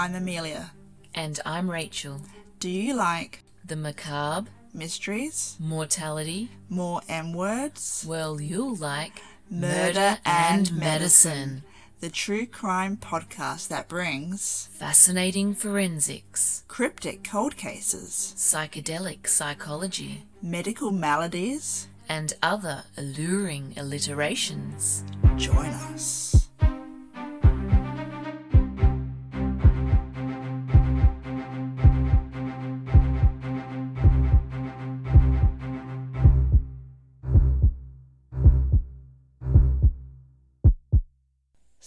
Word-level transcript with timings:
I'm 0.00 0.14
Amelia. 0.14 0.70
And 1.14 1.38
I'm 1.44 1.70
Rachel. 1.70 2.22
Do 2.58 2.70
you 2.70 2.94
like 2.94 3.42
The 3.62 3.76
macabre, 3.76 4.48
mysteries, 4.72 5.58
mortality, 5.60 6.48
more 6.70 7.02
M 7.06 7.34
words, 7.34 8.06
well, 8.08 8.40
you'll 8.40 8.76
like 8.76 9.20
Murder 9.50 10.16
and 10.24 10.74
Medicine. 10.74 11.64
the 12.00 12.08
true 12.08 12.46
crime 12.46 12.96
podcast 12.96 13.68
that 13.68 13.88
brings 13.90 14.70
fascinating 14.72 15.54
forensics, 15.54 16.64
cryptic 16.66 17.22
cold 17.22 17.58
cases, 17.58 18.32
psychedelic 18.38 19.26
psychology, 19.26 20.24
medical 20.40 20.92
maladies? 20.92 21.88
and 22.08 22.32
other 22.42 22.84
alluring 22.96 23.74
alliterations. 23.76 25.04
Join 25.36 25.66
us. 25.66 26.39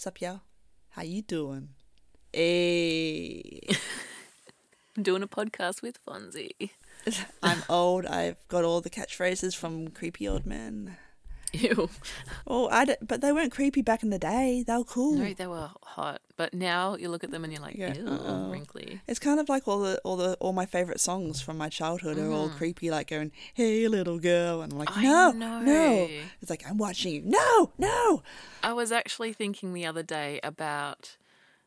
Sup, 0.04 0.20
y'all? 0.20 0.42
How 0.90 1.00
you 1.00 1.22
doing? 1.22 1.70
Hey. 2.30 3.62
I'm 4.94 5.02
doing 5.02 5.22
a 5.22 5.26
podcast 5.26 5.80
with 5.80 5.98
Fonzie. 6.04 6.68
I'm 7.42 7.62
old. 7.70 8.04
I've 8.04 8.36
got 8.48 8.64
all 8.64 8.82
the 8.82 8.90
catchphrases 8.90 9.56
from 9.56 9.88
Creepy 9.88 10.28
Old 10.28 10.44
Men. 10.44 10.98
Ew. 11.54 11.88
Oh, 12.46 12.68
I 12.68 12.84
d- 12.84 12.96
but 13.00 13.22
they 13.22 13.32
weren't 13.32 13.50
creepy 13.50 13.80
back 13.80 14.02
in 14.02 14.10
the 14.10 14.18
day. 14.18 14.62
They 14.66 14.76
were 14.76 14.84
cool. 14.84 15.14
No, 15.14 15.32
they 15.32 15.46
were 15.46 15.70
hot. 15.82 16.20
But 16.36 16.52
now 16.52 16.96
you 16.96 17.08
look 17.08 17.22
at 17.22 17.30
them 17.30 17.44
and 17.44 17.52
you're 17.52 17.62
like, 17.62 17.76
Yeah, 17.76 17.94
ew, 17.94 18.08
uh-oh. 18.08 18.50
wrinkly. 18.50 19.00
It's 19.06 19.20
kind 19.20 19.38
of 19.38 19.48
like 19.48 19.68
all 19.68 19.80
the 19.80 20.00
all 20.04 20.16
the 20.16 20.34
all 20.40 20.52
my 20.52 20.66
favorite 20.66 20.98
songs 21.00 21.40
from 21.40 21.56
my 21.56 21.68
childhood 21.68 22.18
are 22.18 22.30
all 22.32 22.48
creepy, 22.50 22.90
like 22.90 23.08
going, 23.08 23.30
"Hey, 23.54 23.86
little 23.86 24.18
girl," 24.18 24.60
and 24.62 24.72
I'm 24.72 24.78
like, 24.78 24.88
Mm-hmm. 24.88 25.38
"No, 25.38 25.60
no." 25.60 26.08
It's 26.40 26.50
like 26.50 26.64
I'm 26.68 26.76
watching 26.78 27.14
you. 27.14 27.22
No, 27.24 27.72
no. 27.78 28.22
I 28.64 28.72
was 28.72 28.90
actually 28.90 29.32
thinking 29.32 29.72
the 29.74 29.86
other 29.86 30.02
day 30.02 30.40
about, 30.42 31.16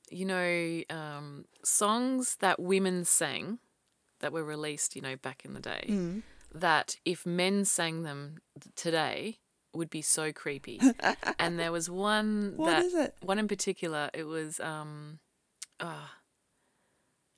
you 0.10 0.26
know, 0.26 0.82
um, 0.90 1.46
songs 1.64 2.36
that 2.42 2.60
women 2.60 3.06
sang 3.06 3.60
that 4.20 4.34
were 4.34 4.44
released, 4.44 4.96
you 4.96 5.02
know, 5.02 5.16
back 5.16 5.46
in 5.46 5.54
the 5.54 5.60
day, 5.62 5.86
Mm. 5.88 6.24
that 6.54 6.98
if 7.06 7.26
men 7.26 7.64
sang 7.66 8.04
them 8.04 8.40
today 8.76 9.38
would 9.78 9.90
be 9.90 10.02
so 10.02 10.32
creepy. 10.34 10.82
and 11.40 11.58
there 11.60 11.72
was 11.72 11.90
one 11.90 12.54
What 12.58 12.68
that 12.72 12.86
is 12.86 12.94
it? 12.94 13.16
one 13.22 13.40
in 13.40 13.48
particular. 13.48 14.10
It 14.14 14.24
was 14.26 14.60
um, 14.60 15.20
ah, 15.80 16.14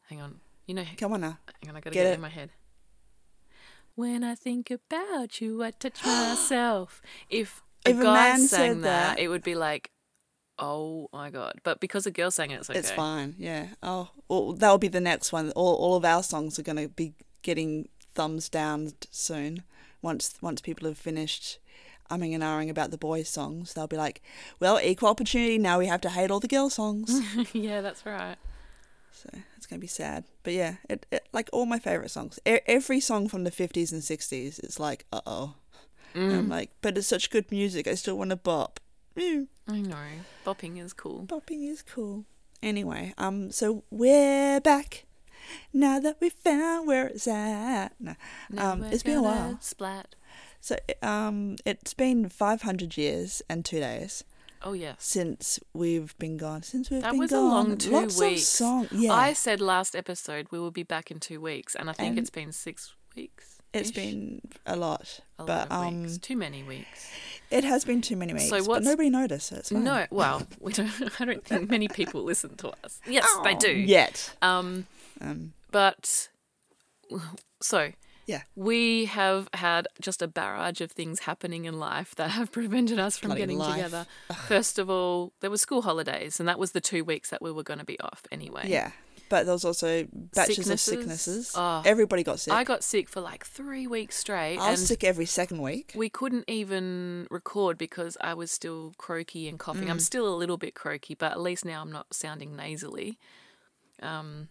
hang 0.09 0.21
on, 0.21 0.39
you 0.65 0.73
know, 0.73 0.85
Come 0.97 1.13
on 1.13 1.21
now. 1.21 1.37
hang 1.61 1.69
on, 1.69 1.75
I 1.77 1.81
gotta 1.81 1.93
Get 1.93 2.03
get, 2.03 2.07
it 2.07 2.11
it. 2.11 2.15
in 2.15 2.21
my 2.21 2.29
head. 2.29 2.49
When 3.95 4.23
I 4.23 4.35
think 4.35 4.71
about 4.71 5.41
you, 5.41 5.61
I 5.63 5.71
touch 5.71 5.99
myself. 6.05 7.01
If 7.29 7.61
a 7.85 7.89
If 7.91 7.99
a 7.99 8.03
guy 8.03 8.13
man 8.13 8.39
sang 8.39 8.47
said 8.47 8.77
that, 8.83 8.83
that- 9.15 9.19
it 9.19 9.27
would 9.27 9.43
be 9.43 9.55
like, 9.55 9.91
oh 10.57 11.09
my 11.13 11.29
god. 11.29 11.55
But 11.63 11.79
because 11.79 12.05
a 12.05 12.11
girl 12.11 12.31
sang 12.31 12.51
it, 12.51 12.59
it's 12.59 12.69
okay. 12.69 12.79
It's 12.79 12.91
fine. 12.91 13.35
Yeah. 13.37 13.67
Oh, 13.83 14.09
well, 14.27 14.53
that'll 14.53 14.77
be 14.77 14.87
the 14.87 15.01
next 15.01 15.31
one. 15.33 15.51
All 15.51 15.75
all 15.75 15.95
of 15.95 16.05
our 16.05 16.23
songs 16.23 16.57
are 16.59 16.63
going 16.63 16.77
to 16.77 16.87
be 16.89 17.13
getting 17.41 17.89
thumbs 18.13 18.49
down 18.49 18.91
soon. 19.11 19.63
Once 20.01 20.35
once 20.41 20.61
people 20.61 20.87
have 20.87 20.97
finished 20.97 21.59
umming 22.09 22.33
and 22.33 22.43
ahhing 22.43 22.69
about 22.69 22.91
the 22.91 22.97
boys' 22.97 23.29
songs, 23.29 23.73
they'll 23.73 23.87
be 23.87 23.97
like, 23.97 24.21
"Well, 24.59 24.79
equal 24.81 25.09
opportunity. 25.09 25.57
Now 25.57 25.79
we 25.79 25.87
have 25.87 26.01
to 26.01 26.09
hate 26.09 26.31
all 26.31 26.39
the 26.39 26.47
girl 26.47 26.69
songs." 26.69 27.21
yeah, 27.53 27.81
that's 27.81 28.05
right. 28.05 28.37
So 29.11 29.29
it's 29.57 29.65
gonna 29.65 29.79
be 29.79 29.87
sad. 29.87 30.23
But 30.43 30.53
yeah, 30.53 30.75
it, 30.89 31.05
it 31.11 31.27
like 31.33 31.49
all 31.51 31.65
my 31.65 31.79
favorite 31.79 32.09
songs. 32.11 32.39
E- 32.45 32.59
every 32.67 32.99
song 32.99 33.27
from 33.27 33.43
the 33.43 33.51
fifties 33.51 33.91
and 33.91 34.03
sixties, 34.03 34.59
it's 34.59 34.79
like, 34.79 35.05
uh 35.11 35.21
oh. 35.25 35.55
I'm 36.15 36.49
like, 36.49 36.71
but 36.81 36.97
it's 36.97 37.05
such 37.07 37.29
good 37.29 37.51
music. 37.51 37.87
I 37.87 37.93
still 37.95 38.17
want 38.17 38.31
to 38.31 38.35
bop. 38.35 38.79
Mm, 39.15 39.47
I 39.67 39.81
know. 39.81 39.95
Bopping 40.45 40.83
is 40.83 40.91
cool. 40.93 41.21
bopping 41.27 41.69
is 41.69 41.81
cool. 41.83 42.25
Anyway, 42.63 43.13
um, 43.17 43.51
so 43.51 43.83
we're 43.91 44.59
back. 44.59 45.05
Now 45.71 45.99
that 45.99 46.17
we 46.19 46.29
found 46.29 46.87
where 46.87 47.07
it's 47.07 47.27
at. 47.27 47.89
No, 47.99 48.15
Now 48.49 48.71
um, 48.71 48.83
it's 48.85 49.03
been 49.03 49.17
a 49.17 49.21
while. 49.21 49.57
Splat. 49.61 50.15
So 50.61 50.75
um, 51.01 51.55
it's 51.65 51.93
been 51.93 52.29
five 52.29 52.61
hundred 52.63 52.97
years 52.97 53.41
and 53.49 53.63
two 53.63 53.79
days 53.79 54.23
Oh 54.61 54.73
yes. 54.73 54.97
since 54.99 55.59
we've 55.73 56.17
been 56.19 56.35
gone. 56.37 56.63
Since 56.63 56.89
we've 56.89 57.01
That 57.01 57.11
been 57.11 57.19
was 57.19 57.31
a 57.31 57.35
gone. 57.35 57.49
long 57.49 57.77
two 57.77 57.91
Lots 57.91 58.19
weeks. 58.19 58.41
Of 58.41 58.47
song. 58.47 58.87
Yeah, 58.91 59.13
I 59.13 59.33
said 59.33 59.61
last 59.61 59.95
episode 59.95 60.47
we 60.51 60.59
will 60.59 60.71
be 60.71 60.83
back 60.83 61.11
in 61.11 61.19
two 61.19 61.39
weeks, 61.39 61.75
and 61.75 61.89
I 61.89 61.93
think 61.93 62.09
And 62.09 62.19
it's 62.19 62.29
been 62.29 62.51
six 62.51 62.93
weeks. 63.15 63.61
it's 63.73 63.91
been 63.91 64.41
a 64.65 64.75
lot, 64.75 65.21
a 65.37 65.45
but 65.45 65.69
lot 65.69 65.81
of 65.81 65.87
um, 65.87 66.01
weeks. 66.03 66.17
Too 66.17 66.35
many 66.35 66.63
weeks. 66.63 67.09
It 67.51 67.63
has 67.63 67.85
been 67.85 68.01
too 68.01 68.15
many 68.17 68.33
weeks, 68.33 68.49
but 68.49 68.67
what's- 68.67 68.85
nobody 68.85 69.09
noticed. 69.09 69.47
So 69.47 69.55
it's. 69.55 69.71
No, 69.71 70.05
well, 70.11 70.45
we 70.59 70.73
don't. 70.73 70.91
I 71.21 71.25
don't 71.25 71.43
think 71.45 71.69
many 71.69 71.87
people 71.87 72.21
listen 72.23 72.55
to 72.57 72.69
us. 72.83 72.99
Yes, 73.07 73.27
they 73.45 73.55
do. 73.55 73.71
Yet. 73.71 74.35
Um, 74.41 74.85
Um, 75.21 75.53
but 75.71 76.29
so 77.61 77.91
yeah. 78.29 78.41
we 78.55 79.05
have 79.05 79.49
had 79.53 79.87
just 79.99 80.21
a 80.21 80.27
barrage 80.27 80.81
of 80.81 80.91
things 80.91 81.21
happening 81.21 81.65
in 81.65 81.79
life 81.79 82.13
that 82.15 82.29
have 82.31 82.51
prevented 82.51 82.99
us 82.99 83.17
from 83.17 83.29
Bloody 83.29 83.41
getting 83.41 83.57
life. 83.57 83.75
together. 83.75 84.05
First 84.47 84.77
of 84.77 84.89
all, 84.89 85.33
there 85.39 85.49
were 85.49 85.57
school 85.57 85.81
holidays, 85.81 86.39
and 86.39 86.47
that 86.47 86.59
was 86.59 86.71
the 86.73 86.81
two 86.81 87.03
weeks 87.03 87.31
that 87.31 87.41
we 87.41 87.51
were 87.51 87.63
going 87.63 87.79
to 87.79 87.85
be 87.85 87.99
off 87.99 88.25
anyway. 88.31 88.65
Yeah. 88.67 88.91
But 89.29 89.45
there 89.45 89.53
was 89.53 89.65
also 89.65 90.07
batches 90.11 90.55
Sicknesses. 90.55 90.71
of 90.71 90.79
sicknesses. 90.79 91.53
Oh. 91.55 91.81
Everybody 91.85 92.23
got 92.23 92.39
sick. 92.39 92.53
I 92.53 92.63
got 92.63 92.83
sick 92.83 93.07
for 93.07 93.21
like 93.21 93.45
three 93.45 93.85
weeks 93.85 94.15
straight, 94.17 94.57
I 94.57 94.71
was 94.71 94.79
and 94.81 94.87
sick 94.87 95.03
every 95.03 95.25
second 95.25 95.61
week. 95.61 95.93
we 95.95 96.09
couldn't 96.09 96.45
even 96.47 97.27
record 97.29 97.77
because 97.77 98.17
I 98.21 98.33
was 98.33 98.51
still 98.51 98.93
croaky 98.97 99.47
and 99.47 99.59
coughing. 99.59 99.87
Mm. 99.87 99.91
I'm 99.91 99.99
still 99.99 100.27
a 100.27 100.35
little 100.35 100.57
bit 100.57 100.73
croaky, 100.73 101.13
but 101.13 101.31
at 101.31 101.39
least 101.39 101.63
now 101.63 101.81
I'm 101.81 101.91
not 101.91 102.13
sounding 102.13 102.55
nasally. 102.55 103.19
Um, 104.01 104.49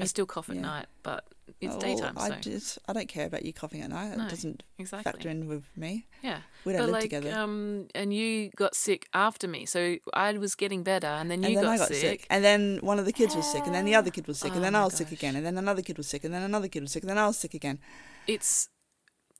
I 0.00 0.04
still 0.04 0.26
cough 0.26 0.48
at 0.48 0.56
yeah. 0.56 0.62
night, 0.62 0.86
but 1.02 1.24
it's 1.60 1.74
Oh, 1.74 1.80
daytime, 1.80 2.14
I 2.18 2.30
just 2.40 2.78
I 2.88 2.92
don't 2.92 3.08
care 3.08 3.26
about 3.26 3.44
you 3.44 3.52
coughing 3.52 3.80
at 3.82 3.90
night. 3.90 4.16
No, 4.16 4.26
it 4.26 4.30
doesn't 4.30 4.62
exactly. 4.78 5.10
factor 5.10 5.28
in 5.28 5.46
with 5.46 5.64
me. 5.76 6.06
yeah. 6.22 6.40
We 6.64 6.72
don't 6.72 6.82
but 6.82 6.86
live 6.86 6.92
like, 6.92 7.02
together. 7.02 7.32
um, 7.32 7.88
and 7.94 8.12
you 8.12 8.50
got 8.56 8.74
sick 8.74 9.06
after 9.14 9.48
me, 9.48 9.66
so 9.66 9.96
I 10.12 10.32
was 10.34 10.54
getting 10.54 10.82
better, 10.82 11.06
and 11.06 11.30
then 11.30 11.42
you 11.42 11.48
and 11.48 11.56
then 11.58 11.64
got, 11.78 11.88
got 11.88 11.96
sick. 11.96 12.26
And 12.30 12.44
then 12.44 12.78
one 12.82 12.98
of 12.98 13.06
the 13.06 13.12
kids 13.12 13.34
was 13.34 13.50
sick, 13.50 13.62
and 13.66 13.74
then 13.74 13.84
the 13.84 13.94
other 13.94 14.10
kid 14.10 14.26
was 14.26 14.38
sick, 14.38 14.52
Oh 14.52 14.56
and 14.56 14.64
then 14.64 14.74
I 14.74 14.84
was 14.84 14.94
sick 14.94 15.12
again, 15.12 15.36
and 15.36 15.44
then 15.44 15.56
another 15.56 15.82
kid 15.82 15.96
was 15.96 16.08
sick, 16.08 16.24
and 16.24 16.34
then 16.34 16.42
another 16.42 16.68
kid 16.68 16.82
was 16.82 16.92
sick, 16.92 17.02
and 17.02 17.10
then 17.10 17.18
I 17.18 17.26
was 17.26 17.38
sick 17.38 17.54
again. 17.54 17.78
It's 18.26 18.68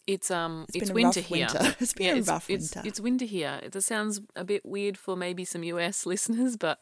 it's 0.07 0.31
um 0.31 0.65
It's 0.69 0.77
it's, 0.77 0.91
been 0.91 1.05
a 1.05 1.07
rough 1.07 1.17
winter 1.17 1.21
here. 1.21 1.49
winter. 1.53 1.77
It's 1.81 1.93
been 1.93 2.15
a 2.17 2.19
it's, 2.19 2.29
rough 2.29 2.51
it's, 2.51 2.75
winter. 2.75 2.89
It's 2.89 3.01
winter 3.01 3.25
here. 3.25 3.61
It 3.63 3.81
sounds 3.83 4.21
a 4.35 4.45
bit 4.45 4.65
weird 4.65 4.97
for 4.97 5.17
maybe 5.17 5.45
some 5.45 5.63
US 5.65 6.07
listeners, 6.13 6.57
but 6.57 6.79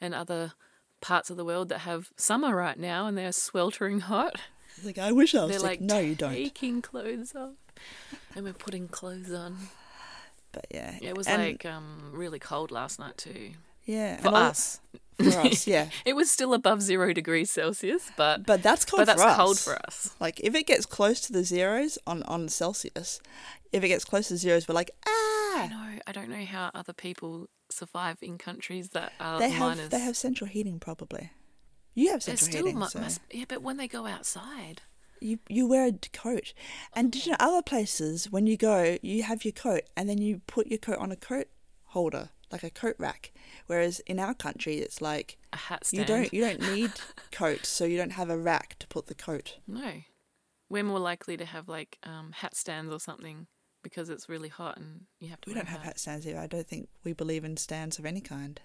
and 0.00 0.14
other 0.14 0.54
parts 1.00 1.30
of 1.30 1.36
the 1.36 1.44
world 1.44 1.68
that 1.68 1.80
have 1.80 2.10
summer 2.16 2.54
right 2.54 2.78
now 2.78 3.06
and 3.06 3.18
they're 3.18 3.32
sweltering 3.32 4.00
hot. 4.00 4.40
Like 4.84 4.98
I 4.98 5.12
wish 5.12 5.34
I 5.34 5.42
was 5.42 5.50
They're 5.50 5.60
sick. 5.60 5.68
like 5.68 5.80
no, 5.80 5.98
you 5.98 6.14
don't. 6.14 6.32
taking 6.32 6.82
clothes 6.82 7.34
off, 7.34 7.54
and 8.34 8.44
we're 8.44 8.52
putting 8.52 8.88
clothes 8.88 9.32
on. 9.32 9.56
But 10.52 10.66
yeah, 10.70 10.96
It 11.00 11.16
was 11.16 11.26
And- 11.26 11.42
like 11.42 11.64
um 11.64 12.10
really 12.12 12.38
cold 12.38 12.70
last 12.70 12.98
night 12.98 13.16
too. 13.16 13.52
yeah 13.86 14.16
For 14.20 14.28
us, 14.28 14.80
For 15.16 15.38
us, 15.40 15.66
yeah. 15.74 15.88
it 16.04 16.14
was 16.14 16.30
still 16.30 16.52
above 16.52 16.82
zero 16.82 17.12
degrees 17.12 17.50
Celsius, 17.50 18.10
but 18.16 18.44
But 18.44 18.62
that's 18.62 18.84
cold 18.84 19.00
but 19.00 19.04
that's 19.06 19.22
for 19.22 19.28
us. 19.28 19.36
cold 19.36 19.58
for 19.58 19.78
us. 19.86 20.14
Like 20.20 20.40
if 20.40 20.54
it 20.54 20.66
gets 20.66 20.84
close 20.86 21.20
to 21.22 21.32
the 21.32 21.44
zeros 21.44 21.98
on 22.06 22.22
on 22.24 22.48
Celsius, 22.48 23.20
if 23.72 23.82
it 23.82 23.88
gets 23.88 24.04
close 24.04 24.28
to 24.28 24.36
zeros, 24.36 24.68
we're 24.68 24.74
like 24.74 24.90
I 25.06 25.08
ah. 25.08 25.68
know. 25.70 25.98
I 26.06 26.12
don't 26.12 26.28
know 26.28 26.44
how 26.44 26.70
other 26.74 26.92
people 26.92 27.48
survive 27.70 28.18
in 28.20 28.36
countries 28.36 28.90
that 28.90 29.12
are 29.20 29.38
They 29.38 29.48
have 29.50 29.60
minus. 29.76 29.88
they 29.88 30.00
have 30.00 30.16
central 30.16 30.48
heating 30.50 30.78
probably. 30.80 31.30
You 31.94 32.10
have 32.10 32.22
central 32.22 32.50
still 32.50 32.64
heating, 32.66 32.78
mu- 32.78 32.86
so 32.88 33.00
must, 33.00 33.20
yeah, 33.30 33.44
but 33.48 33.62
when 33.62 33.76
they 33.76 33.88
go 33.88 34.06
outside, 34.06 34.82
you 35.20 35.38
you 35.48 35.66
wear 35.66 35.86
a 35.86 35.92
coat. 36.12 36.52
And 36.94 37.12
did 37.12 37.26
you 37.26 37.32
know 37.32 37.36
other 37.40 37.62
places 37.62 38.30
when 38.30 38.46
you 38.46 38.56
go, 38.56 38.98
you 39.02 39.22
have 39.22 39.44
your 39.44 39.52
coat 39.52 39.82
and 39.96 40.08
then 40.08 40.18
you 40.18 40.40
put 40.46 40.66
your 40.68 40.78
coat 40.78 40.98
on 40.98 41.12
a 41.12 41.16
coat 41.16 41.48
holder, 41.86 42.30
like 42.50 42.62
a 42.62 42.70
coat 42.70 42.96
rack. 42.98 43.32
Whereas 43.66 44.00
in 44.00 44.18
our 44.18 44.34
country, 44.34 44.76
it's 44.78 45.00
like 45.00 45.36
a 45.52 45.56
hat 45.56 45.86
stand. 45.86 46.08
you 46.08 46.14
don't 46.14 46.34
you 46.34 46.40
don't 46.58 46.74
need 46.74 46.92
coats, 47.30 47.68
so 47.68 47.84
you 47.84 47.96
don't 47.96 48.12
have 48.12 48.30
a 48.30 48.38
rack 48.38 48.76
to 48.80 48.86
put 48.88 49.06
the 49.06 49.14
coat. 49.14 49.58
No, 49.66 49.92
we're 50.68 50.84
more 50.84 50.98
likely 50.98 51.36
to 51.36 51.44
have 51.44 51.68
like 51.68 51.98
um, 52.04 52.32
hat 52.32 52.56
stands 52.56 52.92
or 52.92 53.00
something 53.00 53.46
because 53.82 54.08
it's 54.08 54.28
really 54.28 54.48
hot 54.48 54.78
and 54.78 55.02
you 55.20 55.28
have 55.28 55.40
to. 55.42 55.50
We 55.50 55.54
don't 55.54 55.68
have 55.68 55.82
hat 55.82 55.98
stands 55.98 56.24
here. 56.24 56.38
I 56.38 56.46
don't 56.46 56.66
think 56.66 56.88
we 57.04 57.12
believe 57.12 57.44
in 57.44 57.56
stands 57.56 57.98
of 57.98 58.06
any 58.06 58.20
kind. 58.20 58.60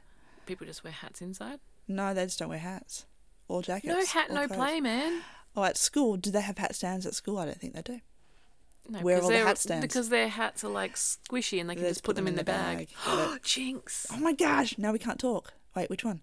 People 0.45 0.65
just 0.65 0.83
wear 0.83 0.93
hats 0.93 1.21
inside. 1.21 1.59
No, 1.89 2.13
they 2.13 2.23
just 2.25 2.39
don't 2.39 2.49
wear 2.49 2.59
hats 2.59 3.05
or 3.47 3.61
jackets. 3.61 3.93
no 3.93 4.05
hat, 4.05 4.29
no 4.31 4.47
coats. 4.47 4.55
play, 4.55 4.81
man. 4.81 5.21
Oh, 5.55 5.63
at 5.63 5.77
school, 5.77 6.17
do 6.17 6.29
they 6.31 6.41
have 6.41 6.57
hat 6.57 6.75
stands 6.75 7.05
at 7.05 7.15
school? 7.15 7.37
I 7.37 7.45
don't 7.45 7.59
think 7.59 7.73
they 7.73 7.81
do. 7.81 7.99
No, 8.89 8.99
Where 8.99 9.15
are 9.15 9.19
because 9.19 9.31
all 9.31 9.37
the 9.39 9.45
hat 9.45 9.57
stands? 9.57 9.81
Because 9.81 10.09
their 10.09 10.27
hats 10.29 10.63
are 10.63 10.69
like 10.69 10.95
squishy 10.95 11.59
and 11.59 11.69
they 11.69 11.75
can 11.75 11.83
They 11.83 11.89
just 11.89 12.03
put 12.03 12.15
them 12.15 12.27
in 12.27 12.35
the 12.35 12.43
bag. 12.43 12.89
Got 13.05 13.35
it. 13.37 13.43
Jinx. 13.43 14.07
Oh 14.11 14.17
my 14.17 14.33
gosh! 14.33 14.77
Now 14.77 14.91
we 14.93 14.99
can't 14.99 15.19
talk. 15.19 15.53
Wait, 15.75 15.89
which 15.89 16.05
one? 16.05 16.21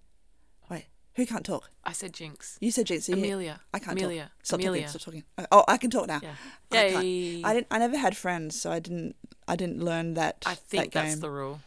Wait. 0.70 0.86
Who 1.16 1.26
can't 1.26 1.44
talk? 1.44 1.70
I 1.84 1.92
said 1.92 2.12
Jinx. 2.14 2.56
You 2.60 2.70
said 2.70 2.86
Jinx. 2.86 3.06
so 3.06 3.12
Amelia. 3.12 3.60
I 3.74 3.78
can't 3.78 3.98
Amelia. 3.98 4.22
talk. 4.22 4.30
Stop 4.42 4.60
Amelia. 4.60 4.82
talking. 4.86 4.88
Stop 5.00 5.02
talking. 5.04 5.24
Oh, 5.52 5.64
I 5.68 5.76
can 5.76 5.90
talk 5.90 6.06
now. 6.08 6.20
Yeah. 6.22 6.34
I. 6.72 6.76
Yay. 6.76 7.42
I 7.44 7.54
didn't. 7.54 7.66
I 7.70 7.78
never 7.78 7.98
had 7.98 8.16
friends, 8.16 8.58
so 8.60 8.72
I 8.72 8.78
didn't. 8.80 9.14
I 9.46 9.56
didn't 9.56 9.82
learn 9.84 10.14
that. 10.14 10.42
I 10.46 10.54
think 10.54 10.92
that 10.94 11.02
that's 11.02 11.20
the 11.20 11.30
rule. 11.30 11.60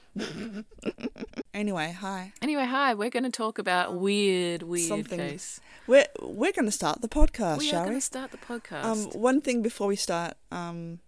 Anyway, 1.54 1.92
hi. 2.00 2.34
Anyway, 2.42 2.66
hi. 2.66 2.94
We're 2.94 3.10
going 3.10 3.24
to 3.24 3.30
talk 3.32 3.58
about 3.58 3.96
weird, 3.96 4.62
weird 4.64 4.88
Something. 4.88 5.18
case. 5.20 5.60
We're 5.88 6.06
we're 6.22 6.52
going 6.52 6.66
to 6.66 6.72
start 6.72 7.02
the 7.02 7.08
podcast, 7.08 7.58
we 7.60 7.68
are 7.68 7.72
shall 7.72 7.84
going 7.84 7.96
we? 7.96 8.00
to 8.00 8.06
start 8.06 8.32
the 8.32 8.38
podcast. 8.38 8.84
Um, 8.84 9.04
one 9.20 9.42
thing 9.42 9.62
before 9.62 9.88
we 9.88 9.96
start, 9.96 10.36
um, 10.52 11.00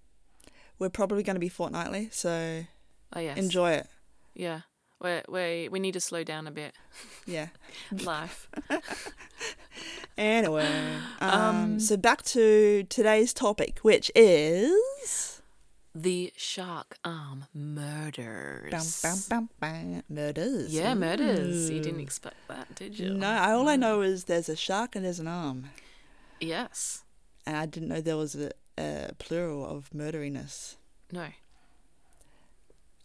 we're 0.80 0.90
probably 0.90 1.22
going 1.24 1.36
to 1.36 1.40
be 1.40 1.50
fortnightly, 1.50 2.10
so 2.12 2.66
oh 3.14 3.20
yes. 3.20 3.38
enjoy 3.38 3.72
it. 3.74 3.88
Yeah. 4.34 4.62
We 5.02 5.22
we 5.30 5.70
we 5.70 5.80
need 5.80 5.94
to 5.94 6.02
slow 6.02 6.24
down 6.24 6.48
a 6.48 6.52
bit. 6.52 6.74
Yeah. 7.26 7.50
Life. 7.92 8.50
Anyway, 10.18 10.68
um, 11.22 11.40
Um, 11.40 11.80
so 11.80 11.96
back 11.96 12.24
to 12.24 12.84
today's 12.90 13.34
topic, 13.34 13.80
which 13.84 14.12
is 14.14 15.39
the 16.02 16.32
shark 16.38 16.98
arm 17.04 17.46
murders. 17.54 19.02
bam, 19.02 19.18
bam, 19.30 19.50
bam, 19.60 19.90
bam, 19.92 20.04
murders. 20.10 20.74
Yeah, 20.74 20.94
murders. 20.94 21.70
You 21.70 21.82
didn't 21.82 22.00
expect 22.00 22.36
that, 22.48 22.74
did 22.76 22.98
you? 22.98 23.14
No, 23.14 23.30
all 23.38 23.68
I 23.68 23.76
know 23.76 24.02
is 24.02 24.26
there's 24.26 24.50
a 24.50 24.56
shark 24.56 24.96
and 24.96 25.04
there's 25.06 25.20
an 25.20 25.28
arm, 25.28 25.70
Yes. 26.40 27.04
and 27.46 27.58
I 27.58 27.66
didn't 27.66 27.90
know 27.90 28.02
there 28.02 28.18
was 28.18 28.36
a, 28.36 28.52
a 28.78 29.12
plural 29.18 29.66
of 29.66 29.94
murderiness. 29.94 30.78
No. 31.12 31.28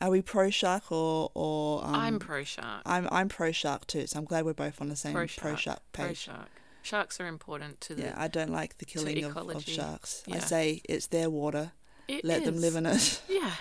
Are 0.01 0.11
we 0.11 0.21
pro 0.23 0.51
shark 0.51 0.93
or 0.93 1.31
or 1.35 1.85
um, 1.85 1.95
I'm 1.95 2.19
pro 2.19 2.45
shark. 2.45 2.83
I'm 2.85 3.09
I'm 3.11 3.29
pro 3.29 3.53
shark 3.53 3.87
too, 3.87 4.07
so 4.07 4.19
I'm 4.19 4.25
glad 4.27 4.45
we're 4.45 4.53
both 4.53 4.81
on 4.81 4.89
the 4.89 4.97
same 4.97 5.15
Pro 5.15 5.27
pro 5.27 5.51
shark. 5.53 5.59
shark 5.61 5.79
Pro 5.93 6.07
page. 6.09 6.19
shark. 6.19 6.49
Sharks 6.83 7.19
are 7.21 7.27
important 7.27 7.81
to 7.83 7.95
the. 7.95 8.03
Yeah, 8.03 8.15
I 8.17 8.29
don't 8.29 8.51
like 8.53 8.77
the 8.79 8.85
killing 8.85 9.25
of, 9.25 9.35
of 9.37 9.65
sharks. 9.65 10.23
I 10.31 10.39
say 10.41 10.83
it's 10.87 11.07
their 11.07 11.31
water. 11.31 11.73
It 12.09 12.25
let 12.25 12.45
them 12.45 12.61
live 12.61 12.77
in 12.77 12.87
it. 12.87 13.21
Yeah. 13.29 13.53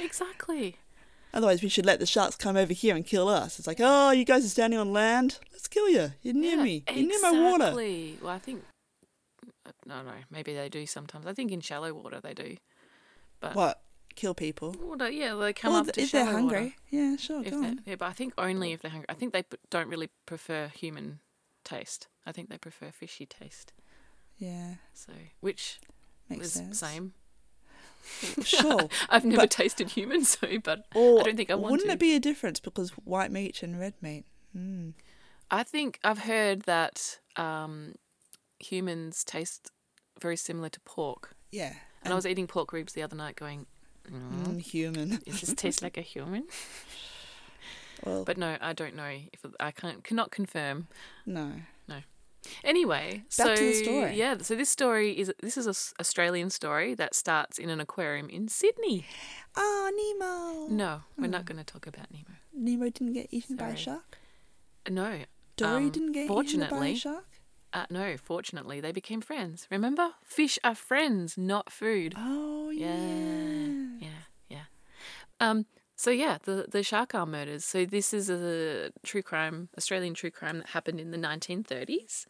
Exactly. 0.00 0.76
Otherwise, 1.32 1.62
we 1.62 1.68
should 1.68 1.86
let 1.86 1.98
the 2.00 2.06
sharks 2.06 2.36
come 2.36 2.56
over 2.56 2.72
here 2.72 2.94
and 2.96 3.04
kill 3.04 3.28
us. 3.28 3.58
It's 3.58 3.66
like, 3.66 3.78
oh, 3.80 4.10
you 4.10 4.24
guys 4.24 4.44
are 4.44 4.48
standing 4.48 4.78
on 4.78 4.92
land. 4.92 5.38
Let's 5.52 5.68
kill 5.68 5.88
you. 5.88 6.12
You're 6.22 6.34
near 6.34 6.56
Yeah, 6.56 6.62
me. 6.62 6.84
You're 6.90 7.06
near 7.06 7.20
my 7.20 7.32
water. 7.32 7.64
Exactly. 7.64 8.18
Well, 8.22 8.32
I 8.32 8.38
think. 8.38 8.64
uh, 9.66 9.72
No, 9.84 10.02
no. 10.02 10.12
Maybe 10.30 10.54
they 10.54 10.68
do 10.68 10.86
sometimes. 10.86 11.26
I 11.26 11.32
think 11.34 11.52
in 11.52 11.60
shallow 11.60 11.92
water 11.92 12.20
they 12.20 12.34
do. 12.34 12.56
But 13.40 13.54
What? 13.54 13.82
Kill 14.14 14.32
people? 14.34 14.74
Water, 14.80 15.10
yeah, 15.10 15.34
they 15.34 15.52
come 15.52 15.72
Well, 15.72 15.82
up 15.82 15.92
to 15.92 16.00
if 16.00 16.10
they're 16.10 16.24
hungry, 16.24 16.58
water. 16.62 16.74
yeah, 16.88 17.16
sure, 17.16 17.42
If 17.44 17.50
go 17.50 17.62
on. 17.62 17.82
yeah, 17.84 17.96
but 17.96 18.06
I 18.06 18.12
think 18.14 18.32
only 18.38 18.72
if 18.72 18.80
they're 18.80 18.90
hungry. 18.90 19.06
I 19.10 19.14
think 19.14 19.34
they 19.34 19.44
don't 19.68 19.88
really 19.88 20.08
prefer 20.24 20.68
human 20.68 21.20
taste. 21.64 22.08
I 22.24 22.32
think 22.32 22.48
they 22.48 22.56
prefer 22.56 22.90
fishy 22.92 23.26
taste. 23.26 23.74
Yeah, 24.38 24.76
So, 24.94 25.12
which 25.40 25.80
makes 26.30 26.46
is 26.46 26.52
sense. 26.54 26.78
same. 26.78 27.12
Sure. 28.44 28.88
I've 29.08 29.24
never 29.24 29.42
But- 29.42 29.50
tasted 29.50 29.90
human, 29.90 30.24
so 30.24 30.58
but 30.62 30.86
Or 30.94 31.20
I 31.20 31.22
don't 31.24 31.36
think 31.36 31.50
I 31.50 31.54
want 31.54 31.66
to. 31.68 31.70
wouldn't 31.72 31.88
to. 31.88 31.94
it 31.94 31.98
be 31.98 32.14
a 32.14 32.20
difference 32.20 32.60
because 32.60 32.90
white 32.90 33.30
meat 33.32 33.62
and 33.62 33.78
red 33.78 33.94
meat? 34.00 34.24
Mm. 34.56 34.94
I 35.50 35.62
think 35.62 35.98
I've 36.04 36.20
heard 36.20 36.62
that 36.62 37.18
um, 37.36 37.94
humans 38.58 39.22
taste 39.24 39.70
very 40.20 40.36
similar 40.36 40.68
to 40.70 40.80
pork. 40.80 41.34
Yeah. 41.52 41.74
And, 42.02 42.12
I 42.12 42.16
was 42.16 42.26
eating 42.26 42.46
pork 42.46 42.72
ribs 42.72 42.92
the 42.94 43.02
other 43.02 43.16
night, 43.16 43.36
going, 43.36 43.66
mm, 44.08 44.44
mm, 44.46 44.60
human. 44.60 45.20
"Does 45.26 45.40
this 45.40 45.54
taste 45.54 45.82
like 45.82 45.96
a 45.96 46.00
human?" 46.02 46.44
Well, 48.04 48.24
But 48.24 48.36
no, 48.36 48.56
I 48.60 48.72
don't 48.74 48.94
know 48.94 49.08
if 49.32 49.40
I 49.58 49.70
can't 49.70 50.04
cannot 50.04 50.30
confirm. 50.30 50.88
No. 51.24 51.52
No. 51.88 52.00
Anyway, 52.64 53.22
Back 53.38 53.46
so 53.48 53.54
to 53.56 53.62
the 53.64 53.72
story. 53.74 54.14
yeah, 54.16 54.36
so 54.38 54.54
this 54.56 54.68
story 54.70 55.18
is 55.18 55.32
this 55.42 55.56
is 55.56 55.66
a 55.66 55.70
s- 55.70 55.94
Australian 56.00 56.50
story 56.50 56.94
that 56.94 57.14
starts 57.14 57.58
in 57.58 57.70
an 57.70 57.80
aquarium 57.80 58.28
in 58.28 58.48
Sydney. 58.48 59.04
Oh, 59.56 59.90
Nemo. 59.98 60.74
No, 60.74 61.02
we're 61.16 61.24
Oh. 61.26 61.28
not 61.30 61.44
going 61.46 61.58
to 61.58 61.64
talk 61.64 61.86
about 61.86 62.10
Nemo. 62.10 62.36
Nemo 62.52 62.90
didn't 62.90 63.12
get 63.14 63.28
eaten 63.30 63.56
by 63.56 63.68
a 63.70 63.76
shark. 63.76 64.18
No, 64.88 65.24
Dory 65.56 65.84
Um, 65.86 65.90
didn't 65.90 66.12
get 66.12 66.30
eaten 66.30 66.66
by 66.68 66.86
a 66.88 66.94
shark. 66.96 67.26
uh, 67.72 67.86
no. 67.90 68.16
Fortunately, 68.16 68.80
they 68.80 68.92
became 68.92 69.20
friends. 69.20 69.66
Remember, 69.70 70.14
fish 70.24 70.58
are 70.62 70.74
friends, 70.74 71.36
not 71.38 71.72
food. 71.72 72.14
Oh 72.16 72.70
yeah. 72.70 72.96
Yeah, 72.96 73.98
yeah, 74.00 74.08
yeah. 74.48 74.64
Um. 75.40 75.66
So 75.98 76.10
yeah, 76.10 76.38
the 76.42 76.66
the 76.70 76.82
shark 76.82 77.14
arm 77.14 77.30
murders. 77.32 77.64
So 77.64 77.86
this 77.86 78.12
is 78.12 78.28
a 78.28 78.90
true 79.02 79.22
crime, 79.22 79.70
Australian 79.78 80.14
true 80.14 80.30
crime 80.30 80.58
that 80.58 80.68
happened 80.68 81.00
in 81.00 81.10
the 81.10 81.16
1930s, 81.18 82.26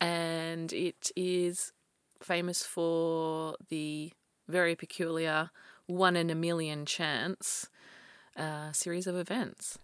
and 0.00 0.72
it 0.72 1.10
is 1.16 1.72
famous 2.20 2.64
for 2.64 3.56
the 3.68 4.12
very 4.48 4.74
peculiar 4.74 5.50
one 5.86 6.16
in 6.16 6.30
a 6.30 6.34
million 6.34 6.84
chance 6.84 7.68
uh, 8.36 8.72
series 8.72 9.06
of 9.06 9.16
events. 9.16 9.78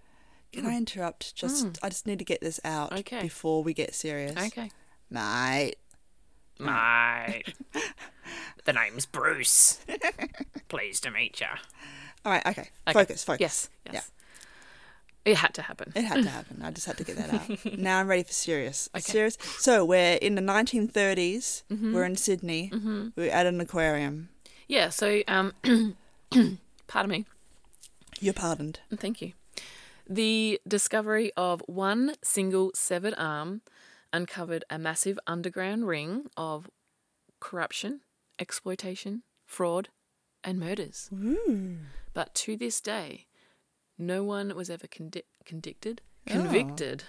Can 0.53 0.67
I 0.67 0.77
interrupt? 0.77 1.35
Just 1.37 1.79
I 1.83 1.89
just 1.89 2.07
need 2.07 2.19
to 2.19 2.25
get 2.25 2.41
this 2.41 2.61
out 2.65 2.91
Mm. 2.91 2.99
Okay. 3.01 3.23
before 3.23 3.63
we 3.63 3.73
get 3.73 3.95
serious. 3.95 4.37
Okay. 4.37 4.71
Mate. 5.09 5.77
Mate, 6.59 7.55
the 8.65 8.73
name's 8.73 9.07
Bruce. 9.07 9.81
Pleased 10.69 11.03
to 11.05 11.11
meet 11.11 11.41
you. 11.41 11.47
All 12.25 12.33
right, 12.33 12.47
okay. 12.47 12.69
Okay. 12.89 12.93
Focus, 12.93 13.25
focus. 13.25 13.41
Yes, 13.41 13.71
yes. 13.93 14.11
It 15.25 15.37
had 15.37 15.55
to 15.55 15.63
happen. 15.63 15.93
It 15.95 16.03
had 16.03 16.23
to 16.25 16.29
happen. 16.39 16.63
I 16.63 16.71
just 16.73 16.87
had 16.87 16.97
to 16.99 17.05
get 17.05 17.17
that 17.17 17.33
out. 17.33 17.79
now 17.79 17.99
I'm 18.01 18.09
ready 18.09 18.23
for 18.25 18.33
serious. 18.33 18.89
Okay. 18.97 19.01
Serious. 19.03 19.39
So 19.59 19.85
we're 19.85 20.15
in 20.17 20.35
the 20.35 20.43
1930s. 20.43 21.63
Mm-hmm. 21.71 21.95
We're 21.95 22.05
in 22.05 22.17
Sydney. 22.17 22.71
We're 23.17 23.31
at 23.31 23.47
an 23.47 23.61
aquarium. 23.61 24.29
Yeah, 24.69 24.89
so 24.91 25.23
um 25.29 25.53
pardon 26.89 27.11
me. 27.11 27.27
You're 28.21 28.35
pardoned. 28.35 28.81
Thank 28.97 29.21
you. 29.23 29.33
The 30.09 30.61
discovery 30.67 31.33
of 31.37 31.63
one 31.67 32.15
single 32.23 32.73
severed 32.75 33.15
arm 33.17 33.63
uncovered 34.13 34.65
a 34.71 34.79
massive 34.79 35.19
underground 35.27 35.87
ring 35.87 36.27
of 36.37 36.69
corruption, 37.41 38.01
exploitation, 38.39 39.23
fraud, 39.47 39.89
and 40.45 40.59
murders. 40.59 41.09
Ooh. 41.13 41.79
But 42.15 42.35
to 42.37 42.57
this 42.57 42.81
day, 42.81 43.27
no 43.99 44.25
one 44.25 44.55
was 44.55 44.69
ever 44.71 44.87
condi- 44.87 45.23
convicted, 45.45 46.03
Oh. 46.29 46.33
convicted 46.33 47.05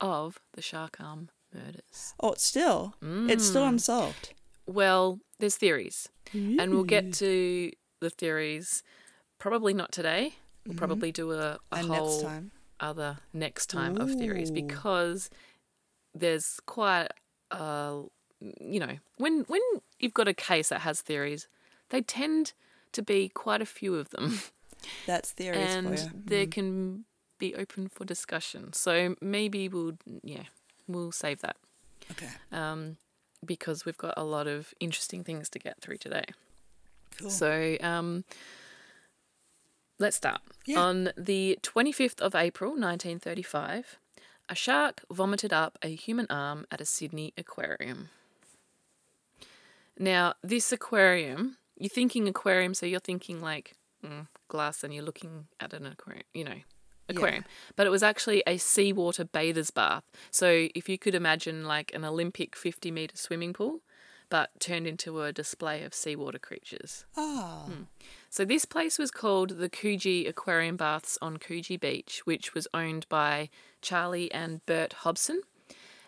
of 0.00 0.38
the 0.54 0.62
shark 0.62 1.00
arm 1.00 1.30
murders. 1.54 2.14
Oh, 2.20 2.32
it's 2.32 2.44
still. 2.44 2.94
It's 3.02 3.44
still 3.46 3.64
Mm. 3.64 3.68
unsolved. 3.70 4.34
Well, 4.66 5.20
there's 5.38 5.56
theories, 5.56 6.08
and 6.32 6.70
we'll 6.72 6.84
get 6.84 7.12
to 7.14 7.70
the 8.00 8.10
theories 8.10 8.82
probably 9.38 9.72
not 9.74 9.92
today. 9.92 10.34
We'll 10.66 10.76
probably 10.76 11.10
do 11.12 11.32
a, 11.32 11.52
a 11.54 11.58
and 11.72 11.86
whole 11.88 12.10
next 12.10 12.22
time. 12.22 12.50
other 12.80 13.18
next 13.32 13.66
time 13.70 13.96
of 14.00 14.12
theories 14.12 14.50
because 14.50 15.30
there's 16.14 16.60
quite 16.66 17.08
uh 17.50 18.02
you 18.40 18.78
know 18.78 18.98
when 19.16 19.40
when 19.48 19.60
you've 19.98 20.14
got 20.14 20.28
a 20.28 20.34
case 20.34 20.68
that 20.68 20.80
has 20.82 21.00
theories 21.00 21.48
they 21.90 22.02
tend 22.02 22.52
to 22.98 23.02
be 23.02 23.28
quite 23.28 23.62
a 23.62 23.66
few 23.78 23.94
of 23.94 24.10
them 24.10 24.40
That's 25.06 25.30
theories 25.32 25.74
and 25.74 25.86
for 25.88 25.94
you. 25.94 26.22
they 26.26 26.46
can 26.46 27.04
be 27.38 27.54
open 27.54 27.88
for 27.88 28.04
discussion 28.04 28.72
so 28.72 29.14
maybe 29.20 29.68
we'll 29.68 29.96
yeah 30.22 30.46
we'll 30.86 31.12
save 31.12 31.40
that 31.40 31.56
Okay. 32.12 32.30
um 32.52 32.96
because 33.44 33.84
we've 33.84 33.96
got 34.06 34.14
a 34.16 34.24
lot 34.24 34.46
of 34.46 34.74
interesting 34.80 35.22
things 35.24 35.48
to 35.50 35.58
get 35.58 35.80
through 35.80 35.98
today 35.98 36.24
Cool. 37.20 37.30
so 37.30 37.76
um 37.80 38.24
let's 39.98 40.16
start 40.16 40.40
Yeah. 40.66 40.80
on 40.80 41.10
the 41.16 41.58
25th 41.62 42.20
of 42.20 42.34
April 42.34 42.70
1935 42.70 43.98
a 44.48 44.54
shark 44.54 45.02
vomited 45.12 45.52
up 45.52 45.76
a 45.82 45.94
human 45.94 46.26
arm 46.30 46.66
at 46.72 46.80
a 46.80 46.86
Sydney 46.86 47.34
aquarium. 47.36 48.08
Now, 49.98 50.34
this 50.42 50.72
aquarium, 50.72 51.57
you're 51.78 51.88
thinking 51.88 52.28
aquarium, 52.28 52.74
so 52.74 52.86
you're 52.86 53.00
thinking 53.00 53.40
like 53.40 53.74
mm, 54.04 54.26
glass 54.48 54.84
and 54.84 54.92
you're 54.92 55.04
looking 55.04 55.46
at 55.60 55.72
an 55.72 55.86
aquarium, 55.86 56.24
you 56.34 56.44
know, 56.44 56.60
aquarium. 57.08 57.44
But 57.76 57.86
it 57.86 57.90
was 57.90 58.02
actually 58.02 58.42
a 58.46 58.58
seawater 58.58 59.24
bather's 59.24 59.70
bath. 59.70 60.04
So 60.30 60.68
if 60.74 60.88
you 60.88 60.98
could 60.98 61.14
imagine 61.14 61.64
like 61.64 61.92
an 61.94 62.04
Olympic 62.04 62.56
50 62.56 62.90
metre 62.90 63.16
swimming 63.16 63.52
pool, 63.52 63.80
but 64.30 64.50
turned 64.60 64.86
into 64.86 65.22
a 65.22 65.32
display 65.32 65.82
of 65.82 65.94
seawater 65.94 66.38
creatures. 66.38 67.04
Ah. 67.16 67.64
Hmm. 67.66 67.82
So 68.30 68.44
this 68.44 68.64
place 68.64 68.98
was 68.98 69.10
called 69.10 69.58
the 69.58 69.70
Coogee 69.70 70.28
Aquarium 70.28 70.76
Baths 70.76 71.16
on 71.22 71.38
Coogee 71.38 71.80
Beach, 71.80 72.22
which 72.24 72.54
was 72.54 72.68
owned 72.74 73.06
by 73.08 73.48
Charlie 73.80 74.30
and 74.32 74.64
Bert 74.66 74.92
Hobson. 74.92 75.40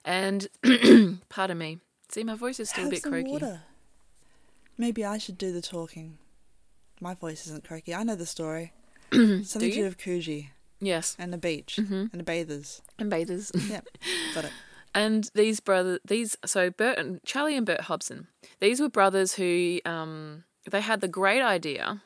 And 0.04 0.48
pardon 1.28 1.58
me, 1.58 1.78
see 2.08 2.24
my 2.24 2.34
voice 2.34 2.60
is 2.60 2.70
still 2.70 2.88
a 2.88 2.90
bit 2.90 3.02
croaky. 3.02 3.30
water. 3.30 3.62
Maybe 4.80 5.04
I 5.04 5.18
should 5.18 5.36
do 5.36 5.52
the 5.52 5.60
talking. 5.60 6.16
My 7.00 7.14
voice 7.14 7.46
isn't 7.46 7.64
croaky. 7.64 7.94
I 7.94 8.02
know 8.02 8.14
the 8.14 8.24
story. 8.26 8.72
Something 9.12 9.44
to 9.46 9.70
do 9.70 9.84
with 9.84 9.98
Coogee 9.98 10.48
Yes, 10.80 11.14
and 11.18 11.32
the 11.32 11.38
beach 11.38 11.76
Mhm. 11.78 12.10
and 12.12 12.20
the 12.20 12.22
bathers. 12.24 12.80
and 12.98 13.10
bathers. 13.10 13.52
Yep, 13.68 13.86
got 14.34 14.44
it. 14.46 14.52
And 14.94 15.30
these 15.34 15.60
brother 15.60 16.00
these 16.06 16.36
so 16.46 16.70
Bert 16.70 16.98
and 16.98 17.20
Charlie 17.24 17.56
and 17.56 17.66
Bert 17.66 17.82
Hobson. 17.82 18.28
These 18.60 18.80
were 18.80 18.88
brothers 18.88 19.34
who 19.34 19.80
um 19.84 20.44
they 20.70 20.80
had 20.80 21.00
the 21.02 21.08
great 21.08 21.42
idea 21.42 22.02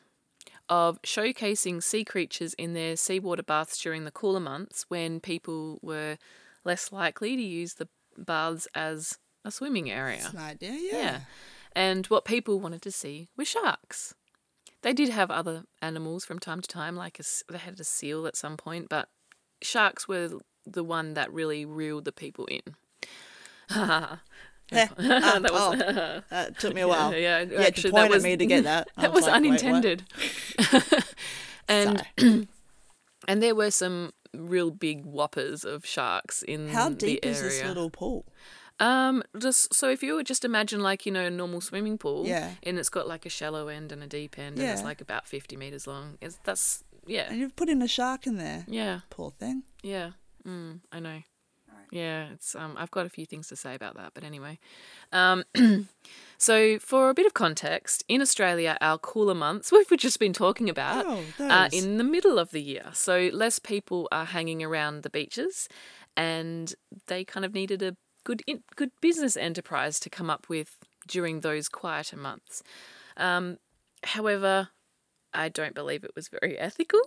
of 0.67 1.01
showcasing 1.03 1.81
sea 1.81 2.03
creatures 2.03 2.53
in 2.55 2.73
their 2.73 2.95
seawater 2.97 3.43
baths 3.43 3.77
during 3.81 4.03
the 4.03 4.11
cooler 4.11 4.39
months 4.41 4.85
when 4.89 5.19
people 5.19 5.79
were 5.81 6.17
less 6.65 6.91
likely 6.91 7.35
to 7.37 7.41
use 7.41 7.75
the 7.75 7.87
baths 8.17 8.67
as 8.75 9.17
a 9.45 9.51
swimming 9.51 9.89
area. 9.91 10.21
That's 10.23 10.33
an 10.33 10.39
idea, 10.39 10.71
yeah. 10.71 10.97
Yeah. 10.99 11.19
And 11.75 12.07
what 12.07 12.23
people 12.25 12.59
wanted 12.59 12.81
to 12.83 12.91
see 12.91 13.27
were 13.35 13.45
sharks. 13.45 14.15
They 14.81 14.93
did 14.93 15.09
have 15.09 15.29
other 15.29 15.63
animals 15.81 16.25
from 16.25 16.39
time 16.39 16.61
to 16.61 16.67
time, 16.67 16.95
like 16.95 17.19
a 17.19 17.23
they 17.51 17.57
had 17.57 17.79
a 17.79 17.83
seal 17.83 18.25
at 18.27 18.37
some 18.37 18.55
point, 18.55 18.87
but 18.87 19.09
sharks 19.61 20.07
were 20.07 20.39
the 20.65 20.83
one 20.83 21.15
that 21.15 21.31
really 21.33 21.65
reeled 21.65 22.05
the 22.05 22.11
people 22.11 22.45
in. 22.45 22.61
Eh, 24.71 24.87
that 24.97 25.41
was 25.43 25.51
oh, 25.51 26.21
that 26.29 26.57
took 26.59 26.73
me 26.73 26.81
a 26.81 26.87
while. 26.87 27.13
yeah, 27.15 27.41
You 27.41 27.57
had 27.57 27.75
to 27.75 27.91
point 27.91 28.11
that 28.11 28.17
at 28.17 28.21
me 28.23 28.37
to 28.37 28.45
get 28.47 28.63
that. 28.63 28.89
I 28.97 29.03
that 29.03 29.13
was, 29.13 29.25
like, 29.25 29.35
unintended. 29.35 30.03
and 31.67 32.03
and 33.27 33.43
there 33.43 33.55
were 33.55 33.71
some 33.71 34.13
real 34.33 34.71
big 34.71 35.05
whoppers 35.05 35.63
of 35.63 35.85
sharks 35.85 36.41
in 36.41 36.69
How 36.69 36.89
the 36.89 36.95
deep 36.95 37.25
is 37.25 37.41
this 37.41 37.63
little 37.63 37.89
pool? 37.89 38.25
Um, 38.79 39.23
just 39.39 39.73
so 39.73 39.89
if 39.89 40.03
you 40.03 40.15
would 40.15 40.25
just 40.25 40.43
imagine 40.43 40.81
like 40.81 41.05
you 41.05 41.11
know 41.11 41.25
a 41.25 41.29
normal 41.29 41.61
swimming 41.61 41.97
pool, 41.97 42.25
Yeah. 42.27 42.51
and 42.63 42.77
it's 42.77 42.89
got 42.89 43.07
like 43.07 43.25
a 43.25 43.29
shallow 43.29 43.67
end 43.69 43.91
and 43.91 44.03
a 44.03 44.07
deep 44.07 44.37
end, 44.37 44.59
and 44.59 44.69
it's 44.69 44.83
like 44.83 44.99
about 45.01 45.27
fifty 45.27 45.55
meters 45.55 45.87
long. 45.87 46.17
It's 46.21 46.39
that's 46.43 46.83
yeah, 47.07 47.27
And 47.29 47.39
you've 47.39 47.55
put 47.55 47.69
in 47.69 47.81
a 47.81 47.87
shark 47.87 48.25
in 48.27 48.37
there. 48.37 48.65
yeah, 48.67 49.01
Poor 49.09 49.31
thing. 49.31 49.63
yeah. 49.83 50.11
Mm, 50.45 50.81
I 50.91 50.99
know. 50.99 51.21
Yeah, 51.91 52.29
it's 52.33 52.55
um. 52.55 52.75
I've 52.77 52.91
got 52.91 53.05
a 53.05 53.09
few 53.09 53.25
things 53.25 53.47
to 53.49 53.55
say 53.55 53.75
about 53.75 53.95
that, 53.95 54.11
but 54.13 54.23
anyway, 54.23 54.59
um. 55.13 55.43
so 56.37 56.79
for 56.79 57.09
a 57.09 57.13
bit 57.13 57.25
of 57.25 57.33
context, 57.33 58.03
in 58.07 58.21
Australia, 58.21 58.77
our 58.81 58.97
cooler 58.97 59.35
months 59.35 59.71
we've 59.89 59.89
just 59.97 60.19
been 60.19 60.33
talking 60.33 60.69
about 60.69 61.05
Oh, 61.07 61.23
are 61.39 61.69
in 61.71 61.97
the 61.97 62.03
middle 62.03 62.37
of 62.39 62.51
the 62.51 62.61
year, 62.61 62.89
so 62.93 63.29
less 63.31 63.59
people 63.59 64.07
are 64.11 64.25
hanging 64.25 64.61
around 64.63 65.03
the 65.03 65.09
beaches, 65.09 65.69
and 66.17 66.73
they 67.07 67.23
kind 67.23 67.45
of 67.45 67.53
needed 67.53 67.81
a 67.81 67.95
good 68.25 68.41
in, 68.45 68.63
good 68.75 68.91
business 68.99 69.37
enterprise 69.37 69.97
to 70.01 70.09
come 70.09 70.29
up 70.29 70.49
with 70.49 70.75
during 71.07 71.39
those 71.39 71.69
quieter 71.69 72.17
months. 72.17 72.61
Um, 73.15 73.59
however, 74.03 74.69
I 75.33 75.47
don't 75.47 75.73
believe 75.73 76.03
it 76.03 76.15
was 76.15 76.27
very 76.27 76.59
ethical. 76.59 76.99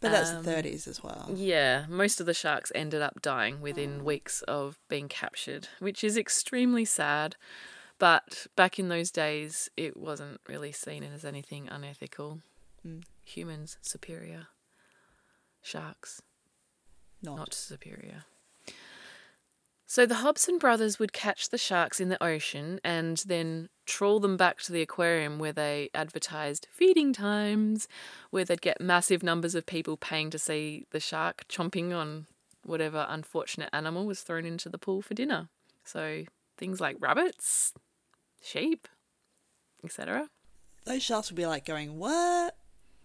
But 0.00 0.10
that's 0.10 0.30
um, 0.30 0.42
the 0.42 0.50
30s 0.50 0.88
as 0.88 1.02
well. 1.02 1.30
Yeah, 1.32 1.84
most 1.88 2.18
of 2.18 2.26
the 2.26 2.34
sharks 2.34 2.72
ended 2.74 3.02
up 3.02 3.22
dying 3.22 3.60
within 3.60 4.02
weeks 4.02 4.42
of 4.42 4.80
being 4.88 5.08
captured, 5.08 5.68
which 5.78 6.02
is 6.02 6.16
extremely 6.16 6.84
sad. 6.84 7.36
But 8.00 8.48
back 8.56 8.80
in 8.80 8.88
those 8.88 9.12
days, 9.12 9.70
it 9.76 9.96
wasn't 9.96 10.40
really 10.48 10.72
seen 10.72 11.04
as 11.04 11.24
anything 11.24 11.68
unethical. 11.68 12.40
Mm. 12.84 13.04
Humans 13.24 13.76
superior, 13.80 14.48
sharks 15.62 16.20
Not. 17.22 17.36
not 17.36 17.54
superior. 17.54 18.24
So 19.92 20.06
the 20.06 20.14
Hobson 20.24 20.56
brothers 20.56 20.98
would 20.98 21.12
catch 21.12 21.50
the 21.50 21.58
sharks 21.58 22.00
in 22.00 22.08
the 22.08 22.24
ocean 22.24 22.80
and 22.82 23.18
then 23.26 23.68
trawl 23.84 24.20
them 24.20 24.38
back 24.38 24.62
to 24.62 24.72
the 24.72 24.80
aquarium 24.80 25.38
where 25.38 25.52
they 25.52 25.90
advertised 25.92 26.66
feeding 26.70 27.12
times, 27.12 27.88
where 28.30 28.46
they'd 28.46 28.62
get 28.62 28.80
massive 28.80 29.22
numbers 29.22 29.54
of 29.54 29.66
people 29.66 29.98
paying 29.98 30.30
to 30.30 30.38
see 30.38 30.86
the 30.92 30.98
shark 30.98 31.44
chomping 31.46 31.94
on 31.94 32.24
whatever 32.64 33.04
unfortunate 33.10 33.68
animal 33.70 34.06
was 34.06 34.22
thrown 34.22 34.46
into 34.46 34.70
the 34.70 34.78
pool 34.78 35.02
for 35.02 35.12
dinner. 35.12 35.50
So 35.84 36.24
things 36.56 36.80
like 36.80 36.96
rabbits, 36.98 37.74
sheep, 38.42 38.88
etc. 39.84 40.30
Those 40.86 41.02
sharks 41.02 41.28
would 41.28 41.36
be 41.36 41.44
like 41.44 41.66
going, 41.66 41.98
what? 41.98 42.56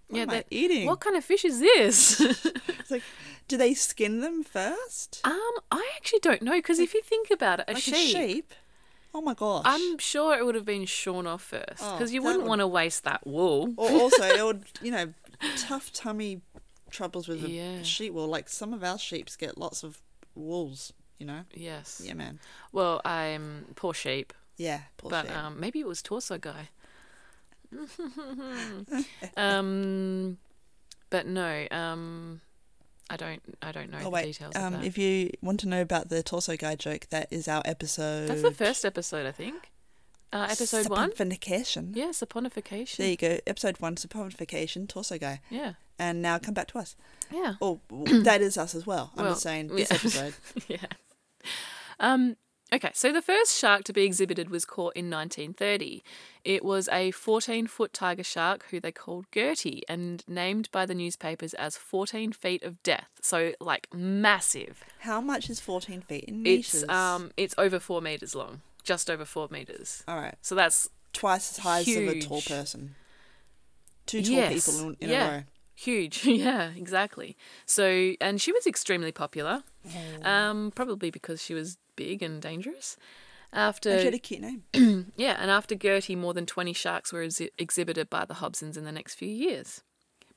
What 0.10 0.18
Yeah, 0.18 0.24
am 0.24 0.30
I 0.30 0.44
eating? 0.50 0.86
What 0.88 1.00
kind 1.00 1.16
of 1.16 1.24
fish 1.26 1.44
is 1.46 1.60
this? 1.60 2.20
It's 2.80 2.92
like, 2.92 3.04
do 3.50 3.58
they 3.58 3.74
skin 3.74 4.22
them 4.22 4.44
first? 4.44 5.20
um, 5.26 5.38
I 5.72 5.90
actually 5.98 6.20
don't 6.20 6.42
know 6.42 6.54
because 6.54 6.80
if 6.80 6.94
you 6.94 7.02
think 7.02 7.30
about 7.32 7.60
it, 7.60 7.66
a 7.68 7.74
like 7.74 7.84
sheep, 7.84 7.94
a 7.96 7.98
sheep? 8.28 8.54
Oh 9.14 9.20
my 9.22 9.34
gosh. 9.34 9.64
I'm 9.66 9.98
sure 9.98 10.38
it 10.38 10.46
would 10.46 10.56
have 10.56 10.64
been 10.66 10.86
shorn 10.86 11.28
off 11.28 11.42
first 11.44 11.82
Oh, 11.82 11.94
because 11.98 12.14
you 12.14 12.22
wouldn't 12.22 12.44
would- 12.44 12.50
want 12.50 12.60
to 12.62 12.68
waste 12.68 13.04
that 13.04 13.28
wool. 13.28 13.74
Or 13.76 13.90
also, 13.90 14.24
it 14.24 14.46
would, 14.46 14.64
you 14.82 14.92
know, 14.92 15.14
tough 15.58 15.92
tummy 15.92 16.40
troubles 16.92 17.28
with 17.28 17.42
Yeah. 17.44 17.80
a 17.80 17.84
sheep 17.84 18.14
wool. 18.14 18.28
Like 18.28 18.48
some 18.48 18.74
of 18.74 18.84
our 18.86 18.98
sheeps 18.98 19.36
get 19.36 19.58
lots 19.58 19.84
of 19.84 20.02
wools, 20.36 20.94
you 21.20 21.26
know? 21.26 21.42
Yes. 21.54 22.02
Yeah, 22.04 22.14
man. 22.14 22.40
Well, 22.72 23.02
I'm 23.04 23.66
poor 23.76 23.94
sheep, 23.94 24.34
Yeah, 24.56 24.82
poor 24.98 25.10
but 25.12 25.28
sheep. 25.28 25.36
um, 25.36 25.60
maybe 25.60 25.80
it 25.82 25.88
was 25.88 26.02
torso 26.02 26.38
guy. 26.38 26.70
um, 29.38 30.38
but 31.09 31.27
no. 31.27 31.67
Um, 31.71 32.41
I 33.09 33.15
don't. 33.17 33.41
I 33.62 33.71
don't 33.71 33.89
know 33.91 33.97
oh, 34.01 34.03
the 34.05 34.09
wait. 34.09 34.25
details 34.25 34.55
of 34.55 34.62
Um, 34.63 34.74
that. 34.74 34.83
if 34.86 34.97
you 34.97 35.31
want 35.41 35.59
to 35.62 35.67
know 35.67 35.81
about 35.81 36.09
the 36.09 36.21
torso 36.24 36.57
guy 36.57 36.75
joke, 36.75 37.07
that 37.09 37.27
is 37.31 37.47
our 37.47 37.62
episode. 37.65 38.27
That's 38.27 38.41
the 38.41 38.51
first 38.51 38.83
episode, 38.86 39.25
I 39.25 39.31
think. 39.31 39.71
Uh, 40.33 40.47
episode 40.50 40.89
one. 40.89 41.12
Saponification. 41.12 41.95
Yeah, 41.95 42.07
saponification. 42.09 42.97
There 42.97 43.09
you 43.09 43.15
go. 43.17 43.39
Episode 43.47 43.79
one, 43.79 43.95
saponification, 43.95 44.89
torso 44.89 45.17
guy. 45.17 45.39
Yeah. 45.50 45.74
And 45.97 46.21
now 46.21 46.38
come 46.38 46.53
back 46.53 46.67
to 46.69 46.79
us. 46.79 46.97
Yeah. 47.31 47.53
Oh, 47.62 47.79
that 47.89 48.41
is 48.41 48.57
us 48.57 48.75
as 48.75 48.86
well. 48.86 49.12
I'm 49.15 49.24
Well, 49.24 49.33
just 49.33 49.43
saying 49.43 49.67
this 49.69 49.89
yeah. 49.89 49.95
episode. 49.95 50.33
yeah. 50.67 50.77
Um, 52.01 52.36
okay, 52.74 52.91
so 52.93 53.12
the 53.13 53.21
first 53.21 53.57
shark 53.57 53.83
to 53.86 53.93
be 53.93 54.03
exhibited 54.03 54.50
was 54.50 54.65
caught 54.65 54.95
in 54.95 55.09
1930. 55.09 56.03
It 56.43 56.63
was 56.65 56.88
a 56.91 57.12
14 57.12 57.67
foot 57.67 57.93
tiger 57.93 58.24
shark 58.24 58.65
who 58.71 58.79
they 58.79 58.91
called 58.91 59.25
Gertie 59.33 59.83
and 59.89 60.24
named 60.27 60.69
by 60.71 60.86
the 60.86 60.93
newspapers 60.95 61.53
as 61.53 61.77
14 61.77 62.31
feet 62.31 62.63
of 62.63 62.81
death. 62.83 63.09
So, 63.21 63.53
like, 63.59 63.88
massive. 63.93 64.83
How 65.00 65.21
much 65.21 65.50
is 65.50 65.59
14 65.59 66.01
feet 66.01 66.25
in 66.25 66.41
meters? 66.43 66.83
It's 66.83 66.89
um, 66.89 67.31
it's 67.38 67.55
over 67.57 67.79
four 67.79 68.01
meters 68.01 68.36
long, 68.36 68.62
just 68.83 69.09
over 69.09 69.25
four 69.25 69.47
meters. 69.51 70.03
All 70.07 70.17
right. 70.17 70.36
So 70.41 70.55
that's 70.55 70.89
Twice 71.13 71.57
as 71.57 71.63
high 71.63 71.79
as 71.79 71.88
a 71.88 72.19
tall 72.21 72.41
person. 72.41 72.95
Two 74.05 74.21
tall 74.21 74.31
Yes, 74.31 74.65
people 74.67 74.89
in, 74.89 74.97
in 75.01 75.09
yeah. 75.09 75.27
a 75.27 75.31
row. 75.38 75.43
huge. 75.75 76.25
yeah, 76.25 76.69
exactly. 76.75 77.36
So, 77.65 78.13
and 78.21 78.39
she 78.39 78.51
was 78.51 78.65
extremely 78.67 79.12
popular, 79.12 79.63
Oh. 80.24 80.29
um, 80.29 80.71
probably 80.75 81.09
because 81.12 81.41
she 81.43 81.53
was 81.53 81.77
big 81.98 82.24
and 82.24 82.42
dangerous. 82.42 82.96
After 83.51 83.92
had 84.01 84.13
a 84.13 84.20
cute 84.20 84.42
name. 84.42 84.63
Yeah, 85.18 85.36
and 85.39 85.50
after 85.51 85.75
Gertie, 85.75 86.16
more 86.16 86.34
than 86.34 86.46
20 86.46 86.72
sharks 86.74 87.12
were 87.12 87.25
exhi- 87.25 87.50
exhibited 87.58 88.10
by 88.10 88.24
the 88.25 88.36
Hobsons 88.36 88.77
in 88.77 88.84
the 88.86 88.92
next 88.92 89.16
few 89.16 89.27
years. 89.30 89.82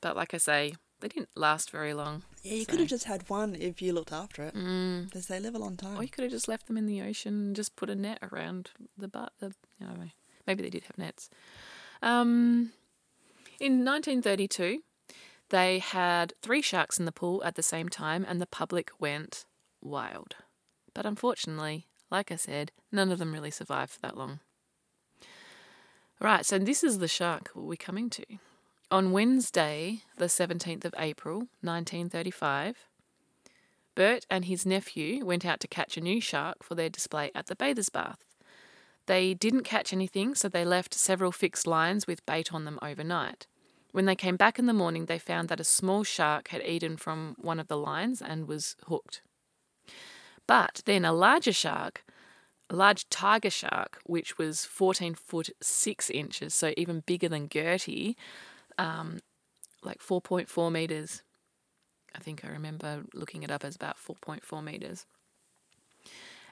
But 0.01 0.15
like 0.15 0.33
I 0.33 0.37
say, 0.37 0.73
they 1.01 1.07
didn't 1.09 1.29
last 1.35 1.71
very 1.71 1.93
long. 1.93 2.23
Yeah, 2.41 2.53
you 2.53 2.63
So- 2.63 2.71
could 2.71 2.79
have 2.79 2.89
just 2.89 3.03
had 3.05 3.29
one 3.29 3.55
if 3.55 3.81
you 3.81 3.91
looked 3.93 4.11
after 4.13 4.43
it. 4.43 4.55
Mm. 4.55 5.05
Because 5.05 5.27
they 5.27 5.39
live 5.39 5.55
a 5.55 5.59
long 5.59 5.75
time. 5.77 5.97
Or 5.97 6.03
you 6.03 6.09
could 6.09 6.23
have 6.23 6.31
just 6.31 6.47
left 6.47 6.67
them 6.67 6.77
in 6.77 6.85
the 6.85 7.01
ocean 7.01 7.33
and 7.47 7.55
just 7.55 7.75
put 7.75 7.89
a 7.89 7.95
net 7.95 8.19
around 8.31 8.71
the 8.97 9.07
butt. 9.07 9.33
The, 9.39 9.53
don't 9.79 9.99
know. 9.99 10.09
Maybe 10.47 10.63
they 10.63 10.69
did 10.69 10.85
have 10.85 10.97
nets. 10.97 11.29
Um, 12.01 12.71
in 13.59 13.83
1932, 13.85 14.81
they 15.49 15.79
had 15.79 16.33
three 16.41 16.61
sharks 16.61 16.97
in 16.97 17.05
the 17.05 17.11
pool 17.11 17.43
at 17.43 17.55
the 17.55 17.61
same 17.63 17.89
time, 17.89 18.25
and 18.27 18.41
the 18.41 18.47
public 18.47 18.89
went 18.99 19.45
wild. 19.81 20.35
But 20.93 21.05
unfortunately, 21.05 21.87
like 22.09 22.31
I 22.31 22.35
said, 22.35 22.71
none 22.91 23.11
of 23.11 23.19
them 23.19 23.33
really 23.33 23.51
survived 23.51 23.93
for 23.93 23.99
that 24.01 24.17
long. 24.17 24.39
Right, 26.19 26.45
so 26.45 26.59
this 26.59 26.83
is 26.83 26.99
the 26.99 27.07
shark 27.07 27.49
we're 27.55 27.75
coming 27.75 28.09
to. 28.11 28.25
On 28.91 29.11
Wednesday, 29.11 30.01
the 30.17 30.25
17th 30.25 30.85
of 30.85 30.93
April, 30.97 31.47
1935, 31.61 32.87
Bert 33.95 34.25
and 34.29 34.45
his 34.45 34.65
nephew 34.65 35.25
went 35.25 35.45
out 35.45 35.59
to 35.61 35.67
catch 35.67 35.97
a 35.97 36.01
new 36.01 36.21
shark 36.21 36.63
for 36.63 36.75
their 36.75 36.89
display 36.89 37.31
at 37.33 37.47
the 37.47 37.55
Bathers 37.55 37.89
Bath. 37.89 38.19
They 39.07 39.33
didn't 39.33 39.63
catch 39.63 39.91
anything, 39.91 40.35
so 40.35 40.47
they 40.47 40.63
left 40.63 40.93
several 40.93 41.31
fixed 41.31 41.67
lines 41.67 42.05
with 42.05 42.25
bait 42.25 42.53
on 42.53 42.65
them 42.65 42.79
overnight. 42.81 43.47
When 43.91 44.05
they 44.05 44.15
came 44.15 44.37
back 44.37 44.59
in 44.59 44.67
the 44.67 44.73
morning, 44.73 45.05
they 45.05 45.19
found 45.19 45.49
that 45.49 45.59
a 45.59 45.65
small 45.65 46.03
shark 46.03 46.49
had 46.49 46.61
eaten 46.65 46.97
from 46.97 47.35
one 47.39 47.59
of 47.59 47.67
the 47.67 47.77
lines 47.77 48.21
and 48.21 48.47
was 48.47 48.75
hooked. 48.87 49.21
But 50.47 50.81
then 50.85 51.05
a 51.05 51.13
larger 51.13 51.53
shark, 51.53 52.03
a 52.69 52.75
large 52.75 53.07
tiger 53.09 53.49
shark, 53.49 53.99
which 54.05 54.37
was 54.37 54.65
14 54.65 55.15
foot 55.15 55.49
6 55.61 56.09
inches, 56.09 56.53
so 56.53 56.73
even 56.77 57.03
bigger 57.05 57.29
than 57.29 57.49
Gertie, 57.49 58.17
um, 58.77 59.19
like 59.83 59.99
4.4 59.99 60.71
meters. 60.71 61.23
I 62.15 62.19
think 62.19 62.43
I 62.43 62.49
remember 62.49 63.03
looking 63.13 63.43
it 63.43 63.51
up 63.51 63.63
as 63.63 63.75
about 63.75 63.97
4.4 63.97 64.63
meters. 64.63 65.05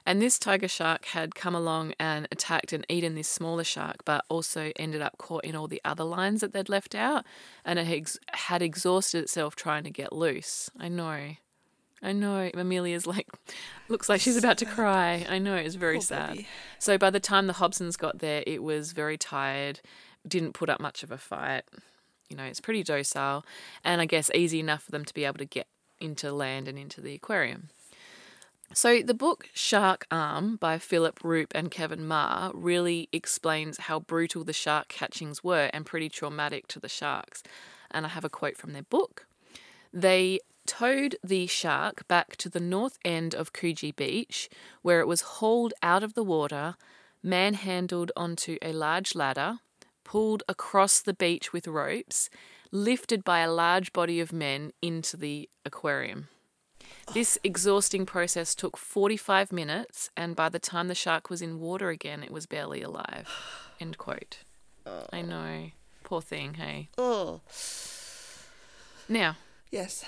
And 0.06 0.20
this 0.20 0.38
tiger 0.38 0.68
shark 0.68 1.06
had 1.06 1.34
come 1.34 1.54
along 1.54 1.92
and 1.98 2.26
attacked 2.32 2.72
and 2.72 2.86
eaten 2.88 3.14
this 3.14 3.28
smaller 3.28 3.64
shark, 3.64 4.04
but 4.04 4.24
also 4.28 4.72
ended 4.76 5.02
up 5.02 5.18
caught 5.18 5.44
in 5.44 5.54
all 5.54 5.68
the 5.68 5.82
other 5.84 6.04
lines 6.04 6.40
that 6.40 6.52
they'd 6.52 6.70
left 6.70 6.94
out, 6.94 7.24
and 7.64 7.78
it 7.78 8.18
had 8.32 8.62
exhausted 8.62 9.18
itself 9.18 9.54
trying 9.54 9.84
to 9.84 9.90
get 9.90 10.12
loose. 10.12 10.70
I 10.78 10.88
know. 10.88 11.36
I 12.02 12.12
know. 12.12 12.50
Amelia's 12.54 13.06
like, 13.06 13.28
looks 13.88 14.08
like 14.08 14.20
she's 14.20 14.36
about 14.36 14.58
to 14.58 14.66
cry. 14.66 15.26
I 15.28 15.38
know. 15.38 15.56
It's 15.56 15.74
very 15.74 15.96
Poor 15.96 16.02
sad. 16.02 16.30
baby. 16.30 16.48
So 16.78 16.96
by 16.96 17.10
the 17.10 17.20
time 17.20 17.46
the 17.46 17.54
Hobsons 17.54 17.98
got 17.98 18.20
there, 18.20 18.42
it 18.46 18.62
was 18.62 18.92
very 18.92 19.18
tired, 19.18 19.80
didn't 20.26 20.52
put 20.52 20.70
up 20.70 20.80
much 20.80 21.02
of 21.02 21.10
a 21.10 21.18
fight. 21.18 21.64
You 22.28 22.36
know, 22.36 22.44
it's 22.44 22.60
pretty 22.60 22.82
docile, 22.82 23.44
and 23.84 24.00
I 24.00 24.06
guess 24.06 24.30
easy 24.34 24.60
enough 24.60 24.84
for 24.84 24.92
them 24.92 25.04
to 25.04 25.12
be 25.12 25.24
able 25.24 25.38
to 25.38 25.44
get 25.44 25.66
into 26.00 26.32
land 26.32 26.68
and 26.68 26.78
into 26.78 27.00
the 27.00 27.14
aquarium. 27.14 27.68
So 28.72 29.02
the 29.02 29.14
book 29.14 29.48
Shark 29.52 30.06
Arm 30.12 30.54
by 30.54 30.78
Phillip 30.78 31.18
Roope 31.20 31.50
and 31.56 31.72
Kevin 31.72 32.02
Meagher 32.02 32.52
really 32.54 33.08
explains 33.12 33.78
how 33.78 33.98
brutal 33.98 34.44
the 34.44 34.52
shark 34.52 34.86
catchings 34.86 35.42
were 35.42 35.70
and 35.72 35.84
pretty 35.84 36.08
traumatic 36.08 36.68
to 36.68 36.78
the 36.78 36.88
sharks. 36.88 37.42
And 37.90 38.06
I 38.06 38.10
have 38.10 38.24
a 38.24 38.30
quote 38.30 38.56
from 38.56 38.72
their 38.72 38.84
book. 38.84 39.26
They 39.92 40.38
towed 40.70 41.16
the 41.24 41.48
shark 41.48 42.06
back 42.06 42.36
to 42.36 42.48
the 42.48 42.60
north 42.60 42.96
end 43.04 43.34
of 43.34 43.52
Coogee 43.52 43.94
Beach, 43.96 44.48
where 44.82 45.00
it 45.00 45.08
was 45.08 45.20
hauled 45.22 45.74
out 45.82 46.04
of 46.04 46.14
the 46.14 46.22
water, 46.22 46.76
manhandled 47.24 48.12
onto 48.16 48.56
a 48.62 48.72
large 48.72 49.16
ladder, 49.16 49.58
pulled 50.04 50.44
across 50.48 51.00
the 51.00 51.12
beach 51.12 51.52
with 51.52 51.66
ropes, 51.66 52.30
lifted 52.70 53.24
by 53.24 53.40
a 53.40 53.50
large 53.50 53.92
body 53.92 54.20
of 54.20 54.32
men 54.32 54.70
into 54.80 55.16
the 55.16 55.48
aquarium. 55.64 56.28
This 57.14 57.36
exhausting 57.42 58.06
process 58.06 58.54
took 58.54 58.76
45 58.76 59.50
minutes, 59.50 60.10
and 60.16 60.36
by 60.36 60.48
the 60.48 60.60
time 60.60 60.86
the 60.86 60.94
shark 60.94 61.28
was 61.28 61.42
in 61.42 61.58
water 61.58 61.90
again, 61.90 62.22
it 62.22 62.30
was 62.30 62.46
barely 62.46 62.80
alive. 62.80 63.28
End 63.80 63.98
quote. 63.98 64.44
I 65.12 65.22
know. 65.22 65.72
Poor 66.04 66.20
thing, 66.20 66.54
hey. 66.54 66.90
Oh, 66.96 67.40
Now, 69.08 69.36
yes. 69.72 70.04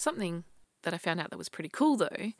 Something 0.00 0.44
that 0.82 0.94
I 0.94 0.98
found 0.98 1.20
out 1.20 1.30
that 1.30 1.38
was 1.38 1.48
pretty 1.48 1.68
cool 1.68 1.96
though. 1.96 2.32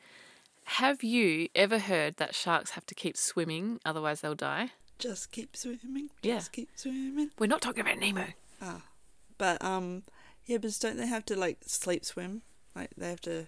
Have 0.63 1.03
you 1.03 1.47
ever 1.55 1.79
heard 1.79 2.17
that 2.17 2.35
sharks 2.35 2.71
have 2.71 2.85
to 2.87 2.95
keep 2.95 3.15
swimming, 3.15 3.79
otherwise 3.85 4.21
they'll 4.21 4.35
die? 4.35 4.71
Just 4.99 5.31
keep 5.31 5.55
swimming. 5.55 6.09
Yeah. 6.21 6.41
Keep 6.51 6.69
swimming. 6.75 7.31
We're 7.39 7.47
not 7.47 7.61
talking 7.61 7.81
about 7.81 7.99
Nemo. 7.99 8.25
Ah, 8.61 8.81
but 9.37 9.63
um, 9.63 10.03
yeah, 10.45 10.57
but 10.57 10.77
don't 10.79 10.97
they 10.97 11.07
have 11.07 11.25
to 11.25 11.35
like 11.35 11.59
sleep 11.65 12.03
swim? 12.03 12.41
Like 12.75 12.89
they 12.97 13.09
have 13.09 13.21
to, 13.21 13.47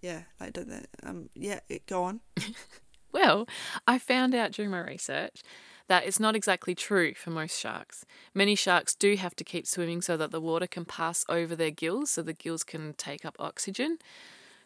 yeah. 0.00 0.22
Like 0.40 0.52
don't 0.54 0.68
they? 0.68 0.84
Um, 1.02 1.28
yeah. 1.34 1.60
It, 1.68 1.86
go 1.86 2.04
on. 2.04 2.20
Well, 3.14 3.46
I 3.86 3.98
found 3.98 4.34
out 4.34 4.50
during 4.50 4.72
my 4.72 4.80
research 4.80 5.44
that 5.86 6.04
it's 6.04 6.18
not 6.18 6.34
exactly 6.34 6.74
true 6.74 7.14
for 7.14 7.30
most 7.30 7.56
sharks. 7.56 8.04
Many 8.34 8.56
sharks 8.56 8.92
do 8.96 9.14
have 9.14 9.36
to 9.36 9.44
keep 9.44 9.68
swimming 9.68 10.02
so 10.02 10.16
that 10.16 10.32
the 10.32 10.40
water 10.40 10.66
can 10.66 10.84
pass 10.84 11.24
over 11.28 11.54
their 11.54 11.70
gills, 11.70 12.10
so 12.10 12.22
the 12.22 12.32
gills 12.32 12.64
can 12.64 12.92
take 12.94 13.24
up 13.24 13.36
oxygen. 13.38 13.98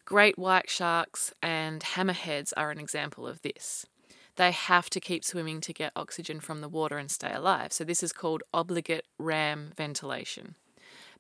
Great 0.06 0.38
white 0.38 0.70
sharks 0.70 1.34
and 1.42 1.82
hammerheads 1.82 2.54
are 2.56 2.70
an 2.70 2.78
example 2.78 3.26
of 3.26 3.42
this. 3.42 3.84
They 4.36 4.52
have 4.52 4.88
to 4.90 5.00
keep 5.00 5.24
swimming 5.24 5.60
to 5.60 5.74
get 5.74 5.92
oxygen 5.94 6.40
from 6.40 6.62
the 6.62 6.70
water 6.70 6.96
and 6.96 7.10
stay 7.10 7.32
alive. 7.32 7.74
So, 7.74 7.84
this 7.84 8.02
is 8.02 8.12
called 8.14 8.42
obligate 8.54 9.04
ram 9.18 9.72
ventilation. 9.76 10.54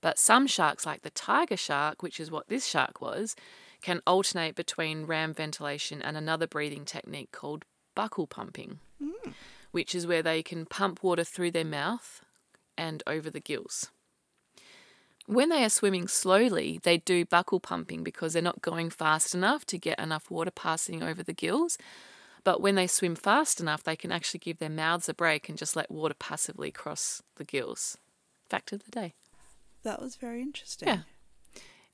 But 0.00 0.18
some 0.18 0.46
sharks, 0.46 0.86
like 0.86 1.02
the 1.02 1.10
tiger 1.10 1.56
shark, 1.56 2.02
which 2.02 2.20
is 2.20 2.30
what 2.30 2.48
this 2.48 2.66
shark 2.66 3.02
was, 3.02 3.34
can 3.82 4.02
alternate 4.06 4.54
between 4.54 5.06
ram 5.06 5.32
ventilation 5.32 6.02
and 6.02 6.16
another 6.16 6.46
breathing 6.46 6.84
technique 6.84 7.32
called 7.32 7.64
buccal 7.96 8.28
pumping, 8.28 8.80
mm. 9.02 9.32
which 9.70 9.94
is 9.94 10.06
where 10.06 10.22
they 10.22 10.42
can 10.42 10.66
pump 10.66 11.02
water 11.02 11.24
through 11.24 11.50
their 11.50 11.64
mouth 11.64 12.22
and 12.76 13.02
over 13.06 13.30
the 13.30 13.40
gills. 13.40 13.90
When 15.26 15.50
they 15.50 15.62
are 15.62 15.68
swimming 15.68 16.08
slowly, 16.08 16.80
they 16.82 16.96
do 16.96 17.26
buccal 17.26 17.62
pumping 17.62 18.02
because 18.02 18.32
they're 18.32 18.40
not 18.40 18.62
going 18.62 18.88
fast 18.88 19.34
enough 19.34 19.66
to 19.66 19.78
get 19.78 19.98
enough 19.98 20.30
water 20.30 20.50
passing 20.50 21.02
over 21.02 21.22
the 21.22 21.34
gills. 21.34 21.76
But 22.44 22.62
when 22.62 22.76
they 22.76 22.86
swim 22.86 23.14
fast 23.14 23.60
enough, 23.60 23.84
they 23.84 23.96
can 23.96 24.10
actually 24.10 24.40
give 24.40 24.58
their 24.58 24.70
mouths 24.70 25.06
a 25.06 25.12
break 25.12 25.50
and 25.50 25.58
just 25.58 25.76
let 25.76 25.90
water 25.90 26.14
passively 26.18 26.70
cross 26.70 27.22
the 27.36 27.44
gills. 27.44 27.98
Fact 28.48 28.72
of 28.72 28.84
the 28.84 28.90
day. 28.90 29.14
That 29.82 30.00
was 30.00 30.16
very 30.16 30.40
interesting. 30.40 30.88
Yeah. 30.88 31.00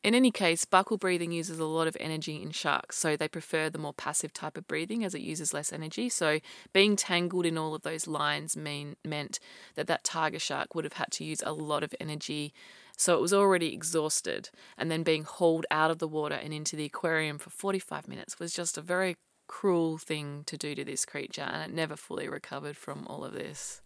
In 0.04 0.14
any 0.14 0.30
case, 0.30 0.66
buccal 0.66 1.00
breathing 1.00 1.32
uses 1.32 1.58
a 1.58 1.64
lot 1.64 1.86
of 1.86 1.96
energy 1.98 2.42
in 2.42 2.50
sharks, 2.50 2.98
so 2.98 3.16
they 3.16 3.26
prefer 3.26 3.70
the 3.70 3.78
more 3.78 3.94
passive 3.94 4.34
type 4.34 4.58
of 4.58 4.68
breathing 4.68 5.02
as 5.02 5.14
it 5.14 5.22
uses 5.22 5.54
less 5.54 5.72
energy. 5.72 6.10
So 6.10 6.40
being 6.74 6.94
tangled 6.94 7.46
in 7.46 7.56
all 7.56 7.74
of 7.74 7.82
those 7.82 8.06
lines 8.06 8.54
mean 8.54 8.96
meant 9.02 9.40
that 9.76 9.86
that 9.86 10.04
tiger 10.04 10.38
shark 10.38 10.74
would 10.74 10.84
have 10.84 10.92
had 10.92 11.10
to 11.12 11.24
use 11.24 11.42
a 11.42 11.54
lot 11.54 11.82
of 11.82 11.94
energy. 11.98 12.52
So 12.98 13.14
it 13.14 13.22
was 13.22 13.32
already 13.32 13.72
exhausted, 13.72 14.50
and 14.76 14.90
then 14.90 15.04
being 15.04 15.24
hauled 15.24 15.64
out 15.70 15.90
of 15.90 16.00
the 16.00 16.06
water 16.06 16.34
and 16.34 16.52
into 16.52 16.76
the 16.76 16.84
aquarium 16.84 17.38
for 17.38 17.48
45 17.48 18.06
minutes 18.06 18.38
was 18.38 18.52
just 18.52 18.76
a 18.76 18.82
very 18.82 19.16
cruel 19.46 19.96
thing 19.96 20.42
to 20.44 20.58
do 20.58 20.74
to 20.74 20.84
this 20.84 21.06
creature, 21.06 21.48
and 21.50 21.62
it 21.62 21.74
never 21.74 21.96
fully 21.96 22.28
recovered 22.28 22.76
from 22.76 23.06
all 23.06 23.24
of 23.24 23.32
this. 23.32 23.80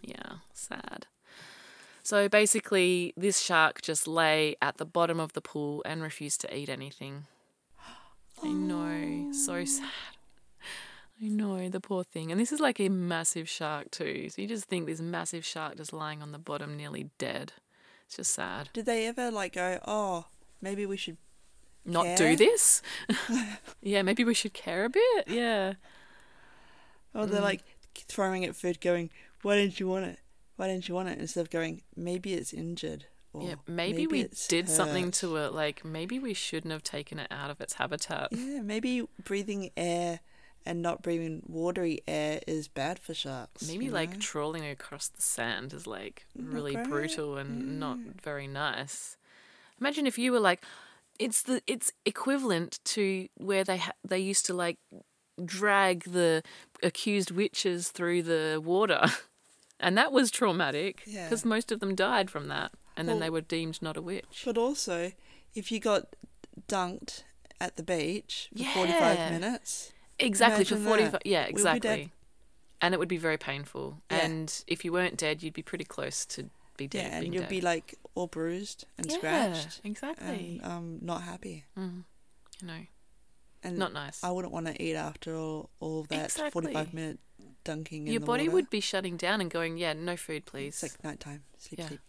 Yeah, 0.00 0.36
sad. 0.54 1.08
So 2.02 2.28
basically, 2.28 3.12
this 3.16 3.38
shark 3.40 3.80
just 3.82 4.08
lay 4.08 4.56
at 4.60 4.78
the 4.78 4.84
bottom 4.84 5.20
of 5.20 5.32
the 5.34 5.40
pool 5.40 5.82
and 5.84 6.02
refused 6.02 6.40
to 6.42 6.56
eat 6.56 6.68
anything. 6.68 7.26
I 8.42 8.48
know, 8.48 9.32
so 9.32 9.64
sad. 9.64 9.88
I 11.22 11.28
know, 11.28 11.68
the 11.68 11.78
poor 11.80 12.02
thing. 12.02 12.32
And 12.32 12.40
this 12.40 12.50
is 12.50 12.58
like 12.58 12.80
a 12.80 12.88
massive 12.88 13.48
shark, 13.48 13.92
too. 13.92 14.28
So 14.30 14.42
you 14.42 14.48
just 14.48 14.64
think 14.64 14.86
this 14.86 15.00
massive 15.00 15.44
shark 15.44 15.76
just 15.76 15.92
lying 15.92 16.20
on 16.22 16.32
the 16.32 16.38
bottom, 16.38 16.76
nearly 16.76 17.10
dead. 17.18 17.52
It's 18.06 18.16
just 18.16 18.34
sad. 18.34 18.70
Did 18.72 18.86
they 18.86 19.06
ever 19.06 19.30
like 19.30 19.52
go? 19.52 19.78
Oh, 19.86 20.26
maybe 20.60 20.84
we 20.86 20.96
should. 20.96 21.18
Not 21.84 22.04
Care? 22.04 22.16
do 22.16 22.36
this? 22.36 22.82
yeah, 23.82 24.02
maybe 24.02 24.24
we 24.24 24.34
should 24.34 24.52
care 24.54 24.84
a 24.84 24.88
bit. 24.90 25.28
Yeah. 25.28 25.74
Or 27.14 27.26
Mm. 27.26 27.30
they're 27.30 27.40
like 27.40 27.62
throwing 27.94 28.44
at 28.44 28.54
food, 28.56 28.80
going, 28.80 29.10
"Why 29.42 29.56
didn't 29.56 29.78
you 29.80 29.88
want 29.88 30.04
it? 30.06 30.18
Why 30.56 30.68
didn't 30.68 30.88
you 30.88 30.94
want 30.94 31.08
it?" 31.08 31.18
Instead 31.18 31.40
of 31.40 31.50
going, 31.50 31.82
"Maybe 31.96 32.34
it's 32.34 32.52
injured." 32.52 33.06
Or, 33.34 33.42
Yeah, 33.42 33.54
maybe, 33.66 34.06
we 34.06 34.20
it's 34.20 34.46
did 34.46 34.68
something 34.68 35.10
to 35.12 35.36
it. 35.36 35.54
Like, 35.54 35.86
maybe 35.86 36.18
we 36.18 36.34
shouldn't 36.34 36.70
have 36.70 36.82
taken 36.82 37.18
it 37.18 37.28
out 37.30 37.50
of 37.50 37.62
its 37.62 37.74
habitat. 37.74 38.28
Yeah, 38.30 38.60
maybe 38.60 39.08
breathing 39.24 39.70
air 39.74 40.20
and 40.66 40.82
not 40.82 41.02
breathing 41.02 41.42
watery 41.46 42.00
air 42.06 42.40
is 42.46 42.68
bad 42.68 42.98
for 42.98 43.14
sharks. 43.14 43.66
Maybe 43.66 43.90
like 43.90 44.12
know? 44.12 44.18
trawling 44.20 44.66
across 44.66 45.08
the 45.08 45.22
sand 45.22 45.72
is 45.72 45.86
like 45.86 46.26
really 46.36 46.76
brutal 46.76 47.36
and 47.36 47.80
not 47.80 47.98
very 48.22 48.46
nice. 48.46 49.16
Imagine 49.80 50.06
if 50.06 50.18
you 50.18 50.32
were 50.32 50.40
like, 50.40 50.62
it's 51.18 51.42
the 51.42 51.62
it's 51.66 51.92
equivalent 52.04 52.80
to 52.84 53.28
where 53.36 53.64
they 53.64 53.78
ha- 53.78 53.92
they 54.06 54.18
used 54.18 54.46
to 54.46 54.54
like 54.54 54.78
drag 55.44 56.04
the 56.04 56.42
accused 56.82 57.30
witches 57.30 57.88
through 57.88 58.22
the 58.22 58.60
water, 58.64 59.02
and 59.82 59.98
that 59.98 60.12
was 60.12 60.30
traumatic 60.30 61.02
Yeah. 61.06 61.24
because 61.26 61.44
most 61.44 61.70
of 61.72 61.80
them 61.80 61.94
died 61.94 62.30
from 62.30 62.48
that, 62.48 62.72
and 62.96 63.08
then 63.08 63.18
they 63.20 63.28
were 63.30 63.40
deemed 63.42 63.82
not 63.82 63.96
a 63.96 64.02
witch. 64.02 64.42
But 64.44 64.56
also, 64.56 65.12
if 65.54 65.70
you 65.72 65.80
got 65.80 66.14
dunked 66.68 67.24
at 67.60 67.76
the 67.76 67.82
beach 67.82 68.48
for 68.56 68.64
forty-five 68.64 69.30
minutes, 69.32 69.92
Exactly 70.18 70.64
for 70.64 70.74
Imagine 70.76 70.88
forty 70.88 71.04
that. 71.08 71.26
Yeah, 71.26 71.40
We'll 71.42 71.50
exactly. 71.50 72.12
And 72.80 72.94
it 72.94 72.98
would 72.98 73.08
be 73.08 73.16
very 73.18 73.38
painful. 73.38 74.02
Yeah. 74.10 74.18
And 74.24 74.64
if 74.66 74.84
you 74.84 74.92
weren't 74.92 75.16
dead, 75.16 75.42
you'd 75.42 75.54
be 75.54 75.62
pretty 75.62 75.84
close 75.84 76.24
to 76.26 76.50
be 76.76 76.86
dead. 76.88 77.10
yeah, 77.12 77.18
and 77.18 77.34
you'd 77.34 77.40
dead. 77.42 77.48
be 77.48 77.60
like 77.60 77.94
all 78.14 78.26
bruised 78.26 78.84
and 78.98 79.06
yeah, 79.10 79.16
scratched 79.16 79.80
Exactly. 79.84 80.60
and 80.62 80.64
um 80.64 80.98
not 81.00 81.22
happy. 81.22 81.64
Mm, 81.78 82.04
you 82.60 82.66
know, 82.66 82.86
And 83.62 83.78
not 83.78 83.92
nice. 83.92 84.22
I 84.24 84.30
wouldn't 84.30 84.52
want 84.52 84.66
to 84.66 84.80
eat 84.82 84.96
after 84.96 85.34
all 85.34 85.70
all 85.80 86.04
that 86.10 86.24
Exactly. 86.24 86.50
forty-five 86.50 86.92
minute 86.94 87.18
dunking. 87.64 88.06
in 88.06 88.12
Your 88.12 88.20
body 88.20 88.44
water. 88.44 88.54
would 88.54 88.70
be 88.70 88.80
shutting 88.80 89.16
down 89.16 89.40
and 89.40 89.50
going, 89.50 89.76
yeah, 89.76 89.92
no 89.92 90.16
food, 90.16 90.46
please. 90.46 90.82
It's 90.82 90.94
like 90.94 91.04
nighttime. 91.04 91.44
Sleep, 91.58 91.78
Yeah. 91.80 91.88
sleep. 91.88 92.00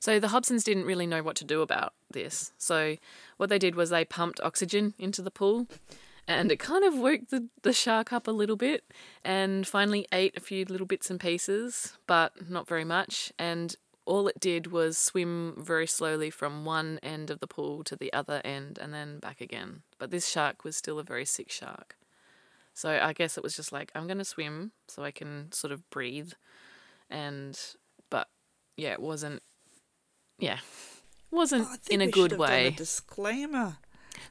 So 0.00 0.20
the 0.20 0.26
Hobsons 0.28 0.64
didn't 0.64 0.84
really 0.84 1.06
know 1.06 1.22
what 1.22 1.34
to 1.36 1.44
do 1.44 1.62
about 1.62 1.94
this. 2.10 2.52
So 2.58 2.96
what 3.38 3.48
they 3.48 3.58
did 3.58 3.74
was 3.74 3.88
they 3.88 4.04
pumped 4.04 4.38
oxygen 4.42 4.92
into 4.98 5.22
the 5.22 5.30
pool 5.30 5.66
and 6.28 6.52
it 6.52 6.58
kind 6.58 6.84
of 6.84 6.94
woke 6.98 7.28
the, 7.30 7.48
the 7.62 7.72
shark 7.72 8.12
up 8.12 8.28
a 8.28 8.30
little 8.30 8.56
bit 8.56 8.84
and 9.24 9.66
finally 9.66 10.06
ate 10.12 10.36
a 10.36 10.40
few 10.40 10.66
little 10.66 10.86
bits 10.86 11.08
and 11.08 11.18
pieces, 11.18 11.96
but 12.06 12.50
not 12.50 12.68
very 12.68 12.84
much. 12.84 13.32
And 13.38 13.74
all 14.04 14.28
it 14.28 14.38
did 14.40 14.66
was 14.66 14.98
swim 14.98 15.54
very 15.56 15.86
slowly 15.86 16.28
from 16.28 16.66
one 16.66 17.00
end 17.02 17.30
of 17.30 17.40
the 17.40 17.46
pool 17.46 17.82
to 17.84 17.96
the 17.96 18.12
other 18.12 18.42
end 18.44 18.78
and 18.78 18.92
then 18.92 19.20
back 19.20 19.40
again. 19.40 19.84
But 19.98 20.10
this 20.10 20.28
shark 20.28 20.64
was 20.64 20.76
still 20.76 20.98
a 20.98 21.02
very 21.04 21.24
sick 21.24 21.50
shark. 21.50 21.96
So 22.74 22.90
I 23.00 23.12
guess 23.12 23.38
it 23.38 23.44
was 23.44 23.54
just 23.56 23.72
like, 23.72 23.92
I'm 23.94 24.06
going 24.06 24.18
to 24.18 24.24
swim 24.24 24.72
so 24.88 25.04
I 25.04 25.10
can 25.12 25.52
sort 25.52 25.72
of 25.72 25.88
breathe. 25.90 26.32
And, 27.08 27.58
but 28.10 28.28
yeah, 28.76 28.92
it 28.92 29.00
wasn't, 29.00 29.42
yeah, 30.38 30.58
wasn't 31.30 31.68
Oh, 31.70 31.76
in 31.90 32.00
a 32.00 32.10
good 32.10 32.36
way. 32.36 32.66
a 32.68 32.70
disclaimer. 32.72 33.76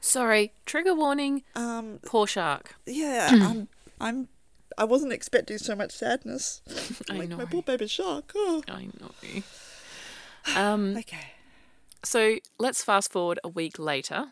Sorry, 0.00 0.52
trigger 0.66 0.94
warning, 0.94 1.42
Um, 1.56 2.00
poor 2.04 2.26
shark. 2.26 2.74
yeah, 2.86 3.28
I'm, 3.32 3.68
I'm, 4.00 4.28
I 4.76 4.84
wasn't 4.84 5.12
expecting 5.12 5.56
so 5.58 5.74
much 5.74 5.92
sadness. 5.92 6.60
I 7.10 7.16
like 7.16 7.28
know. 7.30 7.36
my 7.38 7.44
poor 7.46 7.62
baby 7.62 7.86
shark. 7.86 8.32
Oh. 8.34 8.62
I 8.68 8.88
know. 9.00 9.42
Um, 10.56 10.96
Okay. 10.98 11.28
So 12.04 12.36
let's 12.58 12.84
fast 12.84 13.10
forward 13.10 13.38
a 13.42 13.48
week 13.48 13.78
later. 13.78 14.26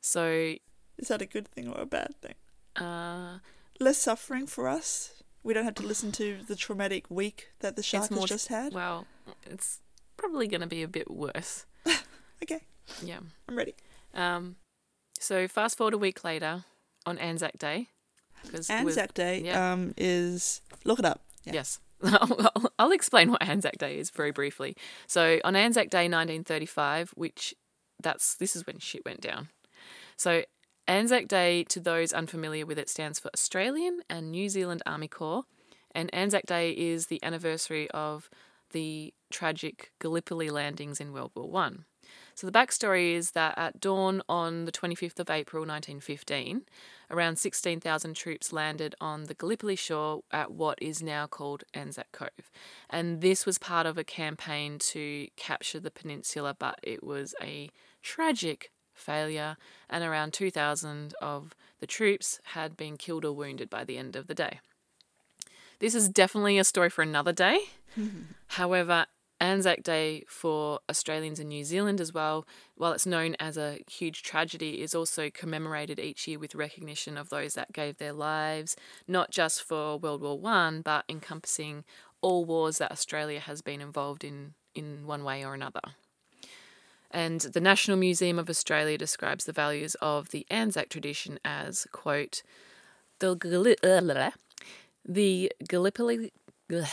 So, 0.00 0.54
Is 0.98 1.08
that 1.08 1.20
a 1.20 1.26
good 1.26 1.48
thing 1.48 1.66
or 1.68 1.80
a 1.80 1.86
bad 1.86 2.14
thing? 2.22 2.34
Uh, 2.80 3.38
Less 3.78 3.98
suffering 3.98 4.46
for 4.46 4.68
us. 4.68 5.22
We 5.42 5.54
don't 5.54 5.64
have 5.64 5.74
to 5.76 5.86
listen 5.86 6.12
to 6.12 6.38
the 6.48 6.56
traumatic 6.56 7.04
week 7.10 7.48
that 7.60 7.76
the 7.76 7.82
shark 7.82 8.10
has 8.10 8.24
just 8.24 8.48
had. 8.48 8.72
well, 8.72 9.06
it's 9.44 9.80
probably 10.16 10.48
going 10.48 10.62
to 10.62 10.66
be 10.66 10.82
a 10.82 10.88
bit 10.88 11.10
worse. 11.10 11.66
Okay, 12.42 12.60
Yeah. 13.02 13.20
I'm 13.48 13.56
ready. 13.56 13.74
Um, 14.12 14.56
so 15.18 15.48
fast 15.48 15.78
forward 15.78 15.94
a 15.94 15.98
week 15.98 16.22
later 16.22 16.64
on 17.06 17.16
Anzac 17.18 17.56
Day. 17.58 17.88
Anzac 18.68 19.14
Day 19.14 19.40
yeah. 19.42 19.72
um, 19.72 19.94
is 19.96 20.60
look 20.84 20.98
it 20.98 21.06
up. 21.06 21.22
Yeah. 21.44 21.54
Yes. 21.54 21.80
I'll, 22.04 22.70
I'll 22.78 22.92
explain 22.92 23.30
what 23.30 23.42
Anzac 23.42 23.78
Day 23.78 23.98
is 23.98 24.10
very 24.10 24.32
briefly. 24.32 24.76
So 25.06 25.40
on 25.44 25.56
Anzac 25.56 25.88
Day 25.88 26.04
1935, 26.04 27.12
which 27.14 27.54
that's 28.02 28.34
this 28.34 28.54
is 28.54 28.66
when 28.66 28.78
shit 28.78 29.04
went 29.06 29.22
down. 29.22 29.48
So 30.16 30.42
Anzac 30.88 31.26
Day, 31.26 31.64
to 31.64 31.80
those 31.80 32.12
unfamiliar 32.12 32.64
with 32.64 32.78
it, 32.78 32.88
stands 32.88 33.18
for 33.18 33.30
Australian 33.34 34.02
and 34.08 34.30
New 34.30 34.48
Zealand 34.48 34.82
Army 34.86 35.08
Corps, 35.08 35.44
and 35.92 36.14
Anzac 36.14 36.46
Day 36.46 36.70
is 36.70 37.06
the 37.06 37.22
anniversary 37.24 37.90
of 37.90 38.30
the 38.70 39.12
tragic 39.30 39.92
Gallipoli 39.98 40.50
landings 40.50 41.00
in 41.00 41.12
World 41.12 41.32
War 41.34 41.50
One. 41.50 41.86
So 42.36 42.46
the 42.46 42.52
backstory 42.52 43.14
is 43.14 43.32
that 43.32 43.58
at 43.58 43.80
dawn 43.80 44.22
on 44.28 44.64
the 44.64 44.72
25th 44.72 45.18
of 45.18 45.28
April 45.30 45.62
1915, 45.62 46.62
around 47.10 47.36
16,000 47.36 48.14
troops 48.14 48.52
landed 48.52 48.94
on 49.00 49.24
the 49.24 49.34
Gallipoli 49.34 49.74
shore 49.74 50.20
at 50.30 50.52
what 50.52 50.78
is 50.80 51.02
now 51.02 51.26
called 51.26 51.64
Anzac 51.74 52.12
Cove. 52.12 52.50
And 52.88 53.22
this 53.22 53.44
was 53.44 53.58
part 53.58 53.86
of 53.86 53.98
a 53.98 54.04
campaign 54.04 54.78
to 54.78 55.26
capture 55.36 55.80
the 55.80 55.90
peninsula, 55.90 56.54
but 56.56 56.78
it 56.82 57.02
was 57.02 57.34
a 57.42 57.70
tragic 58.02 58.70
failure, 58.96 59.56
and 59.88 60.02
around 60.02 60.32
2,000 60.32 61.14
of 61.20 61.54
the 61.80 61.86
troops 61.86 62.40
had 62.54 62.76
been 62.76 62.96
killed 62.96 63.24
or 63.24 63.32
wounded 63.32 63.70
by 63.70 63.84
the 63.84 63.98
end 63.98 64.16
of 64.16 64.26
the 64.26 64.34
day. 64.34 64.60
This 65.78 65.94
is 65.94 66.08
definitely 66.08 66.58
a 66.58 66.64
story 66.64 66.90
for 66.90 67.02
another 67.02 67.32
day. 67.32 67.60
However, 68.48 69.06
Anzac 69.40 69.82
Day 69.82 70.24
for 70.26 70.80
Australians 70.88 71.38
and 71.38 71.50
New 71.50 71.64
Zealand 71.64 72.00
as 72.00 72.12
well, 72.12 72.46
while 72.74 72.92
it's 72.92 73.06
known 73.06 73.36
as 73.38 73.58
a 73.58 73.80
huge 73.90 74.22
tragedy, 74.22 74.80
is 74.80 74.94
also 74.94 75.28
commemorated 75.30 75.98
each 75.98 76.26
year 76.26 76.38
with 76.38 76.54
recognition 76.54 77.18
of 77.18 77.28
those 77.28 77.54
that 77.54 77.72
gave 77.72 77.98
their 77.98 78.14
lives, 78.14 78.76
not 79.06 79.30
just 79.30 79.62
for 79.62 79.98
World 79.98 80.22
War 80.22 80.38
One, 80.38 80.80
but 80.80 81.04
encompassing 81.08 81.84
all 82.22 82.46
wars 82.46 82.78
that 82.78 82.90
Australia 82.90 83.40
has 83.40 83.60
been 83.60 83.80
involved 83.80 84.24
in 84.24 84.54
in 84.74 85.06
one 85.06 85.24
way 85.24 85.44
or 85.44 85.54
another. 85.54 85.80
And 87.16 87.40
the 87.40 87.62
National 87.62 87.96
Museum 87.96 88.38
of 88.38 88.50
Australia 88.50 88.98
describes 88.98 89.46
the 89.46 89.52
values 89.52 89.96
of 90.02 90.28
the 90.32 90.44
Anzac 90.50 90.90
tradition 90.90 91.38
as, 91.46 91.86
quote, 91.90 92.42
the, 93.20 93.34
Galli- 93.34 93.78
uh, 93.82 94.02
blah, 94.02 94.14
blah, 94.14 94.30
the 95.02 95.50
Gallipoli. 95.66 96.30
Why 96.68 96.84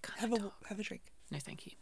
can't 0.00 0.18
Have 0.20 0.32
I 0.32 0.36
a 0.36 0.38
talk? 0.38 0.54
have 0.68 0.78
a 0.78 0.82
drink. 0.84 1.02
No, 1.32 1.38
thank 1.40 1.66
you. 1.66 1.72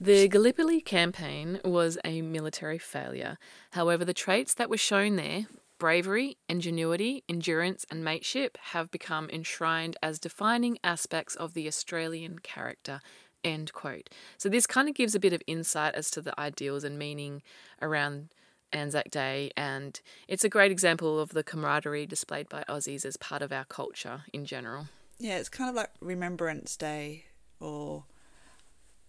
The 0.00 0.28
Gallipoli 0.28 0.80
campaign 0.80 1.58
was 1.64 1.98
a 2.04 2.22
military 2.22 2.78
failure. 2.78 3.38
However, 3.72 4.04
the 4.04 4.14
traits 4.14 4.54
that 4.54 4.70
were 4.70 4.76
shown 4.76 5.16
there 5.16 5.46
bravery, 5.80 6.36
ingenuity, 6.48 7.24
endurance, 7.28 7.84
and 7.90 8.04
mateship 8.04 8.56
have 8.70 8.92
become 8.92 9.28
enshrined 9.30 9.96
as 10.00 10.20
defining 10.20 10.78
aspects 10.84 11.34
of 11.34 11.54
the 11.54 11.66
Australian 11.66 12.38
character. 12.38 13.00
End 13.44 13.72
quote. 13.72 14.08
So, 14.38 14.48
this 14.48 14.66
kind 14.66 14.88
of 14.88 14.94
gives 14.94 15.14
a 15.14 15.20
bit 15.20 15.32
of 15.32 15.42
insight 15.46 15.94
as 15.94 16.10
to 16.12 16.22
the 16.22 16.38
ideals 16.40 16.82
and 16.82 16.98
meaning 16.98 17.42
around 17.82 18.30
Anzac 18.72 19.10
Day, 19.10 19.50
and 19.56 20.00
it's 20.26 20.44
a 20.44 20.48
great 20.48 20.72
example 20.72 21.20
of 21.20 21.30
the 21.30 21.44
camaraderie 21.44 22.06
displayed 22.06 22.48
by 22.48 22.64
Aussies 22.68 23.04
as 23.04 23.16
part 23.16 23.42
of 23.42 23.52
our 23.52 23.64
culture 23.64 24.22
in 24.32 24.44
general. 24.46 24.86
Yeah, 25.18 25.36
it's 25.38 25.48
kind 25.48 25.70
of 25.70 25.76
like 25.76 25.90
Remembrance 26.00 26.76
Day, 26.76 27.26
or 27.60 28.04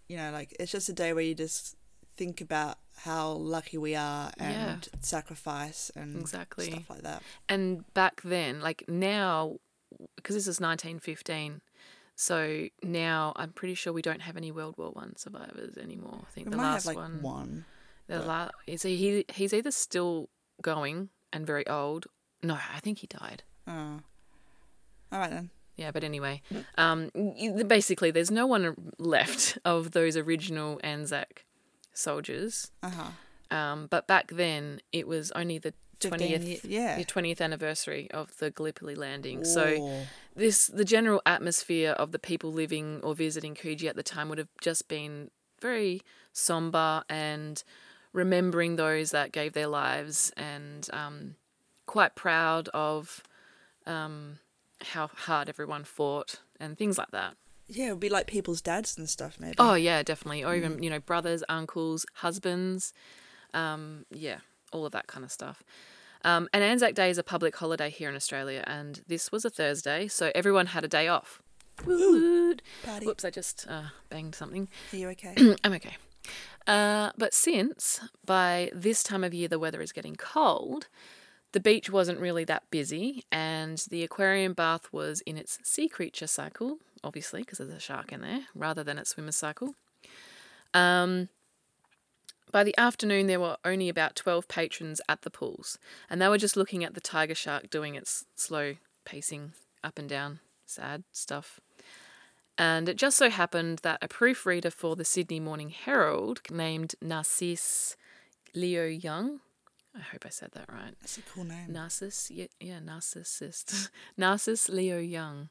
you 0.08 0.16
know, 0.16 0.30
like 0.30 0.54
it's 0.60 0.70
just 0.70 0.88
a 0.88 0.92
day 0.92 1.12
where 1.12 1.24
you 1.24 1.34
just 1.34 1.76
think 2.16 2.40
about 2.40 2.78
how 2.98 3.32
lucky 3.32 3.76
we 3.76 3.94
are 3.94 4.30
and 4.38 4.52
Yeah. 4.52 4.76
sacrifice 5.00 5.90
and 5.94 6.20
Exactly. 6.20 6.66
stuff 6.66 6.88
like 6.90 7.02
that. 7.02 7.22
And 7.48 7.92
back 7.92 8.22
then, 8.22 8.60
like 8.60 8.84
now, 8.88 9.56
because 10.16 10.34
this 10.36 10.46
is 10.46 10.60
1915, 10.60 11.60
so 12.16 12.66
now 12.82 13.32
I'm 13.36 13.50
pretty 13.52 13.74
sure 13.74 13.92
we 13.92 14.02
don't 14.02 14.22
have 14.22 14.36
any 14.36 14.50
World 14.50 14.74
War 14.76 14.90
One 14.90 15.14
survivors 15.16 15.76
anymore. 15.76 16.20
I 16.26 16.30
think 16.32 16.46
We 16.48 16.50
the 16.52 16.56
last 16.56 16.86
like 16.86 16.96
one, 16.96 17.22
one. 17.22 17.64
the 18.08 18.18
but- 18.18 18.26
la- 18.26 18.48
is 18.66 18.82
he, 18.82 18.96
he 18.96 19.24
he's 19.32 19.52
either 19.54 19.70
still 19.70 20.28
going 20.62 21.10
and 21.32 21.46
very 21.46 21.66
old. 21.68 22.06
No, 22.42 22.54
I 22.54 22.80
think 22.80 22.98
he 22.98 23.06
died. 23.06 23.42
Oh. 23.68 24.00
All 25.12 25.18
right 25.20 25.30
then. 25.30 25.50
Yeah, 25.76 25.90
but 25.90 26.02
anyway, 26.04 26.40
um, 26.78 27.10
basically, 27.66 28.10
there's 28.10 28.30
no 28.30 28.46
one 28.46 28.92
left 28.98 29.58
of 29.64 29.90
those 29.92 30.16
original 30.16 30.80
Anzac 30.82 31.44
soldiers. 31.92 32.70
Uh 32.82 32.90
huh. 32.90 33.56
Um, 33.56 33.86
but 33.90 34.06
back 34.06 34.28
then, 34.32 34.80
it 34.90 35.06
was 35.06 35.30
only 35.32 35.58
the 35.58 35.74
20th, 36.00 36.60
yeah. 36.64 36.96
the 36.96 37.04
20th 37.04 37.40
anniversary 37.42 38.10
of 38.10 38.36
the 38.38 38.50
Gallipoli 38.50 38.94
landing. 38.94 39.44
So 39.44 39.76
Whoa. 39.78 40.02
This 40.36 40.66
the 40.68 40.84
general 40.84 41.20
atmosphere 41.26 41.92
of 41.92 42.12
the 42.12 42.18
people 42.18 42.52
living 42.52 43.00
or 43.02 43.14
visiting 43.14 43.54
Coogee 43.54 43.88
at 43.88 43.96
the 43.96 44.02
time 44.02 44.28
would 44.28 44.38
have 44.38 44.48
just 44.60 44.86
been 44.86 45.30
very 45.60 46.02
somber 46.32 47.02
and 47.08 47.64
remembering 48.12 48.76
those 48.76 49.10
that 49.10 49.32
gave 49.32 49.54
their 49.54 49.66
lives 49.66 50.32
and 50.36 50.88
um, 50.92 51.36
quite 51.86 52.14
proud 52.14 52.68
of 52.68 53.22
um, 53.86 54.38
how 54.82 55.08
hard 55.08 55.48
everyone 55.48 55.84
fought 55.84 56.40
and 56.60 56.76
things 56.76 56.98
like 56.98 57.10
that. 57.10 57.34
yeah, 57.68 57.88
it 57.88 57.90
would 57.92 58.00
be 58.00 58.08
like 58.08 58.26
people's 58.26 58.60
dads 58.60 58.96
and 58.98 59.08
stuff, 59.08 59.38
maybe. 59.40 59.56
Oh 59.58 59.74
yeah, 59.74 60.02
definitely. 60.02 60.44
Or 60.44 60.54
even 60.54 60.82
you 60.82 60.90
know 60.90 61.00
brothers, 61.00 61.42
uncles, 61.48 62.06
husbands, 62.14 62.92
um, 63.54 64.04
yeah, 64.10 64.38
all 64.72 64.84
of 64.86 64.92
that 64.92 65.06
kind 65.06 65.24
of 65.24 65.32
stuff. 65.32 65.62
Um, 66.24 66.48
and 66.52 66.62
Anzac 66.64 66.94
Day 66.94 67.10
is 67.10 67.18
a 67.18 67.22
public 67.22 67.56
holiday 67.56 67.90
here 67.90 68.08
in 68.08 68.16
Australia, 68.16 68.64
and 68.66 69.02
this 69.06 69.30
was 69.30 69.44
a 69.44 69.50
Thursday, 69.50 70.08
so 70.08 70.32
everyone 70.34 70.66
had 70.66 70.84
a 70.84 70.88
day 70.88 71.08
off. 71.08 71.42
Party. 72.84 73.06
Whoops, 73.06 73.24
I 73.24 73.30
just 73.30 73.66
uh, 73.68 73.84
banged 74.08 74.34
something. 74.34 74.68
Are 74.92 74.96
you 74.96 75.08
okay? 75.10 75.34
I'm 75.64 75.72
okay. 75.74 75.96
Uh, 76.66 77.10
but 77.16 77.32
since 77.32 78.00
by 78.24 78.70
this 78.74 79.02
time 79.02 79.22
of 79.22 79.32
year 79.32 79.46
the 79.46 79.58
weather 79.58 79.80
is 79.80 79.92
getting 79.92 80.16
cold, 80.16 80.88
the 81.52 81.60
beach 81.60 81.88
wasn't 81.88 82.18
really 82.18 82.44
that 82.44 82.64
busy, 82.70 83.24
and 83.30 83.78
the 83.90 84.02
aquarium 84.02 84.52
bath 84.52 84.92
was 84.92 85.20
in 85.22 85.36
its 85.36 85.58
sea 85.62 85.88
creature 85.88 86.26
cycle, 86.26 86.78
obviously, 87.04 87.40
because 87.40 87.58
there's 87.58 87.70
a 87.70 87.80
shark 87.80 88.12
in 88.12 88.20
there, 88.20 88.40
rather 88.54 88.82
than 88.82 88.98
its 88.98 89.10
swimmer 89.10 89.32
cycle. 89.32 89.74
Um, 90.74 91.28
by 92.56 92.64
the 92.64 92.78
afternoon, 92.78 93.26
there 93.26 93.38
were 93.38 93.58
only 93.66 93.90
about 93.90 94.16
12 94.16 94.48
patrons 94.48 95.02
at 95.10 95.20
the 95.20 95.28
pools, 95.28 95.78
and 96.08 96.22
they 96.22 96.28
were 96.28 96.38
just 96.38 96.56
looking 96.56 96.84
at 96.84 96.94
the 96.94 97.02
tiger 97.02 97.34
shark 97.34 97.68
doing 97.68 97.94
its 97.94 98.24
slow 98.34 98.76
pacing 99.04 99.52
up 99.84 99.98
and 99.98 100.08
down, 100.08 100.40
sad 100.64 101.04
stuff. 101.12 101.60
And 102.56 102.88
it 102.88 102.96
just 102.96 103.18
so 103.18 103.28
happened 103.28 103.80
that 103.82 103.98
a 104.00 104.08
proofreader 104.08 104.70
for 104.70 104.96
the 104.96 105.04
Sydney 105.04 105.38
Morning 105.38 105.68
Herald 105.68 106.40
named 106.50 106.94
Narcisse 107.02 107.94
Leo 108.54 108.86
Young, 108.86 109.40
I 109.94 110.00
hope 110.00 110.24
I 110.24 110.30
said 110.30 110.52
that 110.54 110.72
right. 110.72 110.94
That's 111.02 111.18
a 111.18 111.22
cool 111.30 111.44
name. 111.44 111.70
Narcissus, 111.70 112.30
yeah, 112.30 112.46
yeah, 112.58 112.78
narcissist. 112.78 113.90
Narcissus 114.16 114.70
Leo 114.70 114.98
Young 114.98 115.50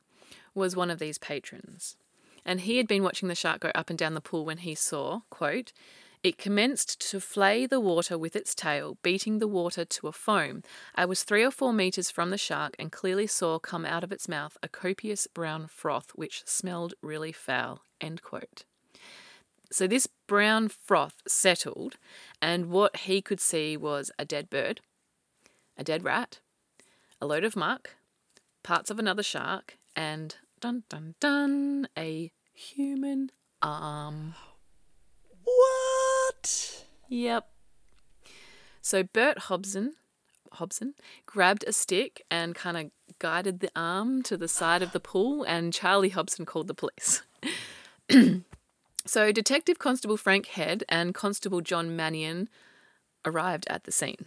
was 0.55 0.75
one 0.75 0.89
of 0.89 0.97
these 0.97 1.19
patrons. 1.19 1.97
And 2.43 2.61
he 2.61 2.77
had 2.77 2.87
been 2.87 3.03
watching 3.03 3.29
the 3.29 3.35
shark 3.35 3.59
go 3.59 3.71
up 3.75 3.91
and 3.91 3.99
down 3.99 4.15
the 4.15 4.21
pool 4.21 4.43
when 4.43 4.57
he 4.57 4.73
saw, 4.73 5.21
quote, 5.29 5.71
it 6.25 6.39
commenced 6.39 6.99
to 7.11 7.19
flay 7.19 7.67
the 7.67 7.79
water 7.79 8.17
with 8.17 8.35
its 8.35 8.55
tail, 8.55 8.97
beating 9.03 9.37
the 9.37 9.47
water 9.47 9.85
to 9.85 10.07
a 10.07 10.11
foam. 10.11 10.63
I 10.95 11.05
was 11.05 11.21
three 11.21 11.43
or 11.43 11.51
four 11.51 11.71
metres 11.71 12.09
from 12.09 12.31
the 12.31 12.37
shark 12.37 12.75
and 12.79 12.91
clearly 12.91 13.27
saw 13.27 13.59
come 13.59 13.85
out 13.85 14.03
of 14.03 14.11
its 14.11 14.27
mouth 14.27 14.57
a 14.63 14.67
copious 14.67 15.27
brown 15.27 15.67
froth 15.67 16.09
which 16.15 16.41
smelled 16.47 16.95
really 17.03 17.31
foul. 17.31 17.83
So 19.71 19.85
this 19.85 20.07
brown 20.25 20.69
froth 20.69 21.21
settled, 21.27 21.97
and 22.41 22.71
what 22.71 22.97
he 23.01 23.21
could 23.21 23.39
see 23.39 23.77
was 23.77 24.09
a 24.17 24.25
dead 24.25 24.49
bird, 24.49 24.81
a 25.77 25.83
dead 25.83 26.03
rat, 26.03 26.39
a 27.21 27.27
load 27.27 27.43
of 27.43 27.55
muck, 27.55 27.91
parts 28.63 28.89
of 28.89 28.97
another 28.97 29.21
shark, 29.21 29.77
and 29.95 30.35
dun 30.59 30.85
dun 30.89 31.13
dun, 31.19 31.87
a 31.95 32.31
human 32.51 33.29
arm. 33.61 34.33
What? 35.43 35.84
Yep. 37.09 37.47
So 38.81 39.03
Bert 39.03 39.39
Hobson, 39.39 39.95
Hobson 40.53 40.93
grabbed 41.25 41.63
a 41.67 41.73
stick 41.73 42.23
and 42.29 42.55
kind 42.55 42.77
of 42.77 42.91
guided 43.19 43.59
the 43.59 43.71
arm 43.75 44.21
to 44.23 44.37
the 44.37 44.47
side 44.47 44.81
of 44.81 44.91
the 44.91 44.99
pool, 44.99 45.43
and 45.43 45.73
Charlie 45.73 46.09
Hobson 46.09 46.45
called 46.45 46.67
the 46.67 46.73
police. 46.73 47.23
So, 49.07 49.31
Detective 49.31 49.77
Constable 49.77 50.17
Frank 50.17 50.47
Head 50.47 50.83
and 50.89 51.13
Constable 51.13 51.61
John 51.61 51.95
Mannion 51.95 52.49
arrived 53.23 53.67
at 53.69 53.83
the 53.83 53.91
scene. 53.91 54.25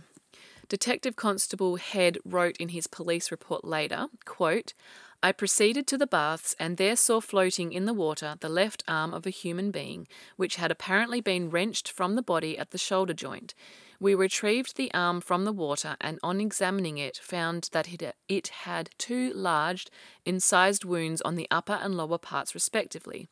Detective 0.69 1.17
Constable 1.17 1.77
Head 1.77 2.19
wrote 2.25 2.57
in 2.59 2.69
his 2.69 2.87
police 2.87 3.33
report 3.33 3.65
later, 3.65 4.07
quote, 4.25 4.75
I 5.21 5.33
proceeded 5.33 5.89
to 5.89 5.99
the 5.99 6.07
baths 6.07 6.55
and 6.61 6.77
there 6.77 6.95
saw 6.95 7.21
floating 7.21 7.73
in 7.73 7.87
the 7.87 7.93
water 7.93 8.37
the 8.39 8.49
left 8.49 8.85
arm 8.87 9.13
of 9.13 9.27
a 9.27 9.31
human 9.31 9.73
being, 9.73 10.07
which 10.37 10.57
had 10.57 10.71
apparently 10.71 11.21
been 11.21 11.51
wrenched 11.51 11.91
from 11.91 12.15
the 12.15 12.23
body 12.23 12.57
at 12.57 12.71
the 12.71 12.79
shoulder 12.79 13.15
joint. 13.15 13.53
We 13.99 14.15
retrieved 14.15 14.77
the 14.77 14.95
arm 14.95 15.21
from 15.21 15.45
the 15.45 15.53
water 15.53 15.97
and, 16.01 16.21
on 16.23 16.41
examining 16.41 16.99
it, 16.99 17.17
found 17.17 17.69
that 17.73 17.89
it, 18.29 18.49
had 18.49 18.91
two 18.97 19.33
large, 19.33 19.89
incised 20.25 20.85
wounds 20.85 21.21
on 21.23 21.35
the 21.35 21.49
upper 21.51 21.73
and 21.73 21.97
lower 21.97 22.19
parts, 22.19 22.55
respectively. 22.55 23.27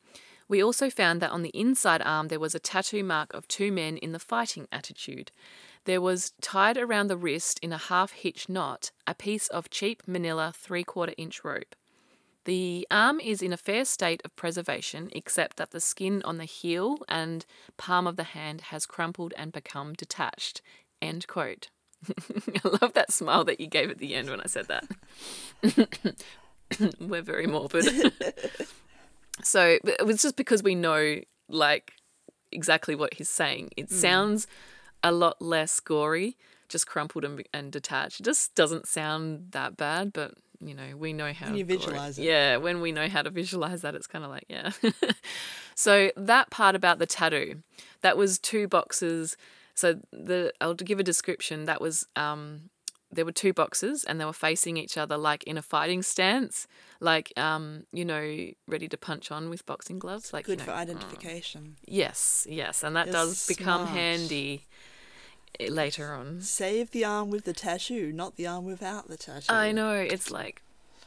We 0.49 0.63
also 0.63 0.91
found 0.91 1.23
that 1.23 1.31
on 1.31 1.43
the 1.43 1.57
inside 1.57 2.03
arm 2.03 2.29
there 2.29 2.41
was 2.41 2.57
a 2.57 2.61
tattoo 2.61 3.05
mark 3.05 3.33
of 3.33 3.47
two 3.47 3.71
men 3.71 3.97
in 3.97 4.11
the 4.11 4.19
fighting 4.19 4.67
attitude. 4.73 5.31
There 5.87 6.01
was 6.01 6.33
tied 6.41 6.77
around 6.77 7.07
the 7.07 7.17
wrist 7.17 7.61
in 7.63 7.73
a 7.73 7.79
half 7.79 8.11
hitch 8.11 8.49
knot 8.49 8.91
a 9.07 9.15
piece 9.15 9.47
of 9.49 9.71
cheap 9.71 10.03
manila 10.05 10.53
three 10.55 10.83
quarter 10.83 11.15
inch 11.17 11.45
rope. 11.45 11.77
The 12.45 12.87
arm 12.91 13.21
is 13.21 13.41
in 13.41 13.53
a 13.53 13.57
fair 13.57 13.85
state 13.85 14.21
of 14.25 14.35
preservation, 14.35 15.11
except 15.13 15.57
that 15.57 15.71
the 15.71 15.81
skin 15.81 16.23
on 16.25 16.39
the 16.39 16.45
heel 16.45 16.99
and 17.09 17.47
palm 17.77 18.07
of 18.09 18.17
the 18.17 18.25
hand 18.25 18.63
has 18.73 18.85
crumpled 18.85 19.33
and 19.37 19.53
become 19.53 19.95
detached. 19.95 20.61
End 21.01 21.29
quote. 21.29 21.69
I 22.09 22.69
love 22.81 22.93
that 22.95 23.13
smile 23.13 23.45
that 23.45 23.61
you 23.61 23.69
gave 23.69 23.89
at 23.89 23.99
the 23.99 24.15
end 24.15 24.29
when 24.29 24.41
I 24.41 24.47
said 24.47 24.67
that. 24.67 26.17
We're 27.01 27.23
very 27.23 27.47
morbid. 27.47 27.85
so 29.43 29.79
it 29.85 30.07
was 30.07 30.21
just 30.21 30.37
because 30.37 30.65
we 30.65 30.75
know, 30.75 31.21
like, 31.49 31.93
exactly 32.51 32.97
what 32.97 33.15
he's 33.15 33.29
saying. 33.29 33.71
It 33.77 33.89
hmm. 33.89 33.95
sounds 33.95 34.47
a 35.03 35.13
lot 35.13 35.41
less 35.41 35.81
gory, 35.81 36.37
just 36.69 36.87
crumpled 36.87 37.25
and, 37.25 37.43
and 37.53 37.73
detached. 37.73 38.21
It 38.21 38.25
just 38.25 38.55
doesn't 38.55 38.87
sound 38.87 39.53
that 39.53 39.77
bad, 39.77 40.13
but 40.13 40.35
you 40.61 40.75
know, 40.75 40.97
we 40.97 41.13
know 41.13 41.33
how 41.33 41.47
When 41.47 41.57
you 41.57 41.65
visualize 41.65 42.19
it. 42.19 42.25
Yeah, 42.25 42.57
when 42.57 42.81
we 42.81 42.93
know 42.93 43.09
how 43.09 43.23
to 43.23 43.31
visualize 43.31 43.83
that, 43.83 43.95
it's 43.95 44.07
kind 44.07 44.25
of 44.25 44.31
like, 44.31 44.47
yeah. 44.49 44.71
so 45.75 46.11
that 46.17 46.51
part 46.51 46.75
about 46.75 46.99
the 46.99 47.07
tattoo, 47.07 47.63
that 48.01 48.17
was 48.17 48.39
two 48.39 48.69
boxes. 48.69 49.37
So 49.75 50.01
the 50.13 50.53
I'll 50.61 50.75
give 50.75 50.99
a 50.99 51.03
description. 51.03 51.67
That 51.67 51.81
was 51.81 52.07
um, 52.17 52.71
there 53.11 53.25
were 53.25 53.33
two 53.33 53.53
boxes 53.53 54.05
and 54.05 54.21
they 54.21 54.25
were 54.25 54.33
facing 54.33 54.77
each 54.77 54.99
other 54.99 55.17
like 55.17 55.45
in 55.45 55.57
a 55.57 55.63
fighting 55.63 56.03
stance, 56.03 56.67
like 57.01 57.33
um, 57.39 57.85
you 57.93 58.05
know, 58.05 58.51
ready 58.67 58.89
to 58.89 58.97
punch 58.97 59.31
on 59.31 59.49
with 59.49 59.65
boxing 59.67 59.99
gloves. 59.99 60.33
Like 60.33 60.47
Good 60.47 60.61
you 60.61 60.65
for 60.65 60.71
know, 60.73 60.77
identification. 60.77 61.77
Yes, 61.87 62.47
yes, 62.49 62.83
and 62.83 62.97
that 62.97 63.07
You're 63.07 63.15
does 63.15 63.47
become 63.47 63.87
handy 63.87 64.67
eh, 65.61 65.69
later 65.71 66.13
on. 66.13 66.41
Save 66.41 66.91
the 66.91 67.05
arm 67.05 67.31
with 67.31 67.45
the 67.45 67.53
tattoo, 67.53 68.13
not 68.13 68.37
the 68.37 68.47
arm 68.47 68.65
without 68.65 69.09
the 69.09 69.17
tattoo. 69.17 69.53
I 69.53 69.73
know 69.73 69.95
it's 69.95 70.31
like, 70.31 70.63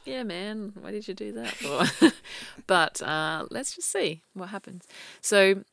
yeah, 0.05 0.23
man, 0.23 0.73
why 0.79 0.91
did 0.91 1.07
you 1.07 1.13
do 1.13 1.33
that 1.33 1.49
for? 1.49 2.12
but 2.67 3.01
uh, 3.01 3.45
let's 3.51 3.75
just 3.75 3.91
see 3.91 4.23
what 4.33 4.49
happens. 4.49 4.88
So, 5.21 5.63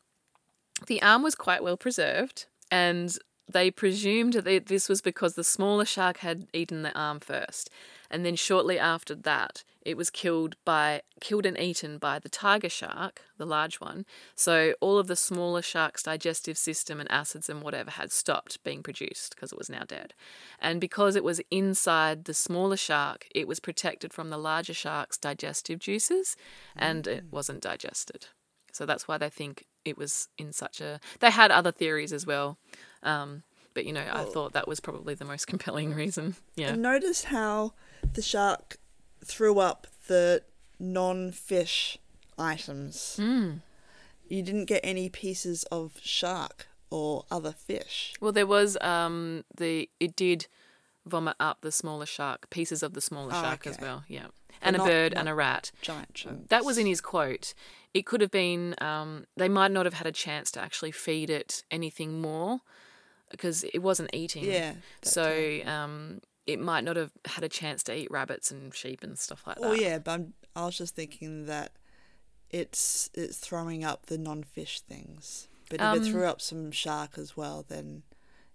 the 0.89 1.01
arm 1.03 1.23
was 1.23 1.35
quite 1.35 1.63
well 1.63 1.77
preserved, 1.77 2.47
and 2.71 3.17
they 3.49 3.71
presumed 3.71 4.35
that 4.35 4.67
this 4.67 4.89
was 4.89 5.01
because 5.01 5.35
the 5.35 5.45
smaller 5.45 5.85
shark 5.85 6.19
had 6.19 6.47
eaten 6.53 6.83
the 6.83 6.97
arm 6.99 7.21
first, 7.21 7.71
and 8.11 8.25
then 8.25 8.37
shortly 8.37 8.79
after 8.79 9.15
that, 9.15 9.63
it 9.87 9.97
was 9.97 10.11
killed 10.11 10.57
by 10.65 11.03
killed 11.21 11.47
and 11.47 11.57
eaten 11.57 11.97
by 11.99 12.19
the 12.19 12.29
tiger 12.29 12.69
shark, 12.69 13.23
the 13.39 13.47
large 13.47 13.77
one. 13.77 14.05
So 14.35 14.75
all 14.81 14.99
of 14.99 15.07
the 15.07 15.15
smaller 15.15 15.63
shark's 15.63 16.03
digestive 16.03 16.59
system 16.59 16.99
and 16.99 17.11
acids 17.11 17.49
and 17.49 17.63
whatever 17.63 17.93
had 17.93 18.11
stopped 18.11 18.63
being 18.65 18.83
produced 18.83 19.37
because 19.37 19.53
it 19.53 19.59
was 19.59 19.71
now 19.71 19.85
dead. 19.87 20.13
And 20.59 20.81
because 20.81 21.15
it 21.15 21.23
was 21.23 21.41
inside 21.53 22.25
the 22.25 22.35
smaller 22.35 22.77
shark, 22.77 23.29
it 23.33 23.47
was 23.47 23.61
protected 23.61 24.13
from 24.13 24.31
the 24.31 24.39
larger 24.39 24.75
shark's 24.75 25.19
digestive 25.19 25.79
juices 25.79 26.37
and 26.75 27.07
it 27.07 27.25
mm. 27.25 27.33
wasn't 27.33 27.63
digested. 27.63 28.27
So 28.73 28.87
that's 28.87 29.07
why 29.07 29.19
they 29.19 29.31
think 29.31 29.67
it 29.87 29.97
was 29.97 30.29
in 30.37 30.53
such 30.53 30.81
a. 30.81 31.01
They 31.21 31.31
had 31.31 31.51
other 31.51 31.73
theories 31.73 32.13
as 32.13 32.27
well. 32.27 32.59
Um, 33.03 33.43
but, 33.75 33.85
you 33.85 33.93
know, 33.93 34.05
I 34.11 34.25
thought 34.25 34.53
that 34.55 34.67
was 34.67 34.81
probably 34.81 35.15
the 35.15 35.25
most 35.25 35.47
compelling 35.53 35.95
reason. 35.95 36.37
Yeah. 36.55 36.69
And 36.71 36.83
notice 36.83 37.25
how 37.25 37.75
the 38.15 38.23
shark 38.23 38.79
threw 39.25 39.59
up 39.59 39.87
the 40.07 40.43
non-fish 41.07 41.99
items. 42.39 43.17
Mm. 43.21 43.61
You 44.29 44.43
didn't 44.43 44.65
get 44.67 44.81
any 44.83 45.09
pieces 45.09 45.65
of 45.65 45.93
shark 46.03 46.67
or 46.91 47.25
other 47.31 47.53
fish. 47.53 48.15
Well, 48.21 48.33
there 48.33 48.47
was 48.47 48.77
um 48.81 49.45
the 49.57 49.89
it 50.01 50.17
did 50.17 50.47
vomit 51.05 51.37
up 51.39 51.59
the 51.61 51.71
smaller 51.73 52.07
shark 52.07 52.51
pieces 52.51 52.83
of 52.83 52.95
the 52.95 53.01
smaller 53.01 53.33
Oh, 53.35 53.43
shark 53.43 53.67
as 53.67 53.79
well. 53.81 54.05
Yeah, 54.09 54.27
and 54.63 54.75
a 54.77 54.79
not- 54.79 54.89
bird 54.89 55.15
and 55.15 55.29
a 55.29 55.35
rat. 55.35 55.71
Giant 55.83 56.15
chunks. 56.15 56.49
That 56.49 56.65
was 56.65 56.79
in 56.79 56.87
his 56.87 57.01
quote. 57.01 57.55
It 57.95 58.05
could 58.07 58.21
have 58.21 58.31
been 58.31 58.75
um, 58.81 59.27
they 59.37 59.49
might 59.49 59.71
not 59.71 59.87
have 59.87 59.95
had 59.95 60.07
a 60.07 60.13
chance 60.13 60.51
to 60.53 60.61
actually 60.61 60.91
feed 60.93 61.31
it 61.31 61.63
anything 61.71 62.21
more 62.21 62.61
because 63.37 63.65
it 63.65 63.79
wasn't 63.79 64.11
eating. 64.13 64.45
Yeah. 64.45 64.75
So 65.03 65.61
um, 65.67 66.21
it 66.47 66.59
might 66.61 66.85
not 66.85 66.97
have 66.97 67.13
had 67.25 67.45
a 67.45 67.49
chance 67.49 67.83
to 67.85 67.97
eat 67.97 68.11
rabbits 68.11 68.51
and 68.51 68.75
sheep 68.75 69.03
and 69.03 69.19
stuff 69.19 69.47
like 69.47 69.57
that. 69.57 69.67
Oh 69.67 69.73
yeah, 69.73 69.99
but 69.99 70.13
I'm, 70.13 70.35
I 70.55 70.65
was 70.67 70.79
just 70.79 70.95
thinking 70.95 71.47
that 71.47 71.73
it's 72.51 73.11
it's 73.15 73.39
throwing 73.39 73.85
up 73.85 74.07
the 74.07 74.19
non-fish 74.19 74.81
things. 74.81 75.49
But 75.69 75.81
if 75.81 75.87
Um, 75.87 75.99
it 75.99 76.05
threw 76.05 76.25
up 76.25 76.41
some 76.41 76.71
shark 76.71 77.19
as 77.19 77.37
well, 77.37 77.65
then 77.69 78.05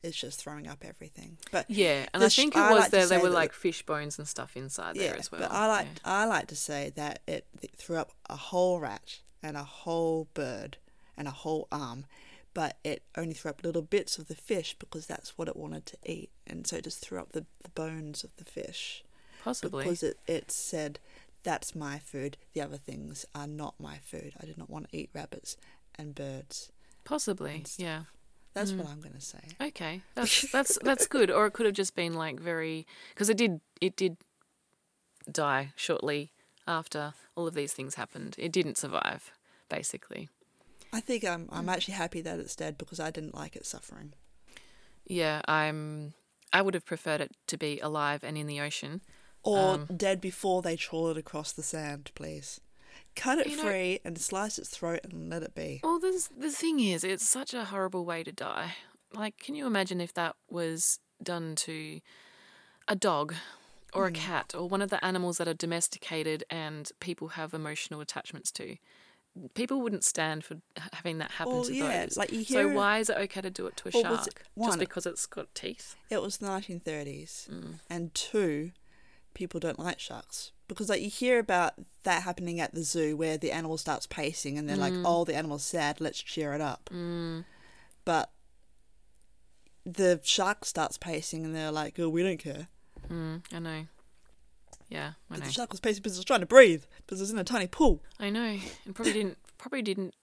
it's 0.02 0.17
just 0.17 0.39
throwing 0.41 0.67
up 0.67 0.84
everything. 0.84 1.38
But 1.52 1.70
Yeah, 1.70 2.08
and 2.13 2.24
I 2.24 2.30
think 2.30 2.56
it 2.56 2.60
was 2.60 2.80
like 2.80 2.91
there. 2.91 3.06
There 3.06 3.20
were 3.20 3.30
like 3.30 3.54
fish 3.54 3.84
bones 3.86 4.17
and 4.17 4.28
stuff 4.28 4.56
inside 4.56 4.96
there 4.96 5.13
yeah, 5.13 5.20
as 5.20 5.32
well. 5.32 5.41
but 5.41 5.52
I 5.52 5.67
like 5.67 5.88
yeah. 5.88 6.22
I 6.22 6.26
like 6.26 6.48
to 6.48 6.56
say 6.56 6.91
that 6.96 7.20
it, 7.28 7.46
it 7.62 7.76
threw 7.76 7.98
up 7.98 8.12
a 8.30 8.36
whole 8.36 8.80
rat 8.80 9.20
and 9.44 9.58
a 9.58 9.63
whole 9.63 10.28
bird 10.34 10.78
and 11.17 11.28
a 11.28 11.32
whole 11.32 11.67
arm, 11.72 12.06
but 12.54 12.78
it 12.84 13.04
only 13.18 13.34
threw 13.34 13.52
up 13.52 13.64
little 13.64 13.82
bits 13.82 14.18
of 14.18 14.28
the 14.28 14.36
fish 14.36 14.76
because 14.80 15.06
that's 15.08 15.38
what 15.38 15.48
it 15.48 15.56
wanted 15.56 15.86
to 15.88 15.98
eat, 16.06 16.30
and 16.48 16.66
so 16.68 16.78
it 16.78 16.84
just 16.84 17.00
threw 17.00 17.20
up 17.20 17.32
the, 17.32 17.46
the 17.64 17.70
bones 17.70 18.24
of 18.24 18.32
the 18.38 18.46
fish 18.46 19.04
possibly. 19.44 19.84
because 19.84 20.04
it 20.04 20.18
it 20.28 20.52
said 20.52 21.00
that's 21.44 21.74
my 21.76 21.98
food. 22.00 22.38
The 22.54 22.62
other 22.62 22.78
things 22.78 23.26
are 23.34 23.48
not 23.48 23.76
my 23.80 23.98
food. 23.98 24.34
I 24.42 24.46
did 24.46 24.58
not 24.58 24.70
want 24.70 24.90
to 24.92 24.98
eat 24.98 25.10
rabbits 25.14 25.58
and 25.96 26.14
birds. 26.14 26.72
Possibly, 27.04 27.56
and 27.56 27.72
yeah. 27.78 28.04
That's 28.54 28.74
Mm. 28.74 28.80
what 28.80 28.88
I'm 28.90 29.00
gonna 29.02 29.22
say. 29.22 29.40
Okay, 29.62 30.02
that's 30.16 30.52
that's 30.52 30.78
that's 30.84 31.08
good. 31.08 31.32
Or 31.32 31.46
it 31.48 31.54
could 31.54 31.66
have 31.66 31.74
just 31.76 31.96
been 31.96 32.14
like 32.16 32.40
very 32.40 32.86
because 33.14 33.30
it 33.30 33.38
did 33.38 33.62
it 33.80 33.96
did 33.96 34.18
die 35.32 35.72
shortly 35.76 36.32
after 36.68 37.14
all 37.36 37.48
of 37.48 37.54
these 37.54 37.74
things 37.74 37.96
happened. 37.96 38.36
It 38.38 38.52
didn't 38.52 38.78
survive, 38.78 39.32
basically. 39.70 40.30
I 40.93 40.99
think 40.99 41.23
I'm 41.23 41.47
I'm 41.51 41.65
Mm. 41.67 41.73
actually 41.73 41.93
happy 41.95 42.21
that 42.21 42.39
it's 42.39 42.56
dead 42.56 42.77
because 42.77 42.99
I 42.99 43.12
didn't 43.12 43.36
like 43.36 43.56
it 43.56 43.65
suffering. 43.65 44.13
Yeah, 45.06 45.41
I'm. 45.47 46.13
I 46.54 46.62
would 46.62 46.73
have 46.73 46.86
preferred 46.86 47.21
it 47.21 47.32
to 47.47 47.58
be 47.58 47.80
alive 47.80 48.23
and 48.23 48.38
in 48.38 48.45
the 48.47 48.60
ocean. 48.60 49.01
Or 49.43 49.58
Um, 49.75 49.86
dead 49.95 50.19
before 50.21 50.62
they 50.62 50.75
trawl 50.75 51.08
it 51.10 51.17
across 51.17 51.51
the 51.54 51.63
sand, 51.63 52.12
please. 52.13 52.60
Cut 53.15 53.39
it 53.39 53.47
You 53.47 53.56
know- 53.58 53.63
free 53.63 53.99
and 54.04 54.19
slice 54.19 54.60
its 54.60 54.69
throat 54.69 54.99
and 55.04 55.30
let 55.30 55.43
it 55.43 55.56
be. 55.56 55.80
Well, 55.84 55.97
this, 55.99 56.27
the 56.27 56.51
thing 56.51 56.80
is, 56.80 57.04
it's 57.04 57.27
such 57.27 57.54
a 57.54 57.65
horrible 57.65 58.06
way 58.06 58.23
to 58.23 58.32
die. 58.32 58.75
Like, 59.13 59.38
can 59.38 59.56
you 59.56 59.65
imagine 59.65 59.99
if 60.01 60.13
that 60.13 60.36
was 60.49 60.99
done 61.23 61.56
to 61.56 62.01
a 62.88 62.95
dog 62.95 63.34
or 63.93 64.06
a 64.06 64.12
cat 64.12 64.54
or 64.54 64.67
one 64.69 64.82
of 64.82 64.89
the 64.89 65.04
animals 65.04 65.38
that 65.38 65.47
are 65.47 65.54
domesticated 65.54 66.43
and 66.49 66.91
people 66.99 67.30
have 67.30 67.54
emotional 67.54 68.01
attachments 68.01 68.51
to? 68.54 68.77
People 69.54 69.82
wouldn't 69.82 70.04
stand 70.04 70.44
for 70.44 70.58
having 70.91 71.20
that 71.20 71.32
happen 71.32 71.54
Well, 71.54 71.63
to 71.63 71.74
yeah, 71.74 72.06
those. 72.06 72.17
like 72.17 72.32
you 72.34 72.39
hear, 72.44 72.63
so 72.63 72.74
why 72.74 73.00
is 73.00 73.10
it 73.10 73.15
okay 73.17 73.39
to 73.41 73.50
do 73.50 73.65
it 73.67 73.78
to 73.78 73.84
a 73.88 73.91
was 73.91 73.96
it- 74.28 74.34
shark 74.34 74.44
one- 74.56 74.70
just 74.70 74.80
because 74.80 75.06
it's 75.06 75.26
got 75.26 75.54
teeth? 75.56 75.96
It 76.10 76.22
was 76.22 76.38
the 76.39 76.48
1930s, 76.48 77.48
Mm. 77.50 77.80
and 77.89 78.13
two, 78.13 78.72
people 79.34 79.62
don't 79.62 79.80
like 79.80 80.00
sharks 80.00 80.52
because 80.67 80.89
like 80.89 81.02
you 81.02 81.10
hear 81.10 81.39
about 81.39 81.76
that 82.04 82.24
happening 82.24 82.60
at 82.60 82.74
the 82.74 82.84
zoo 82.84 83.15
where 83.15 83.38
the 83.38 83.52
animal 83.54 83.78
starts 83.78 84.06
pacing 84.06 84.58
and 84.58 84.67
they're 84.67 84.76
like, 84.76 84.94
"Oh, 85.06 85.24
the 85.24 85.34
animal's 85.36 85.63
sad, 85.63 86.02
let's 86.02 86.22
cheer 86.22 86.54
it 86.54 86.60
up." 86.62 86.89
Mm. 86.91 87.46
But 88.04 88.32
the 89.86 90.20
shark 90.24 90.65
starts 90.65 90.98
pacing 90.98 91.46
and 91.46 91.56
they're 91.56 91.72
like, 91.72 91.98
"Oh, 92.00 92.10
we 92.10 92.22
don't 92.24 92.38
care." 92.38 92.67
Mm, 93.10 93.44
I 93.54 93.60
know. 93.60 93.88
Yeah, 94.91 95.13
I 95.30 95.38
know. 95.38 95.45
the 95.45 95.51
shark 95.51 95.71
was 95.71 95.80
pacing 95.80 96.04
because 96.04 96.17
it 96.17 96.19
was 96.19 96.25
trying 96.25 96.41
to 96.41 96.45
breathe 96.45 96.84
because 96.97 97.19
it 97.19 97.23
was 97.23 97.32
in 97.32 97.39
a 97.39 97.43
tiny 97.43 97.67
pool. 97.67 98.04
I 98.19 98.30
know, 98.30 98.58
and 98.86 98.93
probably 98.93 99.13
didn't 99.13 99.38
probably 99.58 99.82
didn't 99.82 100.13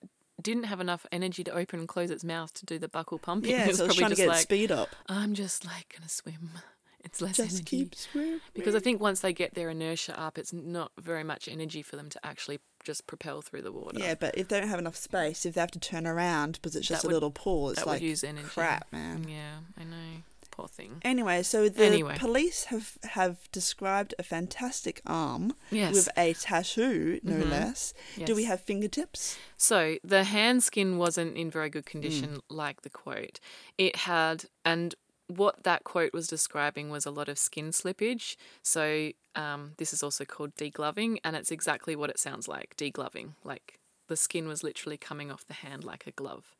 didn't 0.41 0.65
have 0.65 0.79
enough 0.81 1.05
energy 1.11 1.43
to 1.45 1.51
open 1.53 1.81
and 1.81 1.89
close 1.89 2.11
its 2.11 2.23
mouth 2.23 2.53
to 2.55 2.65
do 2.67 2.79
the 2.79 2.89
buccal 2.89 3.21
pumping. 3.21 3.51
Yeah, 3.51 3.65
It's 3.69 3.79
so 3.79 3.87
it's 3.87 3.97
probably 3.97 3.99
trying 3.99 4.11
to 4.11 4.17
just 4.17 4.23
get 4.27 4.29
like, 4.29 4.41
speed 4.43 4.71
up. 4.71 4.89
I'm 5.09 5.35
just 5.35 5.65
like 5.65 5.95
gonna 5.99 6.09
swim. 6.09 6.51
It's 7.05 7.23
less 7.23 7.37
Just 7.37 7.53
energy. 7.55 7.65
keep 7.65 7.95
swimming. 7.95 8.41
Because 8.55 8.75
I 8.75 8.81
think 8.81 9.01
once 9.01 9.21
they 9.21 9.33
get 9.33 9.55
their 9.55 9.71
inertia 9.71 10.19
up, 10.21 10.37
it's 10.37 10.53
not 10.53 10.91
very 11.01 11.23
much 11.23 11.49
energy 11.49 11.81
for 11.81 11.95
them 11.97 12.11
to 12.11 12.27
actually 12.27 12.59
just 12.85 13.07
propel 13.07 13.41
through 13.41 13.63
the 13.63 13.71
water. 13.73 13.99
Yeah, 13.99 14.15
but 14.17 14.37
if 14.37 14.49
they 14.49 14.59
don't 14.61 14.69
have 14.69 14.81
enough 14.81 14.97
space, 14.97 15.47
if 15.47 15.55
they 15.55 15.61
have 15.61 15.71
to 15.71 15.79
turn 15.79 16.07
around 16.09 16.55
because 16.61 16.75
it's 16.77 16.89
just 16.89 17.03
That 17.03 17.07
a 17.07 17.09
would- 17.09 17.15
little 17.15 17.31
pool, 17.31 17.71
it's 17.71 17.79
that 17.79 17.87
like 17.87 18.01
would 18.03 18.09
use 18.09 18.25
energy. 18.25 18.49
crap, 18.49 18.89
man. 18.93 19.27
Yeah, 19.29 19.59
I 19.79 19.85
know. 19.85 20.23
Poor 20.59 20.67
thing. 20.67 21.01
Anyway, 21.05 21.45
so 21.45 21.69
the 21.69 21.85
Anyway. 21.85 22.17
police 22.19 22.65
have 22.65 22.99
have 23.05 23.49
described 23.53 24.13
a 24.19 24.25
fantastic 24.25 25.01
arm 25.07 25.55
Yes. 25.71 25.95
with 25.95 26.09
a 26.17 26.35
tattoo, 26.35 27.21
no 27.23 27.35
Mhm. 27.37 27.51
less. 27.51 27.95
Do 28.25 28.35
we 28.35 28.43
Yes. 28.43 28.49
have 28.51 28.61
fingertips? 28.63 29.39
So 29.57 29.99
the 30.03 30.25
hand 30.25 30.65
skin 30.65 30.99
wasn't 30.99 31.37
in 31.37 31.49
very 31.49 31.71
good 31.71 31.87
condition, 31.87 32.41
like 32.51 32.83
the 32.83 32.91
quote. 32.91 33.39
It 33.79 33.95
had, 34.11 34.47
and 34.65 34.97
what 35.29 35.63
that 35.63 35.85
quote 35.85 36.13
was 36.13 36.27
describing 36.27 36.91
was 36.91 37.07
a 37.07 37.13
lot 37.13 37.29
of 37.29 37.39
skin 37.39 37.71
slippage. 37.71 38.35
So 38.63 39.13
um, 39.37 39.75
this 39.77 39.93
is 39.93 40.03
also 40.03 40.25
called 40.25 40.57
degloving, 40.57 41.21
and 41.23 41.37
it's 41.37 41.53
exactly 41.53 41.95
what 41.95 42.11
it 42.11 42.19
sounds 42.19 42.49
like 42.49 42.75
degloving. 42.77 43.35
Like 43.45 43.79
the 44.09 44.17
skin 44.17 44.49
was 44.49 44.65
literally 44.65 44.97
coming 44.97 45.31
off 45.31 45.47
the 45.47 45.55
hand 45.55 45.85
like 45.85 46.09
a 46.09 46.11
glove. 46.11 46.57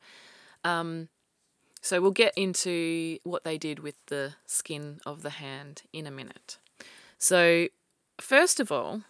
Um, 0.63 1.09
so 1.81 2.01
we'll 2.01 2.11
get 2.11 2.33
into 2.35 3.19
what 3.23 3.43
they 3.43 3.57
did 3.57 3.79
with 3.79 3.95
the 4.07 4.35
skin 4.45 4.99
of 5.05 5.21
the 5.21 5.31
hand 5.31 5.83
in 5.93 6.05
a 6.05 6.11
minute. 6.11 6.57
So, 7.17 7.67
first 8.19 8.59
of 8.59 8.71
all, 8.71 9.01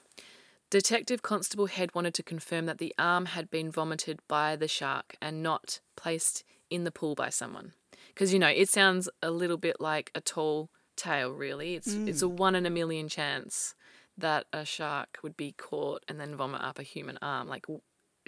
Detective 0.70 1.24
Constable 1.24 1.66
Head 1.66 1.96
wanted 1.96 2.14
to 2.16 2.24
confirm 2.24 2.68
that 2.68 2.78
the 2.78 2.94
arm 3.00 3.28
had 3.28 3.50
been 3.50 3.72
vomited 3.72 4.20
by 4.28 4.56
the 4.56 4.68
shark 4.68 5.16
and 5.22 5.42
not 5.42 5.80
placed 5.96 6.44
in 6.70 6.84
the 6.84 6.92
pool 6.92 7.16
by 7.16 7.30
someone. 7.30 7.74
Because, 8.10 8.34
you 8.34 8.40
know, 8.40 8.48
it 8.48 8.70
sounds 8.70 9.10
a 9.22 9.32
little 9.32 9.58
bit 9.58 9.78
like 9.80 10.12
a 10.14 10.22
tall 10.22 10.70
tale, 10.96 11.32
really. 11.32 11.76
It's, 11.76 11.94
hmm. 11.94 12.08
it's 12.08 12.22
a 12.22 12.30
one 12.30 12.56
in 12.56 12.66
a 12.66 12.70
million 12.70 13.10
chance 13.10 13.74
that 14.18 14.46
a 14.54 14.66
shark 14.66 15.18
would 15.24 15.38
be 15.38 15.54
caught 15.54 16.04
and 16.08 16.20
then 16.20 16.36
vomit 16.36 16.62
up 16.62 16.78
a 16.78 16.84
human 16.84 17.18
arm. 17.22 17.48
Like, 17.48 17.66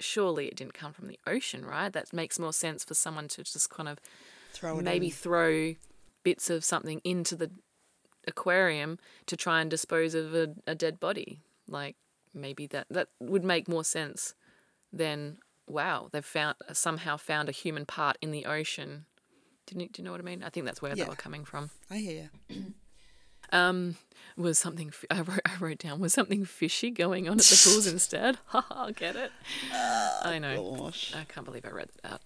surely 0.00 0.46
it 0.48 0.56
didn't 0.56 0.74
come 0.74 0.92
from 0.92 1.08
the 1.08 1.18
ocean, 1.26 1.64
right? 1.64 1.92
That 1.92 2.12
makes 2.12 2.38
more 2.38 2.52
sense 2.52 2.84
for 2.84 2.94
someone 2.94 3.28
to 3.28 3.44
just 3.44 3.70
kind 3.70 3.88
of 3.88 3.98
Throw 4.52 4.78
it 4.78 4.82
maybe 4.84 5.06
in. 5.06 5.12
throw 5.12 5.74
bits 6.22 6.50
of 6.50 6.64
something 6.64 7.00
into 7.04 7.34
the 7.36 7.50
aquarium 8.26 8.98
to 9.26 9.36
try 9.36 9.60
and 9.60 9.70
dispose 9.70 10.14
of 10.14 10.34
a, 10.34 10.54
a 10.66 10.74
dead 10.74 11.00
body. 11.00 11.40
Like 11.68 11.96
maybe 12.34 12.66
that 12.68 12.86
that 12.90 13.08
would 13.20 13.44
make 13.44 13.68
more 13.68 13.84
sense 13.84 14.34
than 14.92 15.38
wow 15.66 16.08
they've 16.12 16.24
found 16.24 16.56
somehow 16.72 17.16
found 17.16 17.48
a 17.48 17.52
human 17.52 17.86
part 17.86 18.16
in 18.20 18.30
the 18.30 18.46
ocean. 18.46 19.06
Didn't 19.66 19.80
you, 19.82 19.88
do 19.88 20.02
you 20.02 20.04
know 20.04 20.10
what 20.12 20.20
I 20.20 20.24
mean? 20.24 20.42
I 20.42 20.48
think 20.48 20.66
that's 20.66 20.82
where 20.82 20.92
Yeah. 20.94 21.04
they 21.04 21.10
were 21.10 21.16
coming 21.16 21.44
from. 21.44 21.70
I 21.90 21.98
hear 21.98 22.28
you. 22.48 22.74
Um, 23.52 23.96
was 24.36 24.58
something 24.58 24.92
I 25.10 25.20
wrote, 25.20 25.40
I 25.44 25.52
wrote 25.60 25.78
down 25.78 26.00
was 26.00 26.12
something 26.12 26.44
fishy 26.44 26.90
going 26.90 27.28
on 27.28 27.38
at 27.38 27.44
the 27.44 27.70
pools 27.70 27.86
instead. 27.92 28.38
Haha, 28.46 28.90
get 28.90 29.16
it? 29.16 29.30
I 29.72 30.38
know. 30.38 30.76
Gosh. 30.78 31.14
I 31.14 31.24
can't 31.24 31.44
believe 31.44 31.64
I 31.64 31.70
read 31.70 31.90
that 32.02 32.12
out. 32.14 32.20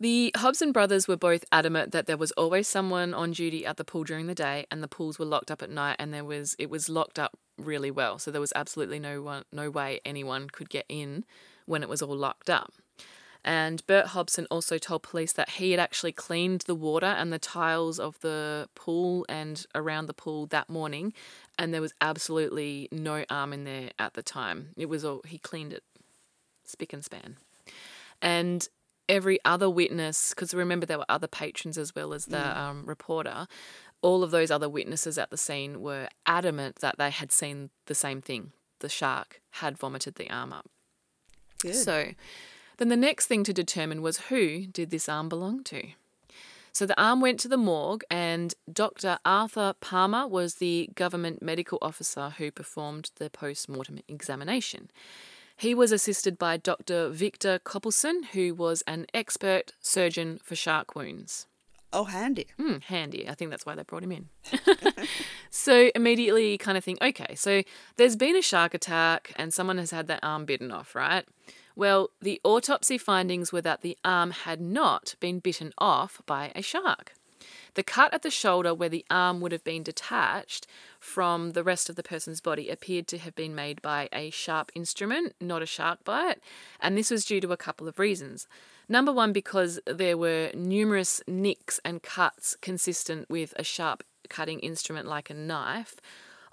The 0.00 0.32
Hobson 0.36 0.72
brothers 0.72 1.06
were 1.06 1.16
both 1.16 1.44
adamant 1.52 1.92
that 1.92 2.06
there 2.06 2.16
was 2.16 2.32
always 2.32 2.66
someone 2.68 3.14
on 3.14 3.32
duty 3.32 3.64
at 3.64 3.76
the 3.76 3.84
pool 3.84 4.04
during 4.04 4.26
the 4.26 4.34
day, 4.34 4.66
and 4.70 4.82
the 4.82 4.88
pools 4.88 5.18
were 5.18 5.24
locked 5.24 5.50
up 5.50 5.62
at 5.62 5.70
night, 5.70 5.96
and 5.98 6.12
there 6.12 6.24
was 6.24 6.56
it 6.58 6.70
was 6.70 6.88
locked 6.88 7.18
up 7.18 7.38
really 7.58 7.90
well, 7.90 8.18
so 8.18 8.30
there 8.30 8.40
was 8.40 8.52
absolutely 8.56 8.98
no 8.98 9.22
one, 9.22 9.44
no 9.52 9.70
way 9.70 10.00
anyone 10.04 10.48
could 10.48 10.68
get 10.68 10.86
in 10.88 11.24
when 11.66 11.82
it 11.82 11.88
was 11.88 12.02
all 12.02 12.16
locked 12.16 12.50
up. 12.50 12.72
And 13.44 13.84
Bert 13.86 14.08
Hobson 14.08 14.46
also 14.50 14.78
told 14.78 15.02
police 15.02 15.32
that 15.32 15.50
he 15.50 15.72
had 15.72 15.80
actually 15.80 16.12
cleaned 16.12 16.62
the 16.62 16.74
water 16.74 17.06
and 17.06 17.32
the 17.32 17.38
tiles 17.38 17.98
of 17.98 18.20
the 18.20 18.68
pool 18.74 19.26
and 19.28 19.66
around 19.74 20.06
the 20.06 20.14
pool 20.14 20.46
that 20.46 20.68
morning, 20.68 21.12
and 21.58 21.74
there 21.74 21.80
was 21.80 21.92
absolutely 22.00 22.88
no 22.92 23.24
arm 23.28 23.52
in 23.52 23.64
there 23.64 23.90
at 23.98 24.14
the 24.14 24.22
time. 24.22 24.68
It 24.76 24.88
was 24.88 25.04
all 25.04 25.22
he 25.26 25.38
cleaned 25.38 25.72
it 25.72 25.82
spick 26.64 26.92
and 26.92 27.04
span. 27.04 27.36
And 28.20 28.68
every 29.08 29.38
other 29.44 29.68
witness, 29.68 30.30
because 30.30 30.54
remember 30.54 30.86
there 30.86 30.98
were 30.98 31.04
other 31.08 31.26
patrons 31.26 31.76
as 31.76 31.94
well 31.94 32.14
as 32.14 32.26
the 32.26 32.58
um, 32.58 32.84
reporter, 32.86 33.46
all 34.00 34.22
of 34.22 34.30
those 34.30 34.50
other 34.50 34.68
witnesses 34.68 35.18
at 35.18 35.30
the 35.30 35.36
scene 35.36 35.80
were 35.80 36.08
adamant 36.26 36.76
that 36.76 36.96
they 36.98 37.10
had 37.10 37.32
seen 37.32 37.70
the 37.86 37.94
same 37.94 38.20
thing. 38.20 38.52
The 38.80 38.88
shark 38.88 39.40
had 39.50 39.78
vomited 39.78 40.14
the 40.16 40.30
arm 40.30 40.52
up. 40.52 40.68
Good. 41.60 41.74
So 41.74 42.12
then 42.78 42.88
the 42.88 42.96
next 42.96 43.26
thing 43.26 43.44
to 43.44 43.52
determine 43.52 44.02
was 44.02 44.28
who 44.28 44.66
did 44.66 44.90
this 44.90 45.08
arm 45.08 45.28
belong 45.28 45.62
to? 45.64 45.88
So 46.72 46.86
the 46.86 47.00
arm 47.00 47.20
went 47.20 47.38
to 47.40 47.48
the 47.48 47.58
morgue, 47.58 48.02
and 48.10 48.54
Dr. 48.72 49.18
Arthur 49.26 49.74
Palmer 49.80 50.26
was 50.26 50.54
the 50.54 50.88
government 50.94 51.42
medical 51.42 51.78
officer 51.82 52.30
who 52.38 52.50
performed 52.50 53.10
the 53.16 53.28
post 53.28 53.68
mortem 53.68 53.98
examination. 54.08 54.90
He 55.54 55.74
was 55.74 55.92
assisted 55.92 56.38
by 56.38 56.56
Dr. 56.56 57.10
Victor 57.10 57.60
Coppleson, 57.62 58.24
who 58.32 58.54
was 58.54 58.82
an 58.86 59.06
expert 59.12 59.74
surgeon 59.80 60.40
for 60.42 60.56
shark 60.56 60.96
wounds. 60.96 61.46
oh, 61.92 62.04
handy. 62.04 62.46
Hmm, 62.56 62.78
handy. 62.86 63.28
I 63.28 63.34
think 63.34 63.50
that's 63.50 63.66
why 63.66 63.74
they 63.74 63.82
brought 63.82 64.02
him 64.02 64.12
in. 64.12 64.28
so 65.50 65.90
immediately 65.94 66.52
you 66.52 66.58
kind 66.58 66.78
of 66.78 66.82
think, 66.82 67.02
okay, 67.02 67.34
so 67.34 67.62
there's 67.96 68.16
been 68.16 68.34
a 68.34 68.40
shark 68.40 68.72
attack 68.72 69.34
and 69.36 69.52
someone 69.52 69.76
has 69.76 69.90
had 69.90 70.06
their 70.06 70.18
arm 70.22 70.46
bitten 70.46 70.70
off, 70.70 70.94
right? 70.94 71.26
Well, 71.74 72.10
the 72.20 72.40
autopsy 72.44 72.98
findings 72.98 73.52
were 73.52 73.62
that 73.62 73.82
the 73.82 73.96
arm 74.04 74.30
had 74.30 74.60
not 74.60 75.14
been 75.20 75.38
bitten 75.38 75.72
off 75.78 76.20
by 76.26 76.52
a 76.54 76.62
shark. 76.62 77.12
The 77.74 77.82
cut 77.82 78.12
at 78.12 78.22
the 78.22 78.30
shoulder 78.30 78.74
where 78.74 78.90
the 78.90 79.04
arm 79.10 79.40
would 79.40 79.52
have 79.52 79.64
been 79.64 79.82
detached 79.82 80.66
from 81.00 81.52
the 81.52 81.64
rest 81.64 81.88
of 81.88 81.96
the 81.96 82.02
person's 82.02 82.40
body 82.40 82.68
appeared 82.68 83.08
to 83.08 83.18
have 83.18 83.34
been 83.34 83.54
made 83.54 83.80
by 83.80 84.08
a 84.12 84.30
sharp 84.30 84.70
instrument, 84.74 85.34
not 85.40 85.62
a 85.62 85.66
shark 85.66 86.04
bite, 86.04 86.40
and 86.80 86.96
this 86.96 87.10
was 87.10 87.24
due 87.24 87.40
to 87.40 87.52
a 87.52 87.56
couple 87.56 87.88
of 87.88 87.98
reasons. 87.98 88.46
Number 88.88 89.12
one, 89.12 89.32
because 89.32 89.80
there 89.86 90.18
were 90.18 90.50
numerous 90.54 91.22
nicks 91.26 91.80
and 91.84 92.02
cuts 92.02 92.56
consistent 92.60 93.30
with 93.30 93.54
a 93.56 93.64
sharp 93.64 94.04
cutting 94.28 94.60
instrument 94.60 95.08
like 95.08 95.30
a 95.30 95.34
knife 95.34 95.96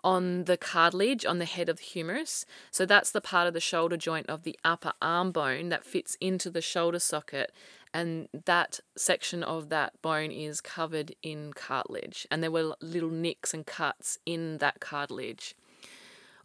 on 0.04 0.46
the 0.46 0.58
cartilage 0.58 1.26
on 1.26 1.40
the 1.40 1.46
head 1.46 1.70
of 1.70 1.78
the 1.78 1.84
humerus. 1.84 2.46
So 2.72 2.86
that's 2.86 3.12
the 3.12 3.22
part 3.22 3.48
of 3.48 3.54
the 3.54 3.60
shoulder 3.60 3.98
joint 3.98 4.30
of 4.30 4.44
the 4.44 4.58
upper 4.64 4.94
arm 5.02 5.32
bone 5.32 5.70
that 5.70 5.86
fits 5.86 6.18
into 6.20 6.50
the 6.50 6.62
shoulder 6.62 7.00
socket. 7.00 7.52
And 7.94 8.28
that 8.46 8.80
section 8.96 9.44
of 9.44 9.70
that 9.70 10.00
bone 10.02 10.32
is 10.32 10.62
covered 10.62 11.16
in 11.24 11.54
cartilage. 11.54 12.28
And 12.30 12.44
there 12.44 12.52
were 12.52 12.76
little 12.82 13.10
nicks 13.10 13.54
and 13.54 13.66
cuts 13.66 14.20
in 14.26 14.60
that 14.60 14.80
cartilage. 14.80 15.56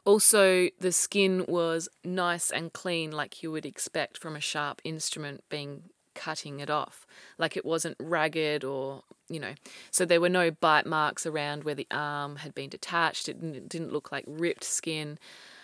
Also, 0.06 0.68
the 0.80 0.92
skin 0.92 1.46
was 1.48 1.88
nice 2.04 2.50
and 2.50 2.72
clean, 2.72 3.10
like 3.10 3.42
you 3.42 3.50
would 3.50 3.64
expect 3.64 4.18
from 4.18 4.36
a 4.36 4.40
sharp 4.40 4.82
instrument 4.84 5.42
being 5.48 5.84
cutting 6.14 6.60
it 6.60 6.70
off. 6.70 7.06
Like 7.38 7.56
it 7.56 7.64
wasn't 7.64 7.96
ragged 8.00 8.64
or, 8.64 9.02
you 9.28 9.40
know. 9.40 9.54
So 9.90 10.04
there 10.04 10.20
were 10.20 10.28
no 10.28 10.50
bite 10.50 10.86
marks 10.86 11.26
around 11.26 11.64
where 11.64 11.74
the 11.74 11.86
arm 11.90 12.36
had 12.36 12.54
been 12.54 12.70
detached. 12.70 13.28
It 13.28 13.40
didn't, 13.40 13.56
it 13.56 13.68
didn't 13.68 13.92
look 13.92 14.12
like 14.12 14.24
ripped 14.26 14.64
skin. 14.64 15.18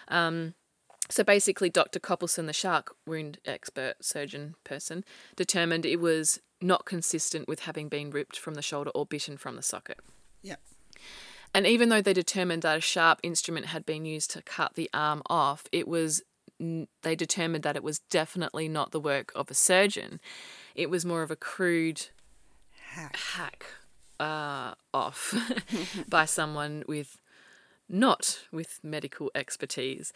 Um, 0.09 0.55
so 1.09 1.25
basically, 1.25 1.71
Dr. 1.71 1.99
Coppleson, 1.99 2.47
the 2.47 2.53
shark 2.53 2.95
wound 3.07 3.39
expert 3.45 3.97
surgeon 4.01 4.55
person, 4.65 5.05
determined 5.35 5.85
it 5.85 6.01
was 6.01 6.41
not 6.61 6.85
consistent 6.85 7.49
with 7.49 7.61
having 7.61 7.89
been 7.89 8.11
ripped 8.11 8.39
from 8.39 8.55
the 8.55 8.63
shoulder 8.63 8.91
or 8.95 9.07
bitten 9.07 9.37
from 9.37 9.57
the 9.57 9.63
socket. 9.63 9.99
Yeah. 10.43 10.57
And 11.53 11.67
even 11.67 11.89
though 11.89 12.03
they 12.03 12.13
determined 12.13 12.63
that 12.63 12.79
a 12.79 12.81
sharp 12.81 13.19
instrument 13.23 13.67
had 13.67 13.85
been 13.85 14.05
used 14.05 14.31
to 14.33 14.43
cut 14.43 14.75
the 14.75 14.89
arm 14.95 15.23
off, 15.27 15.67
it 15.73 15.89
was 15.89 16.23
they 17.03 17.17
determined 17.17 17.65
that 17.65 17.77
it 17.77 17.83
was 17.83 17.99
definitely 17.99 18.69
not 18.69 18.91
the 18.93 19.01
work 19.01 19.33
of 19.35 19.51
a 19.51 19.55
surgeon. 19.55 20.21
It 20.75 20.91
was 20.91 21.05
more 21.05 21.23
of 21.23 21.31
a 21.31 21.37
crude 21.37 22.09
Hack. 22.91 23.17
hack 23.17 23.65
uh, 24.19 24.75
off 24.93 25.35
by 26.09 26.25
someone 26.25 26.85
with 26.87 27.21
not 27.89 28.45
with 28.53 28.79
medical 28.83 29.31
expertise. 29.35 30.13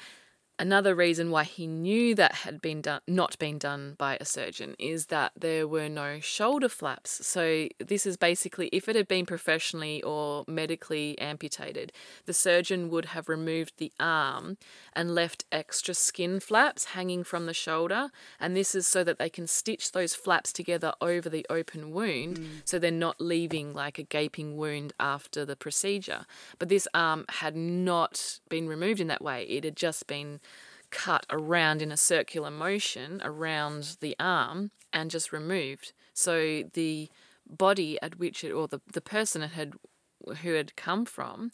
Another 0.57 0.95
reason 0.95 1.33
why 1.33 1.43
he 1.43 1.67
knew 1.67 2.15
that 2.15 2.33
had 2.33 2.63
been 2.63 2.81
done 2.81 3.01
not 3.09 3.37
been 3.41 3.59
done 3.59 3.97
by 3.99 4.17
a 4.21 4.25
surgeon 4.25 4.77
is 4.79 5.07
that 5.07 5.33
there 5.37 5.67
were 5.67 5.89
no 5.89 6.21
shoulder 6.21 6.69
flaps. 6.69 7.27
So 7.27 7.67
this 7.85 8.07
is 8.07 8.17
basically 8.17 8.69
if 8.69 8.89
it 8.89 8.95
had 8.95 9.09
been 9.09 9.27
professionally 9.27 10.01
or 10.05 10.45
medically 10.47 11.19
amputated, 11.19 11.93
the 12.27 12.33
surgeon 12.33 12.89
would 12.91 13.07
have 13.07 13.29
removed 13.29 13.75
the 13.79 13.91
arm 13.99 14.57
and 14.93 15.13
left 15.13 15.45
extra 15.51 15.93
skin 15.93 16.39
flaps 16.39 16.85
hanging 16.85 17.25
from 17.25 17.47
the 17.47 17.55
shoulder, 17.55 18.11
and 18.39 18.57
this 18.57 18.77
is 18.77 18.87
so 18.87 19.03
that 19.03 19.19
they 19.19 19.29
can 19.29 19.49
stitch 19.49 19.91
those 19.91 20.15
flaps 20.15 20.53
together 20.53 20.93
over 21.01 21.29
the 21.29 21.45
open 21.51 21.91
wound 21.91 22.39
mm. 22.39 22.47
so 22.65 22.79
they're 22.79 22.93
not 22.93 23.21
leaving 23.21 23.75
like 23.75 23.99
a 23.99 24.05
gaping 24.05 24.57
wound 24.57 24.93
after 25.01 25.45
the 25.45 25.57
procedure. 25.57 26.27
But 26.61 26.69
this 26.69 26.87
arm 26.95 27.25
had 27.29 27.57
not 27.57 28.39
been 28.49 28.69
removed 28.69 29.01
in 29.01 29.09
that 29.09 29.23
way. 29.23 29.43
It 29.45 29.65
had 29.65 29.75
just 29.75 30.07
been 30.07 30.39
cut 30.95 31.27
around 31.29 31.83
in 31.83 31.91
a 31.93 31.97
circular 31.97 32.51
motion 32.51 33.21
around 33.25 33.97
the 34.01 34.15
arm 34.21 34.71
and 34.93 35.11
just 35.11 35.33
removed. 35.33 35.93
So 36.15 36.63
the 36.73 37.11
body 37.47 38.01
at 38.01 38.19
which 38.19 38.45
it 38.45 38.53
or 38.53 38.69
the, 38.69 38.81
the 38.93 39.01
person 39.01 39.43
it 39.43 39.51
had 39.51 39.75
who 40.43 40.53
had 40.55 40.75
come 40.77 41.05
from 41.05 41.51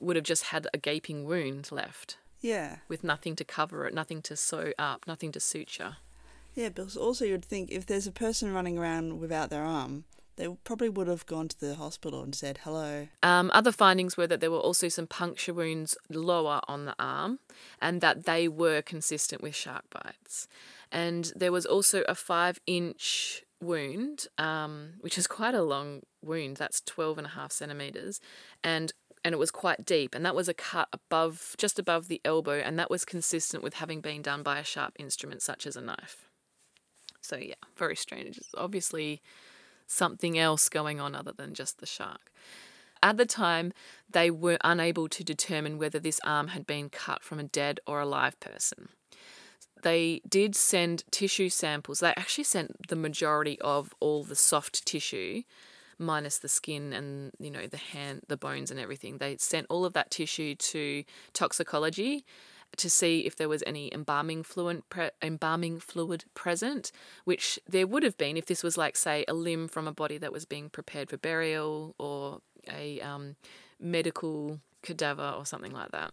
would 0.00 0.16
have 0.16 0.24
just 0.24 0.44
had 0.44 0.66
a 0.74 0.78
gaping 0.78 1.24
wound 1.24 1.70
left. 1.72 2.18
Yeah. 2.42 2.76
with 2.88 3.04
nothing 3.04 3.36
to 3.36 3.44
cover 3.44 3.86
it, 3.86 3.92
nothing 3.92 4.22
to 4.22 4.34
sew 4.34 4.72
up, 4.78 5.06
nothing 5.06 5.30
to 5.32 5.40
suture. 5.40 5.96
Yeah, 6.54 6.70
because 6.70 6.96
also 6.96 7.26
you'd 7.26 7.44
think 7.44 7.70
if 7.70 7.84
there's 7.84 8.06
a 8.06 8.12
person 8.12 8.54
running 8.54 8.78
around 8.78 9.20
without 9.20 9.50
their 9.50 9.64
arm, 9.64 10.04
they 10.40 10.48
probably 10.64 10.88
would 10.88 11.06
have 11.06 11.26
gone 11.26 11.48
to 11.48 11.60
the 11.60 11.74
hospital 11.74 12.22
and 12.22 12.34
said 12.34 12.60
hello. 12.64 13.08
Um, 13.22 13.50
other 13.52 13.70
findings 13.70 14.16
were 14.16 14.26
that 14.26 14.40
there 14.40 14.50
were 14.50 14.56
also 14.56 14.88
some 14.88 15.06
puncture 15.06 15.52
wounds 15.52 15.98
lower 16.08 16.62
on 16.66 16.86
the 16.86 16.94
arm 16.98 17.40
and 17.78 18.00
that 18.00 18.24
they 18.24 18.48
were 18.48 18.80
consistent 18.80 19.42
with 19.42 19.54
shark 19.54 19.84
bites. 19.90 20.48
And 20.90 21.30
there 21.36 21.52
was 21.52 21.66
also 21.66 22.04
a 22.08 22.14
five 22.14 22.58
inch 22.66 23.42
wound, 23.60 24.28
um, 24.38 24.94
which 25.00 25.18
is 25.18 25.26
quite 25.26 25.54
a 25.54 25.62
long 25.62 26.04
wound. 26.24 26.56
That's 26.56 26.80
12 26.80 27.18
and 27.18 27.26
a 27.26 27.30
half 27.30 27.52
centimeters. 27.52 28.18
And 28.64 28.94
and 29.22 29.34
it 29.34 29.38
was 29.38 29.50
quite 29.50 29.84
deep, 29.84 30.14
and 30.14 30.24
that 30.24 30.34
was 30.34 30.48
a 30.48 30.54
cut 30.54 30.88
above, 30.94 31.54
just 31.58 31.78
above 31.78 32.08
the 32.08 32.22
elbow, 32.24 32.54
and 32.54 32.78
that 32.78 32.88
was 32.88 33.04
consistent 33.04 33.62
with 33.62 33.74
having 33.74 34.00
been 34.00 34.22
done 34.22 34.42
by 34.42 34.58
a 34.58 34.64
sharp 34.64 34.94
instrument 34.98 35.42
such 35.42 35.66
as 35.66 35.76
a 35.76 35.82
knife. 35.82 36.24
So 37.20 37.36
yeah, 37.36 37.56
very 37.76 37.96
strange. 37.96 38.38
It's 38.38 38.54
obviously 38.56 39.20
something 39.90 40.38
else 40.38 40.68
going 40.68 41.00
on 41.00 41.14
other 41.14 41.32
than 41.32 41.52
just 41.52 41.78
the 41.78 41.86
shark. 41.86 42.30
At 43.02 43.16
the 43.16 43.26
time, 43.26 43.72
they 44.08 44.30
were 44.30 44.58
unable 44.62 45.08
to 45.08 45.24
determine 45.24 45.78
whether 45.78 45.98
this 45.98 46.20
arm 46.22 46.48
had 46.48 46.66
been 46.66 46.90
cut 46.90 47.22
from 47.22 47.40
a 47.40 47.44
dead 47.44 47.80
or 47.86 48.00
alive 48.00 48.38
person. 48.40 48.90
They 49.82 50.20
did 50.28 50.54
send 50.54 51.04
tissue 51.10 51.48
samples. 51.48 52.00
They 52.00 52.08
actually 52.10 52.44
sent 52.44 52.88
the 52.88 52.96
majority 52.96 53.58
of 53.62 53.94
all 54.00 54.22
the 54.22 54.36
soft 54.36 54.84
tissue, 54.84 55.42
minus 55.98 56.38
the 56.38 56.48
skin 56.48 56.92
and 56.92 57.32
you 57.38 57.50
know 57.50 57.66
the 57.66 57.78
hand, 57.78 58.22
the 58.28 58.36
bones 58.36 58.70
and 58.70 58.78
everything. 58.78 59.18
They 59.18 59.38
sent 59.38 59.66
all 59.70 59.86
of 59.86 59.94
that 59.94 60.10
tissue 60.10 60.54
to 60.54 61.04
toxicology 61.32 62.24
to 62.76 62.88
see 62.88 63.20
if 63.20 63.36
there 63.36 63.48
was 63.48 63.62
any 63.66 63.92
embalming 63.92 64.42
fluid 64.42 64.82
pre- 64.88 65.10
embalming 65.22 65.80
fluid 65.80 66.24
present, 66.34 66.92
which 67.24 67.58
there 67.68 67.86
would 67.86 68.02
have 68.02 68.16
been 68.16 68.36
if 68.36 68.46
this 68.46 68.62
was 68.62 68.78
like 68.78 68.96
say 68.96 69.24
a 69.28 69.34
limb 69.34 69.68
from 69.68 69.86
a 69.88 69.92
body 69.92 70.18
that 70.18 70.32
was 70.32 70.44
being 70.44 70.70
prepared 70.70 71.10
for 71.10 71.16
burial 71.16 71.94
or 71.98 72.40
a 72.68 73.00
um, 73.00 73.36
medical 73.78 74.60
cadaver 74.82 75.34
or 75.36 75.44
something 75.44 75.72
like 75.72 75.90
that. 75.90 76.12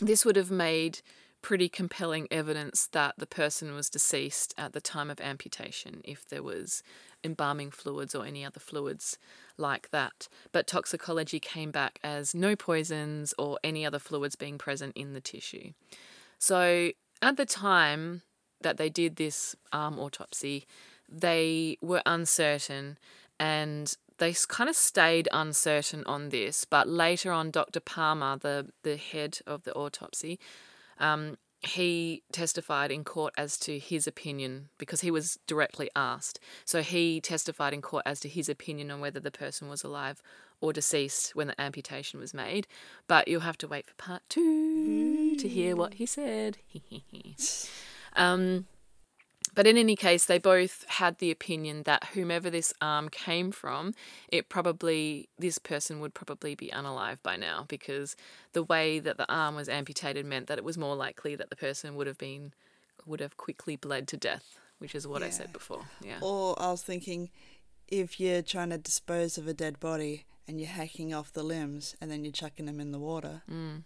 This 0.00 0.24
would 0.24 0.36
have 0.36 0.50
made 0.50 1.00
pretty 1.42 1.68
compelling 1.68 2.28
evidence 2.30 2.88
that 2.92 3.14
the 3.18 3.26
person 3.26 3.74
was 3.74 3.90
deceased 3.90 4.54
at 4.56 4.72
the 4.72 4.80
time 4.80 5.10
of 5.10 5.20
amputation 5.20 6.00
if 6.04 6.26
there 6.26 6.42
was 6.42 6.82
embalming 7.24 7.70
fluids 7.70 8.14
or 8.14 8.24
any 8.24 8.44
other 8.44 8.60
fluids 8.60 9.18
like 9.58 9.90
that. 9.90 10.28
But 10.52 10.66
toxicology 10.66 11.40
came 11.40 11.70
back 11.70 11.98
as 12.02 12.34
no 12.34 12.56
poisons 12.56 13.34
or 13.38 13.58
any 13.62 13.84
other 13.84 13.98
fluids 13.98 14.36
being 14.36 14.56
present 14.56 14.96
in 14.96 15.12
the 15.12 15.20
tissue. 15.20 15.72
So 16.38 16.92
at 17.20 17.36
the 17.36 17.46
time 17.46 18.22
that 18.62 18.76
they 18.76 18.88
did 18.88 19.16
this 19.16 19.54
arm 19.72 19.98
autopsy, 19.98 20.66
they 21.08 21.76
were 21.82 22.02
uncertain 22.06 22.98
and 23.38 23.96
they 24.18 24.34
kind 24.46 24.70
of 24.70 24.76
stayed 24.76 25.28
uncertain 25.32 26.04
on 26.06 26.28
this. 26.28 26.64
But 26.64 26.88
later 26.88 27.32
on, 27.32 27.50
Dr. 27.50 27.80
Palmer, 27.80 28.36
the, 28.38 28.68
the 28.82 28.96
head 28.96 29.40
of 29.46 29.64
the 29.64 29.74
autopsy, 29.74 30.38
um, 31.02 31.36
he 31.60 32.22
testified 32.32 32.90
in 32.90 33.04
court 33.04 33.34
as 33.36 33.56
to 33.58 33.78
his 33.78 34.06
opinion 34.06 34.68
because 34.78 35.02
he 35.02 35.10
was 35.10 35.38
directly 35.46 35.90
asked. 35.94 36.40
So 36.64 36.82
he 36.82 37.20
testified 37.20 37.72
in 37.72 37.82
court 37.82 38.02
as 38.06 38.18
to 38.20 38.28
his 38.28 38.48
opinion 38.48 38.90
on 38.90 39.00
whether 39.00 39.20
the 39.20 39.30
person 39.30 39.68
was 39.68 39.84
alive 39.84 40.22
or 40.60 40.72
deceased 40.72 41.36
when 41.36 41.48
the 41.48 41.60
amputation 41.60 42.18
was 42.18 42.34
made. 42.34 42.66
But 43.06 43.28
you'll 43.28 43.40
have 43.40 43.58
to 43.58 43.68
wait 43.68 43.86
for 43.86 43.94
part 43.94 44.22
two 44.28 45.36
to 45.36 45.48
hear 45.48 45.76
what 45.76 45.94
he 45.94 46.06
said. 46.06 46.58
um, 48.16 48.66
but 49.54 49.66
in 49.66 49.76
any 49.76 49.96
case, 49.96 50.24
they 50.24 50.38
both 50.38 50.84
had 50.88 51.18
the 51.18 51.30
opinion 51.30 51.82
that 51.84 52.04
whomever 52.14 52.48
this 52.50 52.72
arm 52.80 53.08
came 53.08 53.52
from, 53.52 53.94
it 54.28 54.48
probably, 54.48 55.28
this 55.38 55.58
person 55.58 56.00
would 56.00 56.14
probably 56.14 56.54
be 56.54 56.68
unalive 56.68 57.18
by 57.22 57.36
now 57.36 57.66
because 57.68 58.16
the 58.52 58.62
way 58.62 58.98
that 58.98 59.16
the 59.18 59.30
arm 59.32 59.54
was 59.54 59.68
amputated 59.68 60.24
meant 60.24 60.46
that 60.46 60.58
it 60.58 60.64
was 60.64 60.78
more 60.78 60.96
likely 60.96 61.36
that 61.36 61.50
the 61.50 61.56
person 61.56 61.94
would 61.96 62.06
have 62.06 62.18
been, 62.18 62.52
would 63.04 63.20
have 63.20 63.36
quickly 63.36 63.76
bled 63.76 64.08
to 64.08 64.16
death, 64.16 64.58
which 64.78 64.94
is 64.94 65.06
what 65.06 65.22
I 65.22 65.30
said 65.30 65.52
before. 65.52 65.82
Yeah. 66.02 66.18
Or 66.22 66.60
I 66.60 66.70
was 66.70 66.82
thinking, 66.82 67.30
if 67.88 68.18
you're 68.18 68.42
trying 68.42 68.70
to 68.70 68.78
dispose 68.78 69.36
of 69.36 69.46
a 69.46 69.52
dead 69.54 69.78
body 69.80 70.24
and 70.48 70.58
you're 70.58 70.70
hacking 70.70 71.12
off 71.12 71.32
the 71.32 71.42
limbs 71.42 71.94
and 72.00 72.10
then 72.10 72.24
you're 72.24 72.32
chucking 72.32 72.66
them 72.66 72.80
in 72.80 72.90
the 72.92 72.98
water, 72.98 73.42
Mm. 73.50 73.84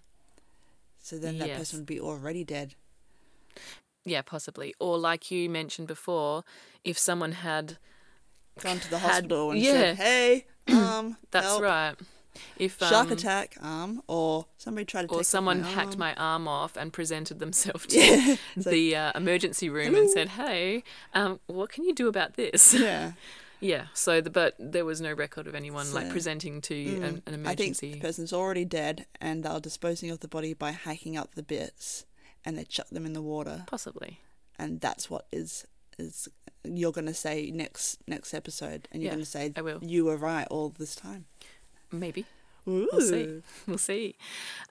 so 1.02 1.18
then 1.18 1.38
that 1.38 1.48
Yes. 1.48 1.58
person 1.58 1.80
would 1.80 1.86
be 1.86 2.00
already 2.00 2.44
dead. 2.44 2.76
Yeah, 4.06 4.22
possibly. 4.22 4.72
Or 4.78 4.96
like 4.96 5.30
you 5.30 5.50
mentioned 5.50 5.88
before, 5.88 6.44
if 6.84 6.96
someone 6.98 7.32
had 7.32 7.76
Gone 8.60 8.80
to 8.80 8.88
the 8.88 8.98
Had- 8.98 9.10
hospital 9.10 9.50
and 9.50 9.60
yeah. 9.60 9.72
said, 9.72 9.96
"Hey, 9.96 10.46
um, 10.68 11.18
that's 11.30 11.46
help, 11.46 11.62
right. 11.62 11.94
If 12.56 12.78
shark 12.78 13.08
um, 13.08 13.12
attack, 13.12 13.56
um, 13.62 14.02
or 14.06 14.46
somebody 14.56 14.84
tried 14.86 15.08
to 15.10 15.14
or 15.14 15.24
someone 15.24 15.60
my 15.60 15.68
hacked 15.70 15.90
arm." 15.90 15.98
my 15.98 16.14
arm 16.14 16.48
off 16.48 16.76
and 16.76 16.90
presented 16.92 17.38
themselves 17.38 17.86
to 17.88 17.96
Yeah, 17.98 18.36
it's 18.56 18.64
like, 18.66 18.72
the 18.72 18.96
uh, 18.96 19.12
emergency 19.14 19.68
room 19.68 19.94
and 19.94 20.08
said, 20.08 20.28
"Hey, 20.28 20.84
um, 21.12 21.40
what 21.48 21.68
can 21.70 21.84
you 21.84 21.92
do 21.94 22.08
about 22.08 22.34
this?" 22.36 22.72
yeah. 22.78 23.12
yeah. 23.60 23.86
So, 23.92 24.20
the, 24.22 24.30
but 24.30 24.54
there 24.58 24.84
was 24.86 25.00
no 25.02 25.12
record 25.12 25.46
of 25.46 25.54
anyone 25.54 25.92
like 25.92 26.08
presenting 26.10 26.60
to 26.62 26.74
Mm, 26.74 26.96
an, 27.02 27.22
an 27.26 27.46
I 27.46 27.54
think 27.54 27.72
emergency. 27.76 27.92
the 27.94 28.00
person's 28.00 28.32
already 28.32 28.64
dead, 28.64 29.04
and 29.20 29.42
they're 29.44 29.60
disposing 29.60 30.10
of 30.10 30.20
the 30.20 30.28
body 30.28 30.54
by 30.54 30.70
hacking 30.70 31.16
up 31.18 31.34
the 31.34 31.42
bits, 31.42 32.06
and 32.46 32.56
they 32.56 32.64
chuck 32.64 32.88
them 32.90 33.04
in 33.04 33.12
the 33.12 33.20
water, 33.22 33.64
Possibly. 33.66 34.20
and 34.58 34.80
that's 34.80 35.10
what 35.10 35.26
is 35.32 35.66
is 35.98 36.28
you're 36.64 36.92
gonna 36.92 37.14
say 37.14 37.50
next 37.50 37.98
next 38.08 38.32
episode, 38.32 38.88
and 38.90 39.02
you're 39.02 39.10
Yeah, 39.10 39.16
gonna 39.16 39.24
say 39.26 39.52
I 39.56 39.60
will. 39.62 39.80
you 39.82 40.06
were 40.06 40.16
right 40.16 40.46
all 40.50 40.70
this 40.70 40.94
time. 40.96 41.26
Maybe. 41.92 42.24
Ooh. 42.68 42.88
We'll 42.92 43.00
see. 43.00 43.42
We'll 43.66 43.78
see. 43.78 44.16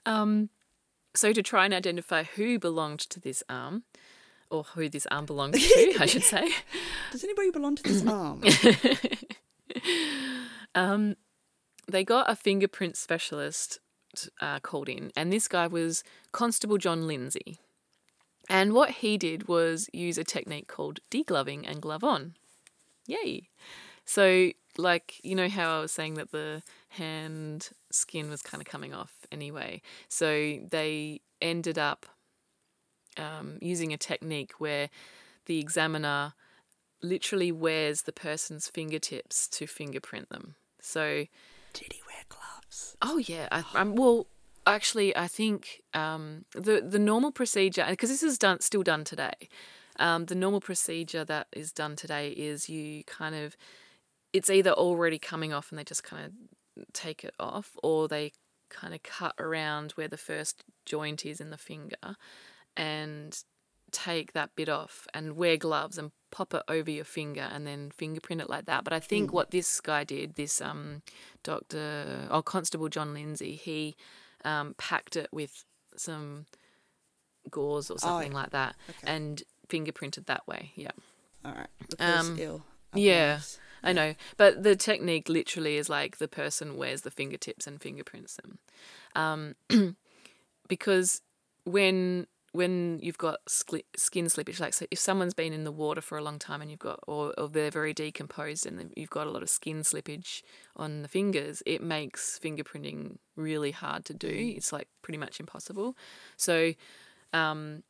Um, 0.04 0.50
so, 1.14 1.32
to 1.32 1.42
try 1.42 1.64
and 1.64 1.72
identify 1.72 2.24
who 2.24 2.58
belonged 2.58 3.00
to 3.00 3.18
this 3.20 3.42
arm, 3.48 3.84
or 4.50 4.64
who 4.64 4.88
this 4.90 5.06
arm 5.10 5.24
belonged 5.26 5.54
to, 5.54 5.94
I 6.00 6.06
should 6.06 6.22
say, 6.24 6.50
Does 7.12 7.24
anybody 7.24 7.50
belong 7.50 7.76
to 7.76 7.82
this 7.82 8.06
arm? 8.06 8.42
um, 10.74 11.16
they 11.88 12.04
got 12.04 12.30
a 12.30 12.36
fingerprint 12.36 12.96
specialist 12.96 13.78
uh, 14.40 14.60
called 14.60 14.88
in, 14.88 15.10
and 15.16 15.32
this 15.32 15.48
guy 15.48 15.66
was 15.66 16.02
Constable 16.32 16.78
John 16.78 17.06
Lindsay. 17.06 17.60
And 18.48 18.72
what 18.72 18.90
he 18.90 19.18
did 19.18 19.48
was 19.48 19.88
use 19.92 20.18
a 20.18 20.24
technique 20.24 20.68
called 20.68 21.00
degloving 21.10 21.68
and 21.68 21.82
glove 21.82 22.04
on. 22.04 22.34
Yay! 23.06 23.48
So, 24.04 24.50
like, 24.76 25.20
you 25.24 25.34
know 25.34 25.48
how 25.48 25.78
I 25.78 25.80
was 25.80 25.92
saying 25.92 26.14
that 26.14 26.30
the 26.30 26.62
hand 26.90 27.70
skin 27.90 28.30
was 28.30 28.42
kind 28.42 28.60
of 28.60 28.68
coming 28.68 28.94
off 28.94 29.12
anyway? 29.32 29.82
So, 30.08 30.26
they 30.70 31.20
ended 31.42 31.78
up 31.78 32.06
um, 33.16 33.58
using 33.60 33.92
a 33.92 33.96
technique 33.96 34.52
where 34.58 34.90
the 35.46 35.58
examiner 35.58 36.34
literally 37.02 37.50
wears 37.52 38.02
the 38.02 38.12
person's 38.12 38.68
fingertips 38.68 39.48
to 39.48 39.66
fingerprint 39.66 40.28
them. 40.28 40.54
So, 40.80 41.26
Did 41.72 41.92
he 41.92 42.00
wear 42.06 42.22
gloves? 42.28 42.96
oh 43.02 43.18
yeah, 43.18 43.48
I, 43.50 43.64
I'm 43.74 43.96
well. 43.96 44.28
Actually, 44.66 45.16
I 45.16 45.28
think 45.28 45.82
um, 45.94 46.44
the 46.52 46.80
the 46.80 46.98
normal 46.98 47.30
procedure, 47.30 47.86
because 47.88 48.10
this 48.10 48.24
is 48.24 48.36
done 48.36 48.60
still 48.60 48.82
done 48.82 49.04
today. 49.04 49.48
Um, 49.98 50.26
the 50.26 50.34
normal 50.34 50.60
procedure 50.60 51.24
that 51.24 51.46
is 51.52 51.72
done 51.72 51.96
today 51.96 52.30
is 52.30 52.68
you 52.68 53.04
kind 53.04 53.34
of, 53.34 53.56
it's 54.32 54.50
either 54.50 54.72
already 54.72 55.18
coming 55.18 55.54
off 55.54 55.70
and 55.70 55.78
they 55.78 55.84
just 55.84 56.04
kind 56.04 56.26
of 56.26 56.92
take 56.92 57.24
it 57.24 57.34
off, 57.38 57.76
or 57.82 58.08
they 58.08 58.32
kind 58.68 58.92
of 58.92 59.02
cut 59.02 59.34
around 59.38 59.92
where 59.92 60.08
the 60.08 60.18
first 60.18 60.64
joint 60.84 61.24
is 61.24 61.40
in 61.40 61.50
the 61.50 61.56
finger, 61.56 62.16
and 62.76 63.44
take 63.92 64.32
that 64.32 64.50
bit 64.56 64.68
off 64.68 65.06
and 65.14 65.36
wear 65.36 65.56
gloves 65.56 65.96
and 65.96 66.10
pop 66.32 66.52
it 66.52 66.62
over 66.68 66.90
your 66.90 67.04
finger 67.04 67.48
and 67.52 67.66
then 67.66 67.90
fingerprint 67.90 68.42
it 68.42 68.50
like 68.50 68.66
that. 68.66 68.82
But 68.82 68.92
I 68.92 69.00
think 69.00 69.32
what 69.32 69.52
this 69.52 69.80
guy 69.80 70.02
did, 70.04 70.34
this 70.34 70.60
um, 70.60 71.02
Doctor 71.44 72.26
or 72.30 72.42
Constable 72.42 72.88
John 72.88 73.14
Lindsay, 73.14 73.54
he 73.54 73.96
um, 74.46 74.74
packed 74.78 75.16
it 75.16 75.28
with 75.32 75.64
some 75.96 76.46
gauze 77.50 77.90
or 77.90 77.98
something 77.98 78.32
like 78.32 78.50
that 78.50 78.74
Okay. 78.88 79.12
and 79.12 79.42
fingerprinted 79.68 80.26
that 80.26 80.46
way. 80.46 80.72
Yeah. 80.74 80.92
All 81.44 81.52
right. 81.52 81.68
Um, 81.98 82.36
ill. 82.38 82.62
yeah. 82.94 83.40
I 83.82 83.92
know, 83.92 84.14
but 84.36 84.62
the 84.64 84.74
technique 84.74 85.28
literally 85.28 85.76
is 85.76 85.88
like 85.88 86.16
the 86.16 86.26
person 86.26 86.76
wears 86.76 87.02
the 87.02 87.10
fingertips 87.10 87.66
and 87.68 87.80
fingerprints 87.80 88.36
them, 88.36 88.58
um, 89.14 89.54
because 90.68 91.20
when 91.64 92.26
when 92.56 92.98
you've 93.02 93.18
got 93.18 93.40
skin 93.46 94.26
slippage, 94.26 94.60
like 94.60 94.74
so 94.74 94.86
if 94.90 94.98
someone's 94.98 95.34
been 95.34 95.52
in 95.52 95.64
the 95.64 95.72
water 95.72 96.00
for 96.00 96.16
a 96.16 96.22
long 96.22 96.38
time 96.38 96.62
and 96.62 96.70
you've 96.70 96.80
got, 96.80 97.00
or, 97.06 97.34
or 97.38 97.48
they're 97.48 97.70
very 97.70 97.92
decomposed 97.92 98.66
and 98.66 98.92
you've 98.96 99.10
got 99.10 99.26
a 99.26 99.30
lot 99.30 99.42
of 99.42 99.50
skin 99.50 99.82
slippage 99.82 100.42
on 100.74 101.02
the 101.02 101.08
fingers, 101.08 101.62
it 101.66 101.82
makes 101.82 102.40
fingerprinting 102.42 103.18
really 103.36 103.72
hard 103.72 104.04
to 104.06 104.14
do. 104.14 104.54
It's 104.56 104.72
like 104.72 104.88
pretty 105.02 105.18
much 105.18 105.38
impossible. 105.38 105.96
So 106.36 106.72
um, 107.32 107.82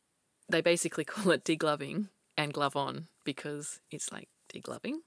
they 0.48 0.60
basically 0.60 1.04
call 1.12 1.30
it 1.32 1.44
degloving 1.44 2.08
and 2.36 2.52
glove 2.52 2.76
on 2.76 3.06
because 3.24 3.80
it's 3.90 4.10
like 4.12 4.28
degloving 4.52 4.98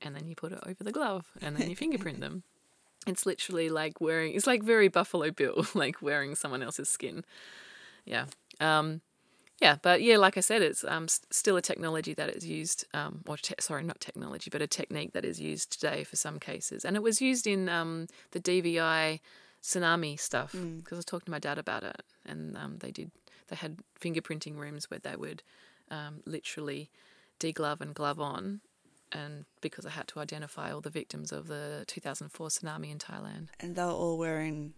and 0.00 0.16
then 0.16 0.26
you 0.26 0.34
put 0.34 0.52
it 0.52 0.60
over 0.66 0.82
the 0.82 0.92
glove 0.92 1.26
and 1.40 1.56
then 1.56 1.68
you 1.70 1.76
fingerprint 1.76 2.20
them. 2.20 2.42
It's 3.04 3.26
literally 3.26 3.68
like 3.68 4.00
wearing, 4.00 4.34
it's 4.34 4.46
like 4.46 4.62
very 4.62 4.86
Buffalo 4.86 5.32
Bill, 5.32 5.66
like 5.74 6.00
wearing 6.00 6.36
someone 6.36 6.62
else's 6.62 6.88
skin. 6.88 7.24
Yeah. 8.04 8.26
Um, 8.60 9.00
yeah, 9.60 9.76
but 9.80 10.02
yeah, 10.02 10.16
like 10.16 10.36
I 10.36 10.40
said, 10.40 10.60
it's 10.60 10.82
um, 10.82 11.06
still 11.08 11.56
a 11.56 11.62
technology 11.62 12.14
that 12.14 12.30
is 12.30 12.44
used, 12.44 12.84
um, 12.94 13.20
or 13.28 13.36
te- 13.36 13.54
sorry, 13.60 13.84
not 13.84 14.00
technology, 14.00 14.50
but 14.50 14.60
a 14.60 14.66
technique 14.66 15.12
that 15.12 15.24
is 15.24 15.40
used 15.40 15.72
today 15.72 16.02
for 16.02 16.16
some 16.16 16.40
cases. 16.40 16.84
And 16.84 16.96
it 16.96 17.02
was 17.02 17.20
used 17.22 17.46
in 17.46 17.68
um, 17.68 18.08
the 18.32 18.40
DVI 18.40 19.20
tsunami 19.62 20.18
stuff 20.18 20.50
because 20.52 20.96
I 20.96 20.96
was 20.96 21.04
talking 21.04 21.26
to 21.26 21.30
my 21.30 21.38
dad 21.38 21.58
about 21.58 21.84
it, 21.84 22.02
and 22.26 22.56
um, 22.56 22.78
they 22.78 22.90
did, 22.90 23.12
they 23.46 23.56
had 23.56 23.78
fingerprinting 24.00 24.56
rooms 24.56 24.90
where 24.90 24.98
they 24.98 25.14
would 25.14 25.44
um, 25.92 26.22
literally 26.26 26.90
deglove 27.38 27.80
and 27.80 27.94
glove 27.94 28.20
on. 28.20 28.62
And 29.12 29.44
because 29.60 29.86
I 29.86 29.90
had 29.90 30.08
to 30.08 30.20
identify 30.20 30.72
all 30.72 30.80
the 30.80 30.90
victims 30.90 31.30
of 31.30 31.46
the 31.46 31.84
2004 31.86 32.48
tsunami 32.48 32.90
in 32.90 32.98
Thailand, 32.98 33.48
And 33.60 33.76
they 33.76 33.84
were 33.84 33.90
all 33.90 34.18
wearing 34.18 34.72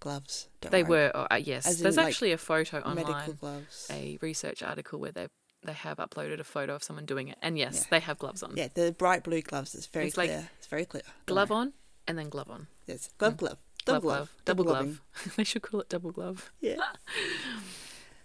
gloves. 0.00 0.48
They 0.62 0.82
worry. 0.82 0.90
were, 0.90 1.12
oh, 1.14 1.26
uh, 1.30 1.36
yes. 1.36 1.66
As 1.66 1.76
in, 1.78 1.82
There's 1.84 1.96
like, 1.96 2.06
actually 2.08 2.32
a 2.32 2.38
photo 2.38 2.76
medical 2.94 3.14
online 3.14 3.32
gloves. 3.40 3.86
a 3.90 4.18
research 4.20 4.62
article 4.62 4.98
where 4.98 5.12
they 5.12 5.28
they 5.62 5.74
have 5.74 5.98
uploaded 5.98 6.40
a 6.40 6.44
photo 6.44 6.74
of 6.74 6.82
someone 6.82 7.04
doing 7.04 7.28
it, 7.28 7.36
and 7.42 7.58
yes, 7.58 7.74
Yeah. 7.76 7.84
they 7.90 8.00
have 8.00 8.18
gloves 8.18 8.42
on. 8.42 8.54
Yeah, 8.56 8.68
the 8.72 8.92
bright 8.92 9.22
blue 9.24 9.42
gloves. 9.42 9.74
It's 9.74 9.86
very 9.86 10.06
It's 10.08 10.16
like 10.16 10.30
clear. 10.30 10.48
it's 10.58 10.66
very 10.68 10.86
clear. 10.86 11.02
Don't 11.26 11.34
Glove 11.34 11.50
worry. 11.50 11.60
on 11.60 11.72
and 12.08 12.18
then 12.18 12.30
glove 12.30 12.50
on. 12.50 12.66
Yes, 12.86 13.10
glove, 13.18 13.36
glove, 13.36 13.58
Glove, 13.84 14.02
double 14.02 14.08
glove, 14.08 14.30
double 14.44 14.64
glove. 14.70 15.00
they 15.36 15.44
should 15.44 15.62
call 15.62 15.80
it 15.80 15.88
double 15.90 16.10
glove. 16.12 16.50
Yeah. 16.60 16.76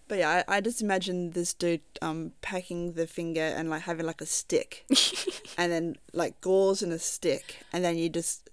But 0.08 0.20
yeah, 0.20 0.44
I, 0.48 0.58
I 0.58 0.62
just 0.62 0.82
imagine 0.84 1.32
this 1.32 1.54
dude 1.54 1.82
um 2.02 2.34
packing 2.42 2.94
the 2.94 3.08
finger 3.08 3.42
and 3.42 3.70
like 3.72 3.82
having 3.84 4.06
like 4.06 4.22
a 4.22 4.26
stick, 4.28 4.86
and 5.58 5.72
then 5.72 5.96
like 6.14 6.40
gauze 6.42 6.84
and 6.84 6.94
a 6.94 7.00
stick, 7.00 7.58
and 7.74 7.84
then 7.84 7.98
you 7.98 8.08
just 8.10 8.48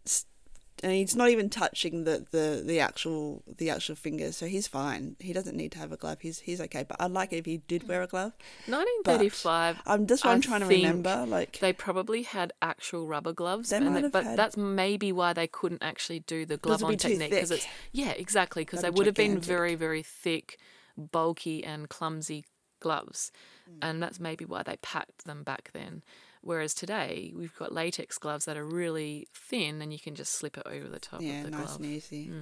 and 0.82 0.92
he's 0.92 1.14
not 1.14 1.30
even 1.30 1.48
touching 1.48 2.04
the, 2.04 2.26
the, 2.32 2.62
the 2.66 2.80
actual 2.80 3.42
the 3.58 3.70
actual 3.70 3.94
finger, 3.94 4.32
so 4.32 4.46
he's 4.46 4.66
fine. 4.66 5.16
He 5.20 5.32
doesn't 5.32 5.56
need 5.56 5.72
to 5.72 5.78
have 5.78 5.92
a 5.92 5.96
glove. 5.96 6.18
He's 6.20 6.40
he's 6.40 6.60
okay. 6.60 6.84
But 6.86 6.96
I'd 7.00 7.10
like 7.12 7.32
it 7.32 7.36
if 7.36 7.46
he 7.46 7.58
did 7.58 7.86
wear 7.88 8.02
a 8.02 8.06
glove. 8.06 8.32
1935. 8.66 9.82
Um, 9.86 10.06
that's 10.06 10.24
what 10.24 10.30
I'm 10.32 10.40
trying 10.40 10.60
to 10.60 10.66
remember. 10.66 11.24
Like 11.26 11.58
They 11.60 11.72
probably 11.72 12.22
had 12.22 12.52
actual 12.60 13.06
rubber 13.06 13.32
gloves, 13.32 13.70
They 13.70 13.76
and 13.78 13.86
might 13.86 13.94
they- 13.94 14.02
have 14.02 14.12
but 14.12 14.24
had- 14.24 14.38
that's 14.38 14.56
maybe 14.56 15.12
why 15.12 15.32
they 15.32 15.46
couldn't 15.46 15.82
actually 15.82 16.20
do 16.20 16.44
the 16.44 16.56
glove 16.56 16.82
on 16.82 16.90
be 16.92 16.96
technique 16.96 17.30
because 17.30 17.50
it's 17.50 17.66
yeah 17.92 18.10
exactly 18.10 18.64
because 18.64 18.82
they 18.82 18.90
be 18.90 19.04
have 19.04 19.14
been 19.14 19.38
very 19.40 19.74
very 19.74 20.02
thick, 20.02 20.58
bulky 20.96 21.64
and 21.64 21.88
clumsy 21.88 22.44
gloves, 22.80 23.30
Mm. 23.70 23.78
and 23.82 24.02
that's 24.02 24.18
maybe 24.18 24.44
why 24.44 24.62
they 24.64 24.76
packed 24.82 25.24
them 25.24 25.44
back 25.44 25.70
then. 25.72 26.02
Whereas 26.42 26.74
today 26.74 27.32
we've 27.34 27.56
got 27.56 27.72
latex 27.72 28.18
gloves 28.18 28.44
that 28.44 28.56
are 28.56 28.64
really 28.64 29.28
thin 29.32 29.80
and 29.80 29.92
you 29.92 29.98
can 29.98 30.14
just 30.14 30.32
slip 30.32 30.58
it 30.58 30.64
over 30.66 30.88
the 30.88 30.98
top 30.98 31.22
yeah, 31.22 31.38
of 31.38 31.44
the 31.44 31.50
nice 31.50 31.66
glove. 31.66 31.80
and 31.80 31.86
easy. 31.86 32.32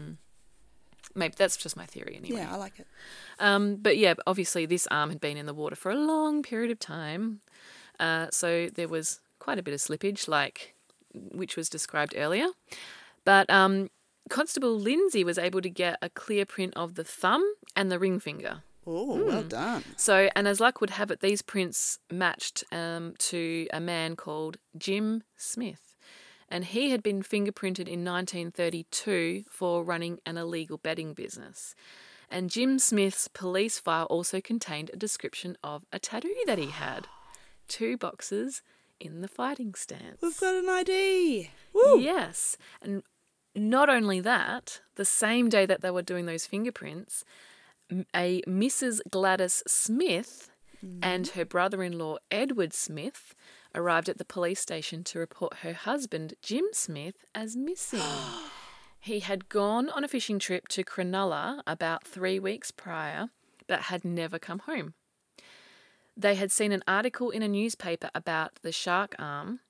Maybe 1.15 1.35
that's 1.37 1.57
just 1.57 1.77
my 1.77 1.87
theory 1.87 2.17
anyway. 2.17 2.41
Yeah, 2.41 2.53
I 2.53 2.57
like 2.57 2.79
it. 2.79 2.87
Um, 3.39 3.77
but 3.77 3.99
yeah, 3.99 4.15
obviously 4.27 4.67
this 4.67 4.87
arm 4.91 5.11
had 5.11 5.21
been 5.21 5.37
in 5.37 5.47
the 5.47 5.55
water 5.55 5.77
for 5.77 5.91
a 5.91 5.97
long 5.97 6.43
period 6.43 6.71
of 6.71 6.79
time, 6.79 7.41
uh, 7.99 8.29
so 8.31 8.69
there 8.69 8.89
was 8.89 9.21
quite 9.39 9.59
a 9.59 9.63
bit 9.63 9.75
of 9.75 9.81
slippage, 9.81 10.29
like 10.29 10.75
which 11.13 11.57
was 11.57 11.69
described 11.69 12.15
earlier. 12.17 12.49
But 13.25 13.51
um, 13.51 13.91
Constable 14.29 14.79
Lindsay 14.79 15.25
was 15.25 15.39
able 15.39 15.61
to 15.61 15.71
get 15.71 15.99
a 16.01 16.09
clear 16.09 16.47
print 16.47 16.73
of 16.77 16.95
the 16.95 17.05
thumb 17.05 17.45
and 17.75 17.91
the 17.91 17.99
ring 17.99 18.21
finger. 18.21 18.63
Oh, 18.87 19.25
well 19.25 19.43
done. 19.43 19.85
So, 19.97 20.29
and 20.35 20.49
as 20.49 20.61
luck 20.61 20.81
would 20.81 20.91
have 20.91 21.11
it, 21.11 21.21
these 21.21 21.43
prints 21.43 21.99
matched 22.11 22.65
um, 22.73 23.15
to 23.19 23.67
a 23.73 23.81
man 23.81 24.17
called 24.17 24.57
Jim 24.77 25.23
Smith. 25.37 25.97
And 26.49 26.65
he 26.65 26.91
had 26.91 27.03
been 27.03 27.23
fingerprinted 27.23 27.87
in 27.87 28.05
1932 28.05 29.45
for 29.49 29.85
running 29.85 30.19
an 30.27 30.37
illegal 30.37 30.79
betting 30.79 31.15
business. 31.15 31.75
And 32.29 32.51
Jim 32.51 32.79
Smith's 32.79 33.29
police 33.29 33.79
file 33.79 34.07
also 34.07 34.41
contained 34.41 34.91
a 34.93 34.97
description 34.97 35.57
of 35.63 35.85
a 35.93 35.99
tattoo 35.99 36.35
that 36.47 36.59
he 36.59 36.71
had 36.71 37.07
two 37.69 37.97
boxes 37.97 38.63
in 38.99 39.21
the 39.21 39.29
fighting 39.29 39.75
stance. 39.75 40.21
We've 40.21 40.39
got 40.39 40.55
an 40.55 40.69
ID. 40.69 41.51
Woo! 41.73 42.01
Yes. 42.01 42.57
And 42.83 43.03
not 43.55 43.89
only 43.89 44.21
that, 44.21 44.81
the 44.97 45.05
same 45.05 45.49
day 45.49 45.67
that 45.67 45.81
they 45.81 45.91
were 45.91 46.03
doing 46.03 46.27
those 46.27 46.47
fingerprints, 46.47 47.25
a 48.15 48.43
Mrs. 48.43 49.01
Gladys 49.11 49.63
Smith 49.67 50.51
and 51.03 51.27
mm-hmm. 51.27 51.39
her 51.39 51.45
brother 51.45 51.83
in 51.83 51.99
law, 51.99 52.17
Edward 52.31 52.73
Smith, 52.73 53.35
arrived 53.75 54.09
at 54.09 54.19
the 54.19 54.25
police 54.25 54.61
station 54.61 55.05
to 55.05 55.19
report 55.19 55.59
her 55.59 55.73
husband, 55.73 56.35
Jim 56.43 56.65
Smith, 56.73 57.25
as 57.35 57.57
missing. 57.57 58.01
he 59.01 59.21
had 59.21 59.49
gone 59.49 59.89
on 59.91 60.05
a 60.05 60.09
fishing 60.09 60.39
trip 60.39 60.69
to 60.69 60.83
Cronulla 60.83 61.63
about 61.67 62.07
three 62.07 62.39
weeks 62.39 62.71
prior, 62.71 63.29
but 63.67 63.83
had 63.83 64.05
never 64.05 64.39
come 64.39 64.61
home. 64.61 64.95
They 66.17 66.35
had 66.35 66.51
seen 66.51 66.73
an 66.73 66.83
article 66.89 67.31
in 67.31 67.43
a 67.43 67.49
newspaper 67.49 68.11
about 68.15 68.59
the 68.63 68.73
shark 68.73 69.15
arm 69.19 69.61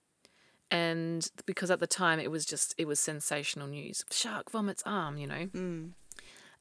and 0.71 1.31
because 1.47 1.71
at 1.71 1.81
the 1.81 1.87
time 1.87 2.21
it 2.21 2.31
was 2.31 2.47
just 2.47 2.75
it 2.79 2.87
was 2.87 3.01
sensational 3.01 3.67
news 3.67 4.05
shark 4.11 4.51
vomits 4.51 4.83
arm 4.87 5.17
you 5.17 5.27
know 5.27 5.47
mm. 5.47 5.91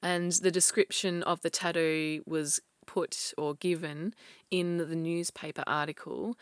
And 0.02 0.32
the 0.34 0.52
description 0.52 1.24
of 1.24 1.41
the 1.41 1.50
tattoo 1.50 2.24
was 2.26 2.60
put 2.86 3.34
or 3.38 3.54
given 3.56 4.14
in 4.50 4.78
the 4.78 4.95
newspaper 4.95 5.64
article 5.68 6.36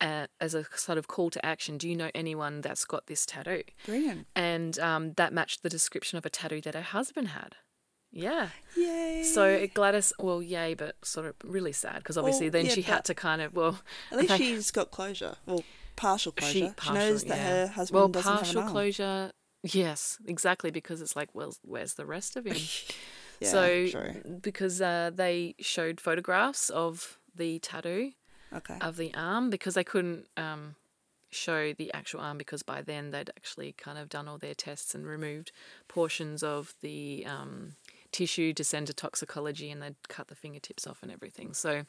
uh, 0.00 0.26
as 0.40 0.54
a 0.54 0.64
sort 0.74 0.98
of 0.98 1.06
call 1.08 1.30
to 1.30 1.44
action 1.46 1.78
do 1.78 1.88
you 1.88 1.96
know 1.96 2.10
anyone 2.14 2.60
that's 2.60 2.84
got 2.84 3.06
this 3.06 3.24
tattoo 3.24 3.62
Brilliant. 3.86 4.26
and 4.36 4.78
um, 4.78 5.12
that 5.14 5.32
matched 5.32 5.62
the 5.62 5.70
description 5.70 6.18
of 6.18 6.26
a 6.26 6.30
tattoo 6.30 6.60
that 6.62 6.74
her 6.74 6.82
husband 6.82 7.28
had 7.28 7.56
yeah 8.12 8.48
Yay. 8.76 9.22
so 9.24 9.66
Gladys, 9.72 10.12
well, 10.18 10.42
yay, 10.42 10.74
but 10.74 10.94
sort 11.04 11.26
of 11.26 11.34
really 11.42 11.72
sad 11.72 11.96
because 11.96 12.18
obviously 12.18 12.46
Well, 12.46 12.52
then 12.52 12.66
yeah, 12.66 12.72
she 12.74 12.82
had 12.82 13.04
to 13.06 13.14
kind 13.14 13.40
of 13.40 13.54
well, 13.54 13.80
At 14.12 14.18
least 14.18 14.36
she's 14.36 14.70
got 14.70 14.90
closure. 14.90 15.36
Well, 15.46 15.64
partial 15.96 16.32
closure. 16.32 16.52
she, 16.52 16.72
She, 16.86 16.92
knows 16.92 17.24
that 17.24 17.36
yeah. 17.36 17.44
her 17.44 17.66
husband 17.68 17.98
well, 18.00 18.08
doesn't 18.08 18.30
partial 18.32 18.46
have 18.46 18.56
an 18.56 18.62
arm. 18.64 18.70
closure. 18.72 19.30
Yes, 19.66 20.18
exactly, 20.26 20.70
because 20.70 21.00
it's 21.00 21.16
like, 21.16 21.30
well, 21.34 21.54
where's 21.62 21.94
the 21.94 22.04
rest 22.04 22.36
of 22.36 22.44
him? 22.46 22.56
Yeah, 23.40 23.50
so, 23.50 23.86
true. 23.88 24.38
because 24.42 24.80
uh, 24.82 25.10
they 25.14 25.54
showed 25.58 26.00
photographs 26.00 26.68
of 26.70 27.18
the 27.34 27.58
tattoo 27.60 28.12
Okay. 28.52 28.76
of 28.80 28.96
the 28.96 29.12
arm 29.14 29.50
because 29.50 29.74
they 29.74 29.82
couldn't 29.82 30.26
um, 30.36 30.76
show 31.30 31.72
the 31.72 31.92
actual 31.94 32.20
arm 32.20 32.38
because 32.38 32.62
by 32.62 32.82
then 32.82 33.10
they'd 33.10 33.30
actually 33.30 33.72
kind 33.72 33.98
of 33.98 34.08
done 34.08 34.28
all 34.28 34.38
their 34.38 34.54
tests 34.54 34.94
and 34.94 35.06
removed 35.06 35.50
portions 35.88 36.42
of 36.42 36.74
the 36.82 37.24
um, 37.26 37.72
tissue 38.12 38.52
to 38.52 38.62
send 38.62 38.86
to 38.86 38.92
toxicology 38.94 39.70
and 39.70 39.82
they'd 39.82 39.96
cut 40.08 40.28
the 40.28 40.36
fingertips 40.36 40.86
off 40.86 41.02
and 41.02 41.10
everything. 41.10 41.52
So 41.54 41.84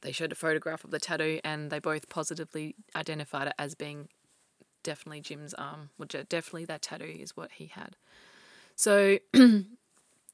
they 0.00 0.12
showed 0.12 0.32
a 0.32 0.36
photograph 0.36 0.84
of 0.84 0.90
the 0.90 0.98
tattoo 0.98 1.40
and 1.44 1.70
they 1.70 1.78
both 1.78 2.08
positively 2.08 2.74
identified 2.96 3.48
it 3.48 3.54
as 3.58 3.74
being 3.74 4.08
definitely 4.82 5.20
Jim's 5.20 5.54
arm. 5.54 5.90
Definitely 6.28 6.64
that 6.66 6.82
tattoo 6.82 7.04
is 7.04 7.36
what 7.36 7.52
he 7.52 7.66
had. 7.66 7.96
So 8.74 9.18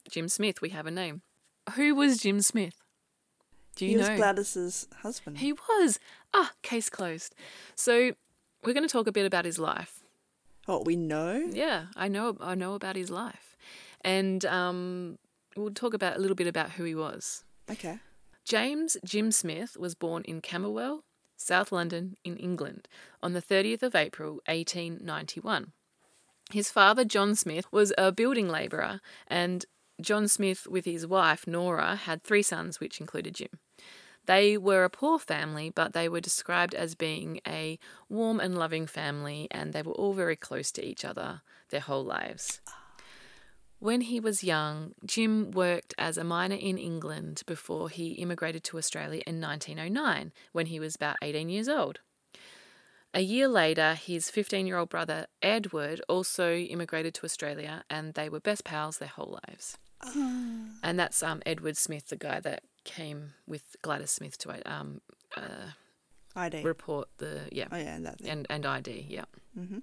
Jim 0.09 0.27
Smith, 0.27 0.61
we 0.61 0.69
have 0.69 0.85
a 0.85 0.91
name. 0.91 1.21
Who 1.75 1.93
was 1.95 2.17
Jim 2.17 2.41
Smith? 2.41 2.75
Do 3.75 3.85
you 3.85 3.91
he 3.91 3.97
was 3.97 4.09
know? 4.09 4.17
Gladys's 4.17 4.87
husband. 5.01 5.37
He 5.37 5.53
was. 5.53 5.99
Ah, 6.33 6.51
case 6.63 6.89
closed. 6.89 7.35
So 7.75 8.13
we're 8.63 8.73
going 8.73 8.87
to 8.87 8.91
talk 8.91 9.07
a 9.07 9.11
bit 9.11 9.25
about 9.25 9.45
his 9.45 9.59
life. 9.59 10.03
oh, 10.67 10.83
we 10.85 10.95
know. 10.95 11.49
Yeah, 11.51 11.85
I 11.95 12.07
know. 12.07 12.37
I 12.41 12.55
know 12.55 12.73
about 12.73 12.95
his 12.95 13.09
life, 13.09 13.55
and 14.01 14.43
um, 14.45 15.17
we'll 15.55 15.71
talk 15.71 15.93
about 15.93 16.17
a 16.17 16.19
little 16.19 16.35
bit 16.35 16.47
about 16.47 16.71
who 16.71 16.83
he 16.83 16.95
was. 16.95 17.43
Okay. 17.71 17.99
James 18.43 18.97
Jim 19.05 19.31
Smith 19.31 19.77
was 19.77 19.95
born 19.95 20.23
in 20.23 20.41
Camberwell, 20.41 21.03
South 21.39 21.71
London, 21.71 22.17
in 22.23 22.37
England, 22.37 22.87
on 23.23 23.33
the 23.33 23.41
30th 23.41 23.81
of 23.81 23.95
April, 23.95 24.41
1891. 24.47 25.71
His 26.51 26.69
father, 26.69 27.05
John 27.05 27.33
Smith, 27.35 27.65
was 27.71 27.93
a 27.97 28.11
building 28.11 28.49
labourer, 28.49 28.99
and 29.27 29.65
John 30.01 30.27
Smith, 30.27 30.67
with 30.67 30.85
his 30.85 31.07
wife, 31.07 31.47
Nora, 31.47 31.95
had 31.95 32.23
three 32.23 32.41
sons, 32.41 32.79
which 32.79 32.99
included 32.99 33.35
Jim. 33.35 33.59
They 34.25 34.57
were 34.57 34.83
a 34.83 34.89
poor 34.89 35.17
family, 35.17 35.69
but 35.69 35.93
they 35.93 36.09
were 36.09 36.19
described 36.19 36.75
as 36.75 36.93
being 36.93 37.39
a 37.47 37.79
warm 38.09 38.39
and 38.39 38.57
loving 38.57 38.85
family, 38.85 39.47
and 39.49 39.71
they 39.71 39.81
were 39.81 39.93
all 39.93 40.13
very 40.13 40.35
close 40.35 40.71
to 40.73 40.85
each 40.85 41.05
other 41.05 41.41
their 41.69 41.79
whole 41.79 42.03
lives. 42.03 42.61
When 43.79 44.01
he 44.01 44.19
was 44.19 44.43
young, 44.43 44.93
Jim 45.05 45.51
worked 45.51 45.93
as 45.97 46.17
a 46.17 46.23
miner 46.23 46.55
in 46.55 46.77
England 46.77 47.43
before 47.45 47.89
he 47.89 48.11
immigrated 48.13 48.63
to 48.65 48.77
Australia 48.77 49.21
in 49.25 49.39
1909 49.39 50.33
when 50.51 50.65
he 50.65 50.79
was 50.79 50.95
about 50.95 51.15
18 51.21 51.47
years 51.47 51.69
old. 51.69 51.99
A 53.13 53.21
year 53.21 53.47
later, 53.47 53.95
his 53.95 54.29
15 54.29 54.67
year 54.67 54.77
old 54.77 54.89
brother 54.89 55.27
Edward 55.41 56.01
also 56.09 56.55
immigrated 56.55 57.13
to 57.15 57.23
Australia 57.23 57.83
and 57.89 58.13
they 58.13 58.27
were 58.29 58.41
best 58.41 58.65
pals 58.65 58.97
their 58.97 59.07
whole 59.09 59.39
lives. 59.47 59.77
And 60.81 60.97
that's 60.97 61.21
um, 61.23 61.41
Edward 61.45 61.75
Smith, 61.75 62.07
the 62.07 62.15
guy 62.15 62.39
that 62.39 62.63
came 62.85 63.33
with 63.47 63.75
Gladys 63.81 64.11
Smith 64.11 64.37
to 64.39 64.61
um, 64.71 65.01
uh, 65.35 65.71
ID. 66.35 66.63
report 66.63 67.09
the, 67.17 67.41
yeah, 67.51 67.65
oh 67.71 67.77
yeah, 67.77 67.95
and 67.95 68.15
and, 68.25 68.47
and 68.49 68.65
ID, 68.65 69.07
yeah. 69.09 69.25
Mhm. 69.57 69.81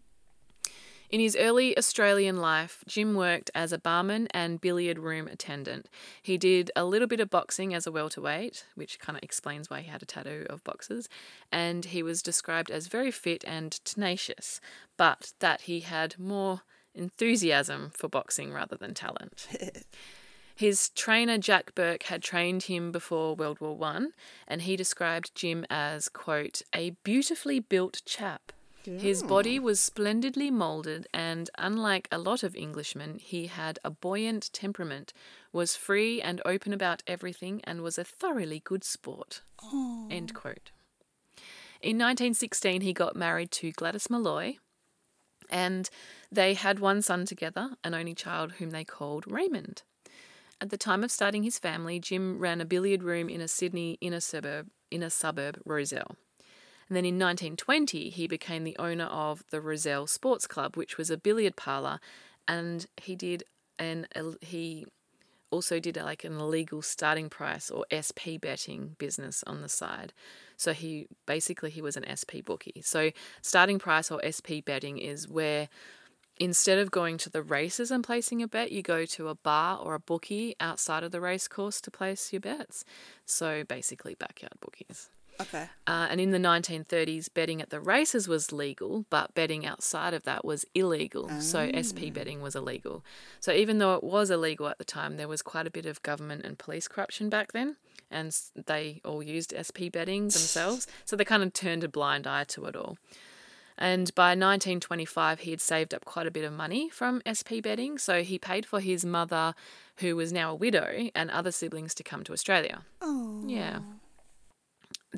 In 1.08 1.20
his 1.20 1.36
early 1.36 1.76
Australian 1.78 2.38
life, 2.38 2.82
Jim 2.86 3.14
worked 3.14 3.50
as 3.54 3.72
a 3.72 3.78
barman 3.78 4.26
and 4.32 4.60
billiard 4.60 4.98
room 4.98 5.28
attendant. 5.28 5.88
He 6.20 6.36
did 6.36 6.70
a 6.74 6.84
little 6.84 7.06
bit 7.06 7.20
of 7.20 7.30
boxing 7.30 7.72
as 7.72 7.86
a 7.86 7.92
welterweight, 7.92 8.66
which 8.74 8.98
kind 8.98 9.16
of 9.16 9.22
explains 9.22 9.70
why 9.70 9.82
he 9.82 9.88
had 9.88 10.02
a 10.02 10.06
tattoo 10.06 10.46
of 10.50 10.64
boxers, 10.64 11.08
and 11.52 11.86
he 11.86 12.02
was 12.02 12.22
described 12.22 12.70
as 12.70 12.88
very 12.88 13.12
fit 13.12 13.44
and 13.46 13.72
tenacious, 13.84 14.60
but 14.96 15.32
that 15.38 15.62
he 15.62 15.80
had 15.80 16.18
more 16.18 16.62
enthusiasm 16.94 17.92
for 17.94 18.08
boxing 18.08 18.52
rather 18.52 18.76
than 18.76 18.94
talent. 18.94 19.46
His 20.56 20.88
trainer 20.88 21.36
Jack 21.36 21.74
Burke 21.74 22.04
had 22.04 22.22
trained 22.22 22.62
him 22.62 22.90
before 22.90 23.36
World 23.36 23.60
War 23.60 23.76
One, 23.76 24.12
and 24.48 24.62
he 24.62 24.74
described 24.74 25.34
Jim 25.34 25.66
as 25.68 26.08
quote 26.08 26.62
a 26.74 26.96
beautifully 27.04 27.60
built 27.60 28.00
chap. 28.06 28.52
His 28.86 29.22
body 29.22 29.58
was 29.58 29.80
splendidly 29.80 30.50
moulded, 30.50 31.08
and 31.12 31.50
unlike 31.58 32.06
a 32.12 32.18
lot 32.18 32.42
of 32.42 32.54
Englishmen, 32.54 33.18
he 33.18 33.48
had 33.48 33.78
a 33.84 33.90
buoyant 33.90 34.52
temperament, 34.52 35.12
was 35.52 35.74
free 35.74 36.22
and 36.22 36.40
open 36.44 36.72
about 36.72 37.02
everything, 37.06 37.60
and 37.64 37.82
was 37.82 37.98
a 37.98 38.04
thoroughly 38.04 38.60
good 38.60 38.84
sport. 38.84 39.42
Oh. 39.62 40.06
End 40.10 40.34
quote. 40.34 40.70
In 41.82 41.98
1916, 41.98 42.80
he 42.80 42.92
got 42.92 43.16
married 43.16 43.50
to 43.52 43.72
Gladys 43.72 44.08
Malloy, 44.08 44.58
and 45.50 45.90
they 46.30 46.54
had 46.54 46.78
one 46.78 47.02
son 47.02 47.26
together, 47.26 47.76
an 47.82 47.94
only 47.94 48.14
child 48.14 48.52
whom 48.52 48.70
they 48.70 48.84
called 48.84 49.30
Raymond. 49.30 49.82
At 50.60 50.70
the 50.70 50.78
time 50.78 51.04
of 51.04 51.10
starting 51.10 51.42
his 51.42 51.58
family, 51.58 51.98
Jim 51.98 52.38
ran 52.38 52.60
a 52.60 52.64
billiard 52.64 53.02
room 53.02 53.28
in 53.28 53.40
a 53.40 53.48
Sydney 53.48 53.98
inner 54.00 54.20
suburb, 54.20 54.68
inner 54.90 55.10
suburb 55.10 55.60
Rozelle. 55.64 56.16
And 56.88 56.96
then 56.96 57.04
in 57.04 57.18
1920, 57.18 58.10
he 58.10 58.26
became 58.28 58.64
the 58.64 58.76
owner 58.78 59.06
of 59.06 59.42
the 59.50 59.60
Rozelle 59.60 60.06
Sports 60.06 60.46
Club, 60.46 60.76
which 60.76 60.96
was 60.96 61.10
a 61.10 61.16
billiard 61.16 61.56
parlour, 61.56 61.98
and 62.46 62.86
he 62.96 63.16
did 63.16 63.42
an 63.78 64.06
he 64.40 64.86
also 65.50 65.78
did 65.80 65.96
uh, 65.96 66.04
like 66.04 66.24
an 66.24 66.38
illegal 66.38 66.82
starting 66.82 67.28
price 67.28 67.70
or 67.70 67.86
SP 67.90 68.38
betting 68.40 68.96
business 68.98 69.44
on 69.46 69.62
the 69.62 69.68
side. 69.68 70.12
So 70.56 70.72
he 70.72 71.06
basically 71.26 71.70
he 71.70 71.82
was 71.82 71.96
an 71.96 72.04
SP 72.06 72.44
bookie. 72.44 72.82
So 72.84 73.10
starting 73.42 73.78
price 73.78 74.10
or 74.10 74.20
SP 74.22 74.64
betting 74.64 74.98
is 74.98 75.28
where 75.28 75.68
instead 76.38 76.78
of 76.78 76.90
going 76.90 77.18
to 77.18 77.30
the 77.30 77.42
races 77.42 77.90
and 77.90 78.04
placing 78.04 78.42
a 78.42 78.48
bet, 78.48 78.72
you 78.72 78.82
go 78.82 79.06
to 79.06 79.28
a 79.28 79.34
bar 79.34 79.78
or 79.78 79.94
a 79.94 80.00
bookie 80.00 80.54
outside 80.60 81.02
of 81.02 81.12
the 81.12 81.20
race 81.20 81.48
course 81.48 81.80
to 81.82 81.90
place 81.90 82.32
your 82.32 82.40
bets. 82.40 82.84
So 83.24 83.64
basically 83.64 84.14
backyard 84.14 84.54
bookies. 84.60 85.10
Okay. 85.40 85.68
Uh, 85.86 86.06
and 86.10 86.20
in 86.20 86.30
the 86.30 86.38
1930s, 86.38 87.32
betting 87.32 87.60
at 87.60 87.70
the 87.70 87.80
races 87.80 88.26
was 88.28 88.52
legal, 88.52 89.04
but 89.10 89.34
betting 89.34 89.66
outside 89.66 90.14
of 90.14 90.22
that 90.24 90.44
was 90.44 90.64
illegal. 90.74 91.28
So 91.40 91.70
SP 91.74 92.12
betting 92.12 92.40
was 92.40 92.56
illegal. 92.56 93.04
So 93.40 93.52
even 93.52 93.78
though 93.78 93.94
it 93.94 94.04
was 94.04 94.30
illegal 94.30 94.68
at 94.68 94.78
the 94.78 94.84
time, 94.84 95.16
there 95.16 95.28
was 95.28 95.42
quite 95.42 95.66
a 95.66 95.70
bit 95.70 95.86
of 95.86 96.02
government 96.02 96.44
and 96.44 96.58
police 96.58 96.88
corruption 96.88 97.28
back 97.28 97.52
then, 97.52 97.76
and 98.10 98.34
they 98.66 99.00
all 99.04 99.22
used 99.22 99.52
SP 99.56 99.92
betting 99.92 100.22
themselves. 100.28 100.86
so 101.04 101.16
they 101.16 101.24
kind 101.24 101.42
of 101.42 101.52
turned 101.52 101.84
a 101.84 101.88
blind 101.88 102.26
eye 102.26 102.44
to 102.44 102.64
it 102.66 102.76
all. 102.76 102.96
And 103.78 104.14
by 104.14 104.28
1925, 104.30 105.40
he 105.40 105.50
had 105.50 105.60
saved 105.60 105.92
up 105.92 106.06
quite 106.06 106.26
a 106.26 106.30
bit 106.30 106.44
of 106.44 106.52
money 106.54 106.88
from 106.88 107.20
SP 107.28 107.60
betting, 107.62 107.98
so 107.98 108.22
he 108.22 108.38
paid 108.38 108.64
for 108.64 108.80
his 108.80 109.04
mother, 109.04 109.54
who 109.98 110.16
was 110.16 110.32
now 110.32 110.52
a 110.52 110.54
widow, 110.54 111.10
and 111.14 111.30
other 111.30 111.52
siblings 111.52 111.94
to 111.96 112.02
come 112.02 112.24
to 112.24 112.32
Australia. 112.32 112.84
Oh. 113.02 113.42
Yeah. 113.46 113.80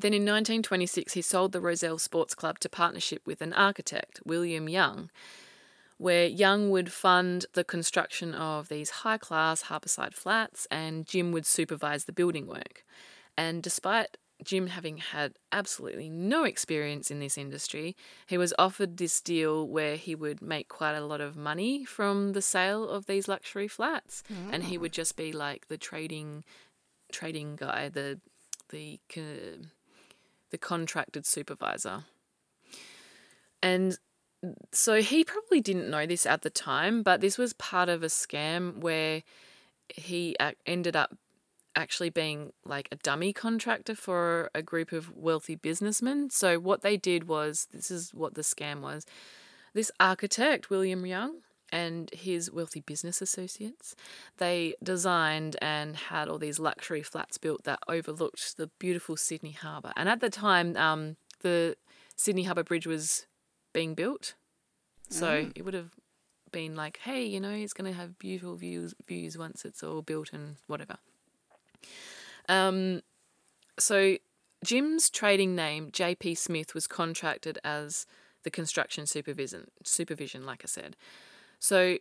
Then 0.01 0.13
in 0.13 0.21
1926, 0.21 1.13
he 1.13 1.21
sold 1.21 1.51
the 1.51 1.59
Rozelle 1.59 1.97
Sports 1.97 2.33
Club 2.33 2.59
to 2.59 2.69
partnership 2.69 3.21
with 3.25 3.41
an 3.41 3.51
architect, 3.51 4.21
William 4.25 4.69
Young, 4.69 5.09
where 5.97 6.25
Young 6.25 6.69
would 6.69 6.91
fund 6.91 7.45
the 7.53 7.65
construction 7.65 8.33
of 8.33 8.69
these 8.69 8.89
high 8.89 9.17
class 9.17 9.63
harborside 9.63 10.13
flats 10.13 10.67
and 10.71 11.05
Jim 11.05 11.33
would 11.33 11.45
supervise 11.45 12.05
the 12.05 12.13
building 12.13 12.47
work. 12.47 12.85
And 13.37 13.61
despite 13.61 14.15
Jim 14.41 14.67
having 14.67 14.99
had 14.99 15.33
absolutely 15.51 16.07
no 16.07 16.45
experience 16.45 17.11
in 17.11 17.19
this 17.19 17.37
industry, 17.37 17.97
he 18.27 18.37
was 18.37 18.53
offered 18.57 18.95
this 18.95 19.19
deal 19.19 19.67
where 19.67 19.97
he 19.97 20.15
would 20.15 20.41
make 20.41 20.69
quite 20.69 20.95
a 20.95 21.05
lot 21.05 21.19
of 21.19 21.35
money 21.35 21.83
from 21.83 22.31
the 22.31 22.41
sale 22.41 22.87
of 22.87 23.05
these 23.05 23.27
luxury 23.27 23.67
flats, 23.67 24.23
and 24.49 24.63
he 24.63 24.77
would 24.77 24.91
mm. 24.91 24.95
just 24.95 25.17
be 25.17 25.33
like 25.33 25.67
the 25.67 25.77
trading 25.77 26.45
trading 27.11 27.57
guy, 27.57 27.89
the 27.89 28.21
the 28.69 28.99
co- 29.13 29.65
the 30.51 30.57
contracted 30.57 31.25
supervisor. 31.25 32.05
And 33.61 33.97
so 34.71 35.01
he 35.01 35.23
probably 35.23 35.59
didn't 35.59 35.89
know 35.89 36.05
this 36.05 36.25
at 36.25 36.43
the 36.43 36.49
time, 36.49 37.03
but 37.03 37.21
this 37.21 37.37
was 37.37 37.53
part 37.53 37.89
of 37.89 38.03
a 38.03 38.07
scam 38.07 38.77
where 38.77 39.23
he 39.89 40.35
ended 40.65 40.95
up 40.95 41.17
actually 41.75 42.09
being 42.09 42.51
like 42.65 42.87
a 42.91 42.95
dummy 42.95 43.31
contractor 43.33 43.95
for 43.95 44.49
a 44.55 44.61
group 44.61 44.91
of 44.91 45.15
wealthy 45.15 45.55
businessmen. 45.55 46.29
So 46.29 46.57
what 46.59 46.81
they 46.81 46.97
did 46.97 47.27
was 47.27 47.67
this 47.71 47.91
is 47.91 48.13
what 48.13 48.35
the 48.35 48.41
scam 48.41 48.81
was. 48.81 49.05
This 49.73 49.91
architect, 49.99 50.69
William 50.69 51.05
Young, 51.05 51.41
and 51.71 52.09
his 52.11 52.51
wealthy 52.51 52.81
business 52.81 53.21
associates, 53.21 53.95
they 54.37 54.73
designed 54.83 55.55
and 55.61 55.95
had 55.95 56.27
all 56.27 56.37
these 56.37 56.59
luxury 56.59 57.03
flats 57.03 57.37
built 57.37 57.63
that 57.63 57.79
overlooked 57.87 58.57
the 58.57 58.69
beautiful 58.79 59.17
Sydney 59.17 59.51
Harbour. 59.51 59.93
And 59.95 60.09
at 60.09 60.21
the 60.21 60.29
time, 60.29 60.75
um, 60.77 61.17
the 61.41 61.75
Sydney 62.15 62.43
Harbour 62.43 62.63
Bridge 62.63 62.87
was 62.87 63.25
being 63.73 63.93
built. 63.93 64.35
So 65.09 65.49
it 65.55 65.65
would 65.65 65.73
have 65.73 65.95
been 66.51 66.75
like, 66.75 66.99
hey, 67.03 67.25
you 67.25 67.39
know, 67.39 67.49
it's 67.49 67.73
going 67.73 67.91
to 67.91 67.97
have 67.97 68.19
beautiful 68.19 68.55
views 68.55 68.93
views 69.07 69.37
once 69.37 69.65
it's 69.65 69.83
all 69.83 70.01
built 70.01 70.31
and 70.33 70.57
whatever. 70.67 70.97
Um, 72.47 73.01
so 73.79 74.17
Jim's 74.63 75.09
trading 75.09 75.55
name, 75.55 75.91
JP 75.91 76.37
Smith, 76.37 76.73
was 76.73 76.87
contracted 76.87 77.57
as 77.63 78.05
the 78.43 78.51
construction 78.51 79.05
supervision, 79.05 79.67
supervision, 79.83 80.45
like 80.45 80.61
I 80.63 80.67
said. 80.67 80.95
So 81.59 81.97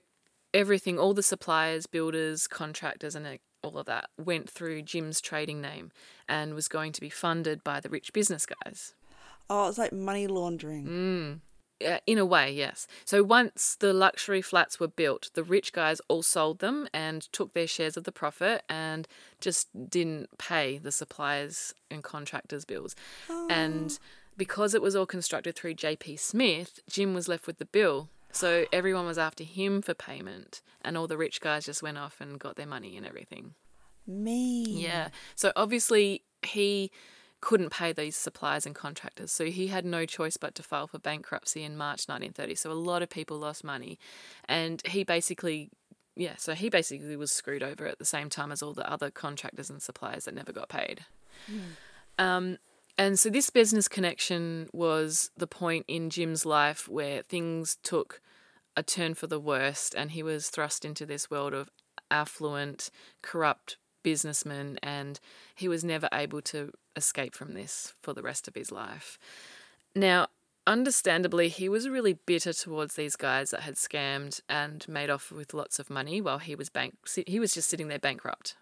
everything, 0.54 0.98
all 0.98 1.14
the 1.14 1.22
suppliers, 1.22 1.86
builders, 1.86 2.46
contractors, 2.46 3.14
and 3.14 3.26
uh, 3.26 3.36
all 3.62 3.78
of 3.78 3.86
that 3.86 4.08
went 4.16 4.48
through 4.48 4.82
Jim's 4.82 5.20
trading 5.20 5.60
name 5.60 5.90
and 6.28 6.54
was 6.54 6.68
going 6.68 6.92
to 6.92 7.00
be 7.00 7.10
funded 7.10 7.64
by 7.64 7.80
the 7.80 7.88
rich 7.88 8.12
business 8.12 8.46
guys. 8.46 8.94
Oh, 9.50 9.68
it's 9.68 9.78
like 9.78 9.92
money 9.92 10.26
laundering. 10.26 10.86
Mm. 10.86 11.40
Uh, 11.86 11.98
in 12.08 12.18
a 12.18 12.26
way, 12.26 12.50
yes. 12.50 12.88
So 13.04 13.22
once 13.22 13.76
the 13.78 13.92
luxury 13.92 14.42
flats 14.42 14.80
were 14.80 14.88
built, 14.88 15.30
the 15.34 15.44
rich 15.44 15.72
guys 15.72 16.00
all 16.08 16.22
sold 16.22 16.58
them 16.58 16.88
and 16.92 17.22
took 17.32 17.54
their 17.54 17.68
shares 17.68 17.96
of 17.96 18.02
the 18.02 18.10
profit 18.10 18.62
and 18.68 19.06
just 19.40 19.68
didn't 19.88 20.36
pay 20.38 20.78
the 20.78 20.90
suppliers 20.90 21.74
and 21.88 22.02
contractors' 22.02 22.64
bills. 22.64 22.96
And 23.48 23.96
because 24.36 24.74
it 24.74 24.82
was 24.82 24.96
all 24.96 25.06
constructed 25.06 25.54
through 25.54 25.74
JP 25.74 26.18
Smith, 26.18 26.80
Jim 26.88 27.14
was 27.14 27.28
left 27.28 27.46
with 27.46 27.58
the 27.58 27.64
bill. 27.64 28.08
So 28.32 28.66
everyone 28.72 29.06
was 29.06 29.18
after 29.18 29.44
him 29.44 29.82
for 29.82 29.94
payment, 29.94 30.62
and 30.82 30.96
all 30.96 31.06
the 31.06 31.16
rich 31.16 31.40
guys 31.40 31.64
just 31.64 31.82
went 31.82 31.98
off 31.98 32.20
and 32.20 32.38
got 32.38 32.56
their 32.56 32.66
money 32.66 32.96
and 32.96 33.06
everything. 33.06 33.54
Me. 34.06 34.64
Yeah. 34.64 35.08
So 35.34 35.52
obviously 35.54 36.22
he 36.42 36.90
couldn't 37.40 37.70
pay 37.70 37.92
these 37.92 38.16
suppliers 38.16 38.66
and 38.66 38.74
contractors. 38.74 39.30
So 39.30 39.46
he 39.46 39.68
had 39.68 39.84
no 39.84 40.06
choice 40.06 40.36
but 40.36 40.54
to 40.56 40.62
file 40.62 40.86
for 40.86 40.98
bankruptcy 40.98 41.62
in 41.62 41.76
March 41.76 42.08
1930. 42.08 42.54
So 42.56 42.70
a 42.70 42.72
lot 42.72 43.02
of 43.02 43.08
people 43.08 43.38
lost 43.38 43.62
money. 43.62 43.98
And 44.46 44.82
he 44.86 45.04
basically, 45.04 45.70
yeah, 46.16 46.34
so 46.36 46.54
he 46.54 46.68
basically 46.68 47.16
was 47.16 47.30
screwed 47.30 47.62
over 47.62 47.86
at 47.86 47.98
the 47.98 48.04
same 48.04 48.28
time 48.28 48.50
as 48.50 48.62
all 48.62 48.72
the 48.72 48.90
other 48.90 49.10
contractors 49.10 49.70
and 49.70 49.80
suppliers 49.80 50.24
that 50.24 50.34
never 50.34 50.52
got 50.52 50.68
paid. 50.68 51.04
Um, 52.18 52.58
and 52.98 53.18
so 53.18 53.30
this 53.30 53.48
business 53.48 53.86
connection 53.86 54.68
was 54.72 55.30
the 55.36 55.46
point 55.46 55.84
in 55.86 56.10
Jim's 56.10 56.44
life 56.44 56.88
where 56.88 57.22
things 57.22 57.78
took 57.84 58.20
a 58.76 58.82
turn 58.82 59.14
for 59.14 59.28
the 59.28 59.40
worst 59.40 59.94
and 59.94 60.10
he 60.10 60.22
was 60.22 60.50
thrust 60.50 60.84
into 60.84 61.06
this 61.06 61.30
world 61.30 61.54
of 61.54 61.70
affluent, 62.10 62.90
corrupt 63.22 63.76
businessmen 64.02 64.78
and 64.82 65.20
he 65.54 65.68
was 65.68 65.84
never 65.84 66.08
able 66.12 66.42
to 66.42 66.72
escape 66.96 67.34
from 67.34 67.54
this 67.54 67.94
for 68.00 68.12
the 68.12 68.22
rest 68.22 68.48
of 68.48 68.54
his 68.54 68.72
life. 68.72 69.18
Now, 69.94 70.28
understandably, 70.66 71.48
he 71.48 71.68
was 71.68 71.88
really 71.88 72.14
bitter 72.14 72.52
towards 72.52 72.94
these 72.94 73.16
guys 73.16 73.50
that 73.50 73.60
had 73.60 73.76
scammed 73.76 74.40
and 74.48 74.86
made 74.88 75.10
off 75.10 75.30
with 75.30 75.54
lots 75.54 75.78
of 75.78 75.88
money 75.88 76.20
while 76.20 76.38
he 76.38 76.54
was 76.54 76.68
bank. 76.68 76.94
He 77.26 77.38
was 77.38 77.54
just 77.54 77.68
sitting 77.68 77.88
there 77.88 77.98
bankrupt. 77.98 78.56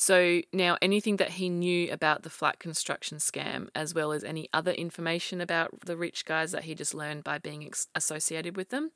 So 0.00 0.42
now 0.52 0.78
anything 0.80 1.16
that 1.16 1.30
he 1.30 1.48
knew 1.48 1.90
about 1.90 2.22
the 2.22 2.30
flat 2.30 2.60
construction 2.60 3.18
scam, 3.18 3.68
as 3.74 3.94
well 3.94 4.12
as 4.12 4.22
any 4.22 4.48
other 4.54 4.70
information 4.70 5.40
about 5.40 5.80
the 5.84 5.96
rich 5.96 6.24
guys 6.24 6.52
that 6.52 6.64
he 6.64 6.76
just 6.76 6.94
learned 6.94 7.24
by 7.24 7.38
being 7.38 7.66
ex- 7.66 7.88
associated 7.96 8.56
with 8.56 8.70
them, 8.70 8.92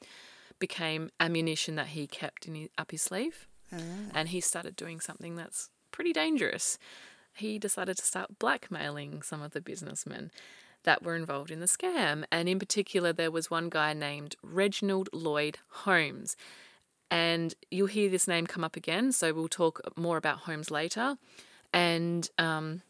became 0.60 1.10
ammunition 1.18 1.74
that 1.74 1.88
he 1.88 2.06
kept 2.06 2.46
in 2.46 2.54
his, 2.54 2.68
up 2.78 2.92
his 2.92 3.02
sleeve. 3.02 3.48
Ah. 3.72 3.80
And 4.14 4.28
he 4.28 4.40
started 4.40 4.76
doing 4.76 5.00
something 5.00 5.34
that's 5.34 5.70
pretty 5.90 6.12
dangerous. 6.12 6.78
He 7.34 7.58
decided 7.58 7.96
to 7.96 8.04
start 8.04 8.38
blackmailing 8.38 9.22
some 9.22 9.42
of 9.42 9.54
the 9.54 9.60
businessmen 9.60 10.30
that 10.84 11.02
were 11.02 11.16
involved 11.16 11.50
in 11.50 11.58
the 11.58 11.66
scam. 11.66 12.22
And 12.30 12.48
in 12.48 12.60
particular, 12.60 13.12
there 13.12 13.32
was 13.32 13.50
one 13.50 13.70
guy 13.70 13.92
named 13.92 14.36
Reginald 14.40 15.08
Lloyd 15.12 15.58
Holmes. 15.68 16.36
And 17.12 17.54
you'll 17.70 17.88
hear 17.88 18.08
this 18.08 18.26
name 18.26 18.46
come 18.46 18.64
up 18.64 18.74
again, 18.74 19.12
so 19.12 19.34
we'll 19.34 19.46
talk 19.46 19.82
more 19.96 20.16
about 20.16 20.38
Holmes 20.38 20.70
later, 20.70 21.18
and 21.70 22.26
um, 22.38 22.80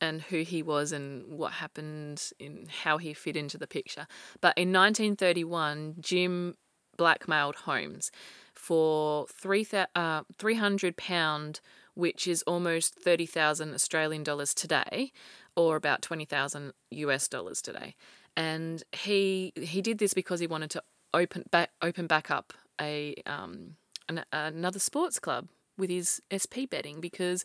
and 0.00 0.22
who 0.22 0.42
he 0.42 0.62
was 0.62 0.92
and 0.92 1.26
what 1.26 1.54
happened 1.54 2.30
in 2.38 2.68
how 2.84 2.96
he 2.96 3.12
fit 3.12 3.36
into 3.36 3.58
the 3.58 3.66
picture. 3.66 4.06
But 4.40 4.56
in 4.56 4.72
1931, 4.72 5.96
Jim 5.98 6.54
blackmailed 6.96 7.56
Holmes 7.56 8.12
for 8.54 9.26
three 9.26 9.66
uh, 9.96 10.22
300 10.38 10.96
pound, 10.96 11.60
which 11.94 12.28
is 12.28 12.42
almost 12.42 12.94
30,000 12.94 13.74
Australian 13.74 14.22
dollars 14.22 14.54
today, 14.54 15.10
or 15.56 15.74
about 15.74 16.02
20,000 16.02 16.72
US 16.90 17.26
dollars 17.26 17.60
today. 17.60 17.96
And 18.36 18.84
he 18.92 19.52
he 19.60 19.82
did 19.82 19.98
this 19.98 20.14
because 20.14 20.38
he 20.38 20.46
wanted 20.46 20.70
to 20.70 20.84
open 21.12 21.42
back 21.50 21.70
open 21.82 22.06
back 22.06 22.30
up 22.30 22.52
a 22.80 23.14
um, 23.26 23.76
an, 24.08 24.24
another 24.32 24.78
sports 24.78 25.18
club 25.18 25.48
with 25.76 25.90
his 25.90 26.20
SP 26.32 26.66
betting 26.70 27.00
because 27.00 27.44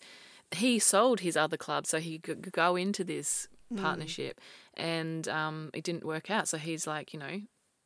he 0.52 0.80
sold 0.80 1.22
his 1.22 1.38
other 1.38 1.58
club 1.58 1.86
so 1.86 2.00
he 2.00 2.20
could 2.20 2.52
go 2.52 2.76
into 2.76 3.04
this 3.04 3.48
partnership 3.76 4.40
and 4.76 5.28
um, 5.28 5.70
it 5.74 5.84
didn't 5.84 6.06
work 6.06 6.30
out. 6.30 6.48
So 6.48 6.58
he's 6.58 6.86
like, 6.86 7.14
you 7.14 7.20
know, 7.20 7.42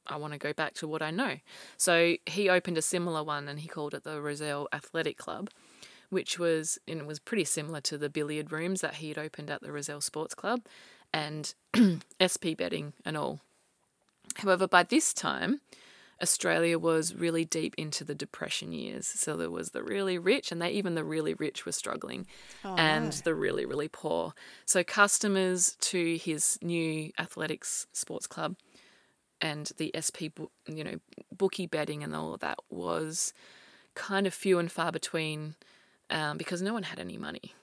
I 0.06 0.18
want 0.18 0.34
to 0.34 0.40
go 0.40 0.54
back 0.54 0.74
to 0.76 0.88
what 0.88 1.02
I 1.02 1.12
know. 1.12 1.38
So 1.78 2.16
he 2.26 2.50
opened 2.50 2.78
a 2.78 2.82
similar 2.82 3.24
one 3.24 3.48
and 3.48 3.60
he 3.60 3.68
called 3.68 3.94
it 3.94 4.04
the 4.04 4.22
Rozelle 4.22 4.68
Athletic 4.74 5.18
Club, 5.18 5.50
which 6.10 6.40
was 6.40 6.80
and 6.88 7.02
it 7.02 7.08
was 7.08 7.20
pretty 7.20 7.46
similar 7.46 7.82
to 7.82 7.98
the 7.98 8.10
billiard 8.10 8.52
rooms 8.52 8.82
that 8.82 8.96
he 8.96 9.10
had 9.10 9.18
opened 9.18 9.50
at 9.50 9.62
the 9.62 9.72
Rozelle 9.72 10.02
Sports 10.02 10.36
Club 10.36 10.62
and 11.14 11.54
SP 12.22 12.56
betting 12.58 12.94
and 13.06 13.18
all. 13.18 13.42
However, 14.36 14.68
by 14.68 14.84
this 14.84 15.14
time, 15.14 15.62
Australia 16.22 16.80
was 16.80 17.14
really 17.16 17.46
deep 17.46 17.76
into 17.78 18.04
the 18.04 18.16
depression 18.16 18.72
years. 18.72 19.08
So 19.08 19.38
there 19.38 19.52
was 19.52 19.72
the 19.72 19.84
really 19.84 20.18
rich, 20.18 20.52
and 20.52 20.62
they 20.62 20.70
even 20.72 20.96
the 20.96 21.04
really 21.04 21.34
rich 21.34 21.66
were 21.66 21.72
struggling, 21.72 22.28
and 22.64 23.14
the 23.14 23.36
really 23.36 23.66
really 23.66 23.88
poor. 23.88 24.34
So 24.66 24.84
customers 24.84 25.76
to 25.82 26.18
his 26.18 26.58
new 26.62 27.12
athletics 27.20 27.88
sports 27.94 28.28
club 28.28 28.56
and 29.42 29.72
the 29.78 29.92
SP, 29.94 30.34
you 30.68 30.84
know, 30.84 31.00
bookie 31.32 31.68
betting 31.68 32.04
and 32.04 32.16
all 32.16 32.34
of 32.34 32.40
that 32.40 32.58
was 32.70 33.34
kind 33.94 34.28
of 34.28 34.34
few 34.34 34.60
and 34.60 34.72
far 34.72 34.92
between 34.92 35.56
um, 36.10 36.38
because 36.38 36.62
no 36.62 36.74
one 36.74 36.84
had 36.84 37.00
any 37.00 37.18
money. 37.18 37.54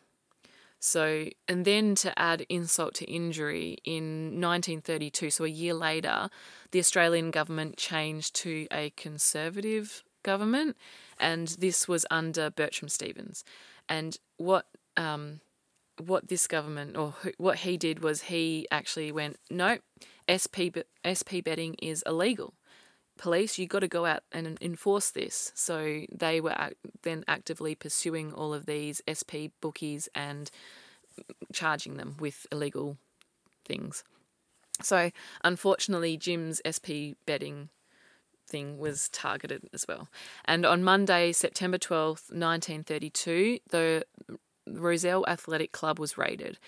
So, 0.85 1.28
and 1.49 1.64
then 1.64 1.95
to 1.95 2.16
add 2.18 2.45
insult 2.51 2.93
to 2.97 3.07
injury, 3.07 3.78
in 3.87 4.39
1932, 4.39 5.30
so 5.30 5.45
a 5.45 5.49
year 5.49 5.72
later, 5.72 6.28
the 6.72 6.78
Australian 6.78 7.30
government 7.30 7.78
changed 7.78 8.37
to 8.43 8.66
a 8.70 8.91
conservative 8.91 10.05
government, 10.22 10.76
and 11.18 11.49
this 11.49 11.89
was 11.89 12.05
under 12.11 12.51
Bertram 12.51 12.91
Stevens. 12.91 13.45
And 13.89 14.18
what 14.37 14.66
um, 14.99 15.41
what 16.05 16.28
this 16.28 16.47
government 16.47 16.99
or 16.99 17.12
who, 17.22 17.32
what 17.39 17.61
he 17.61 17.78
did 17.78 18.01
was 18.01 18.24
he 18.24 18.68
actually 18.70 19.11
went, 19.11 19.39
no, 19.49 19.78
SP 20.28 20.68
be- 20.68 20.85
SP 21.01 21.41
betting 21.43 21.76
is 21.80 22.05
illegal. 22.05 22.53
Police, 23.16 23.58
you 23.58 23.66
got 23.66 23.80
to 23.80 23.88
go 23.88 24.06
out 24.06 24.22
and 24.32 24.58
enforce 24.60 25.10
this. 25.10 25.52
So 25.54 26.02
they 26.12 26.40
were 26.40 26.54
ac- 26.58 26.74
then 27.02 27.24
actively 27.28 27.74
pursuing 27.74 28.32
all 28.32 28.52
of 28.52 28.66
these 28.66 29.00
SP 29.06 29.54
bookies 29.60 30.08
and 30.14 30.50
charging 31.52 31.96
them 31.96 32.16
with 32.18 32.46
illegal 32.50 32.98
things. 33.64 34.04
So 34.82 35.10
unfortunately, 35.44 36.16
Jim's 36.16 36.60
SP 36.66 37.14
betting 37.26 37.68
thing 38.46 38.78
was 38.78 39.08
targeted 39.08 39.68
as 39.72 39.86
well. 39.88 40.08
And 40.44 40.66
on 40.66 40.84
Monday, 40.84 41.32
September 41.32 41.78
12th, 41.78 42.30
1932, 42.30 43.60
the 43.70 44.04
Rozelle 44.66 45.24
Athletic 45.26 45.72
Club 45.72 45.98
was 45.98 46.18
raided. 46.18 46.58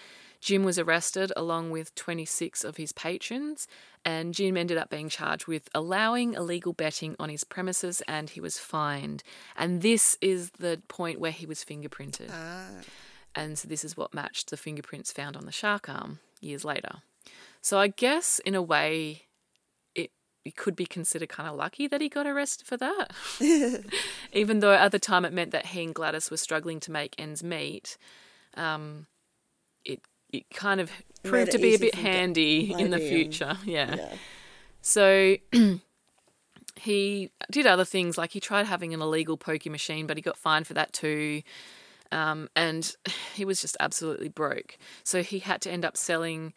Jim 0.46 0.62
was 0.62 0.78
arrested 0.78 1.32
along 1.36 1.70
with 1.70 1.92
26 1.96 2.62
of 2.62 2.76
his 2.76 2.92
patrons, 2.92 3.66
and 4.04 4.32
Jim 4.32 4.56
ended 4.56 4.78
up 4.78 4.88
being 4.88 5.08
charged 5.08 5.48
with 5.48 5.68
allowing 5.74 6.34
illegal 6.34 6.72
betting 6.72 7.16
on 7.18 7.28
his 7.28 7.42
premises 7.42 8.00
and 8.06 8.30
he 8.30 8.40
was 8.40 8.56
fined. 8.56 9.24
And 9.56 9.82
this 9.82 10.16
is 10.20 10.50
the 10.50 10.80
point 10.86 11.18
where 11.18 11.32
he 11.32 11.46
was 11.46 11.64
fingerprinted. 11.64 12.30
Ah. 12.32 12.68
And 13.34 13.58
so 13.58 13.66
this 13.66 13.84
is 13.84 13.96
what 13.96 14.14
matched 14.14 14.50
the 14.50 14.56
fingerprints 14.56 15.10
found 15.10 15.36
on 15.36 15.46
the 15.46 15.52
shark 15.52 15.88
arm 15.88 16.20
years 16.40 16.64
later. 16.64 16.98
So 17.60 17.80
I 17.80 17.88
guess 17.88 18.38
in 18.38 18.54
a 18.54 18.62
way 18.62 19.22
it, 19.96 20.12
it 20.44 20.54
could 20.54 20.76
be 20.76 20.86
considered 20.86 21.28
kind 21.28 21.48
of 21.48 21.56
lucky 21.56 21.88
that 21.88 22.00
he 22.00 22.08
got 22.08 22.24
arrested 22.24 22.68
for 22.68 22.76
that. 22.76 23.10
Even 24.32 24.60
though 24.60 24.74
at 24.74 24.92
the 24.92 25.00
time 25.00 25.24
it 25.24 25.32
meant 25.32 25.50
that 25.50 25.66
he 25.66 25.82
and 25.82 25.92
Gladys 25.92 26.30
were 26.30 26.36
struggling 26.36 26.78
to 26.78 26.92
make 26.92 27.16
ends 27.18 27.42
meet, 27.42 27.98
um, 28.54 29.08
it 29.84 30.02
it 30.32 30.50
kind 30.50 30.80
of 30.80 30.90
proved 31.22 31.52
to 31.52 31.58
be 31.58 31.74
a 31.74 31.78
bit 31.78 31.94
handy 31.94 32.72
in 32.72 32.90
the 32.90 32.98
future. 32.98 33.56
Yeah. 33.64 33.94
Yeah. 33.96 34.14
So 34.80 35.36
he 36.76 37.30
did 37.50 37.66
other 37.66 37.84
things 37.84 38.16
like 38.16 38.32
he 38.32 38.40
tried 38.40 38.66
having 38.66 38.94
an 38.94 39.00
illegal 39.00 39.36
poker 39.36 39.70
machine, 39.70 40.06
but 40.06 40.16
he 40.16 40.22
got 40.22 40.38
fined 40.38 40.66
for 40.66 40.74
that 40.74 40.92
too. 40.92 41.42
Um, 42.12 42.48
and 42.54 42.94
he 43.34 43.44
was 43.44 43.60
just 43.60 43.76
absolutely 43.80 44.28
broke. 44.28 44.78
So 45.02 45.22
he 45.22 45.40
had 45.40 45.60
to 45.62 45.70
end 45.70 45.84
up 45.84 45.96
selling 45.96 46.52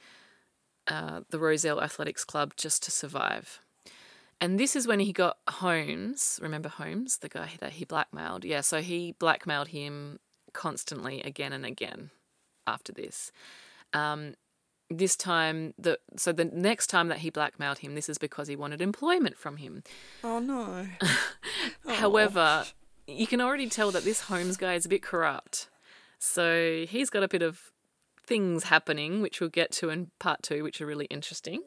uh, 0.87 1.21
the 1.29 1.39
Rozelle 1.39 1.81
Athletics 1.81 2.23
Club 2.23 2.53
just 2.55 2.83
to 2.83 2.91
survive. 2.91 3.61
And 4.41 4.57
this 4.57 4.75
is 4.75 4.87
when 4.87 5.01
he 5.01 5.11
got 5.11 5.37
Holmes. 5.49 6.39
Remember 6.41 6.69
Holmes, 6.69 7.17
the 7.17 7.27
guy 7.27 7.51
that 7.59 7.73
he 7.73 7.85
blackmailed? 7.85 8.45
Yeah, 8.45 8.61
so 8.61 8.81
he 8.81 9.13
blackmailed 9.19 9.69
him 9.69 10.19
constantly 10.53 11.21
again 11.21 11.51
and 11.51 11.65
again 11.65 12.09
after 12.69 12.91
this. 12.91 13.31
Um, 13.93 14.35
this 14.89 15.15
time, 15.15 15.73
the 15.77 15.99
so 16.15 16.31
the 16.31 16.45
next 16.45 16.87
time 16.87 17.09
that 17.09 17.19
he 17.19 17.29
blackmailed 17.29 17.79
him, 17.79 17.95
this 17.95 18.09
is 18.09 18.17
because 18.17 18.47
he 18.47 18.55
wanted 18.55 18.81
employment 18.81 19.37
from 19.37 19.57
him. 19.57 19.83
Oh 20.23 20.39
no. 20.39 20.87
However, 21.87 22.65
you 23.07 23.27
can 23.27 23.41
already 23.41 23.69
tell 23.69 23.91
that 23.91 24.03
this 24.03 24.21
Holmes 24.21 24.57
guy 24.57 24.73
is 24.73 24.85
a 24.85 24.89
bit 24.89 25.03
corrupt. 25.03 25.69
So 26.17 26.85
he's 26.87 27.09
got 27.09 27.23
a 27.23 27.27
bit 27.27 27.41
of 27.41 27.71
things 28.25 28.65
happening, 28.65 29.21
which 29.21 29.39
we'll 29.39 29.49
get 29.49 29.71
to 29.71 29.89
in 29.89 30.11
part 30.19 30.43
two, 30.43 30.63
which 30.63 30.81
are 30.81 30.85
really 30.85 31.05
interesting. 31.05 31.61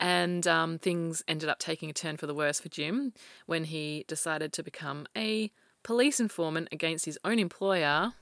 And 0.00 0.46
um, 0.46 0.78
things 0.78 1.22
ended 1.28 1.48
up 1.48 1.58
taking 1.58 1.90
a 1.90 1.92
turn 1.92 2.16
for 2.16 2.26
the 2.26 2.34
worse 2.34 2.58
for 2.58 2.68
Jim 2.68 3.12
when 3.46 3.64
he 3.64 4.04
decided 4.08 4.52
to 4.54 4.62
become 4.62 5.06
a 5.16 5.52
police 5.82 6.20
informant 6.20 6.68
against 6.72 7.04
his 7.04 7.18
own 7.24 7.38
employer 7.38 8.14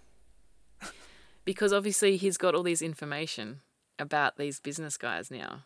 because 1.50 1.72
obviously 1.72 2.16
he's 2.16 2.36
got 2.36 2.54
all 2.54 2.62
this 2.62 2.80
information 2.80 3.60
about 3.98 4.36
these 4.36 4.60
business 4.60 4.96
guys 4.96 5.32
now. 5.32 5.64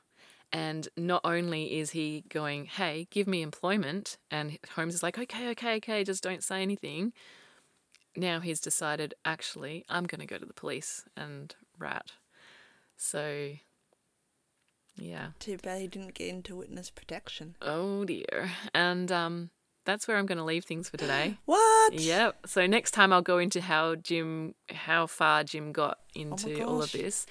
And 0.50 0.88
not 0.96 1.20
only 1.24 1.78
is 1.78 1.90
he 1.90 2.24
going, 2.30 2.64
hey, 2.64 3.06
give 3.10 3.26
me 3.28 3.42
employment, 3.42 4.16
and 4.30 4.58
Holmes 4.76 4.94
is 4.94 5.02
like, 5.02 5.18
okay, 5.18 5.50
okay, 5.50 5.76
okay, 5.76 6.02
just 6.02 6.22
don't 6.22 6.42
say 6.42 6.62
anything. 6.62 7.12
Now 8.16 8.40
he's 8.40 8.60
decided, 8.60 9.12
actually, 9.26 9.84
I'm 9.90 10.06
going 10.06 10.20
to 10.20 10.26
go 10.26 10.38
to 10.38 10.46
the 10.46 10.54
police 10.54 11.04
and 11.18 11.54
rat. 11.78 12.12
So, 12.96 13.50
yeah. 14.96 15.32
Too 15.38 15.58
bad 15.58 15.82
he 15.82 15.86
didn't 15.86 16.14
get 16.14 16.30
into 16.30 16.56
witness 16.56 16.88
protection. 16.88 17.56
Oh 17.60 18.06
dear. 18.06 18.52
And 18.72 19.12
um, 19.12 19.50
that's 19.84 20.08
where 20.08 20.16
I'm 20.16 20.26
going 20.26 20.38
to 20.38 20.44
leave 20.44 20.64
things 20.64 20.88
for 20.88 20.96
today. 20.96 21.36
What? 21.44 21.94
Yep. 21.94 22.46
So 22.46 22.66
next 22.66 22.92
time 22.92 23.12
I'll 23.12 23.22
go 23.22 23.38
into 23.38 23.60
how 23.60 23.94
Jim, 23.96 24.54
how 24.70 25.06
far 25.06 25.44
Jim 25.44 25.72
got 25.72 25.98
into 26.14 26.64
all 26.64 26.82
of 26.82 26.92
this, 26.92 27.26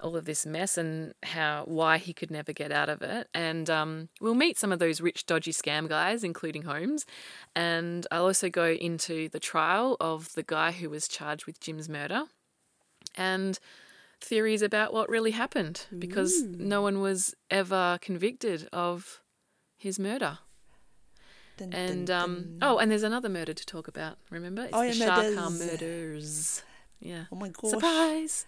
all 0.00 0.16
of 0.16 0.24
this 0.24 0.46
mess, 0.46 0.78
and 0.78 1.12
how 1.22 1.64
why 1.66 1.98
he 1.98 2.12
could 2.14 2.30
never 2.30 2.52
get 2.52 2.72
out 2.72 2.88
of 2.88 3.02
it. 3.02 3.28
And 3.34 3.68
um, 3.68 4.08
we'll 4.20 4.34
meet 4.34 4.58
some 4.58 4.72
of 4.72 4.78
those 4.78 5.00
rich, 5.00 5.26
dodgy 5.26 5.52
scam 5.52 5.88
guys, 5.88 6.24
including 6.24 6.62
Holmes. 6.62 7.04
And 7.54 8.06
I'll 8.10 8.24
also 8.24 8.48
go 8.48 8.68
into 8.68 9.28
the 9.28 9.40
trial 9.40 9.96
of 10.00 10.32
the 10.32 10.42
guy 10.42 10.72
who 10.72 10.88
was 10.88 11.06
charged 11.06 11.44
with 11.46 11.60
Jim's 11.60 11.88
murder, 11.88 12.24
and 13.14 13.58
theories 14.22 14.62
about 14.62 14.92
what 14.92 15.08
really 15.08 15.32
happened 15.32 15.86
because 15.98 16.42
no 16.42 16.80
one 16.80 17.00
was 17.00 17.34
ever 17.50 17.98
convicted 18.00 18.68
of 18.72 19.20
his 19.76 19.98
murder. 19.98 20.38
Dun, 21.56 21.70
dun, 21.70 21.80
And 21.80 22.10
um, 22.10 22.34
dun. 22.34 22.58
oh, 22.62 22.78
and 22.78 22.90
there's 22.90 23.02
another 23.02 23.28
murder 23.28 23.52
to 23.54 23.66
talk 23.66 23.86
about. 23.88 24.16
Remember, 24.30 24.62
it's 24.64 24.70
Oh, 24.74 24.80
the 24.80 24.94
yeah, 24.94 25.06
Shark 25.06 25.38
Arm 25.38 25.58
murders. 25.58 25.70
murders. 25.80 26.62
Yeah. 27.00 27.24
oh 27.32 27.36
my 27.36 27.48
gosh, 27.48 27.70
Surprise! 27.70 28.46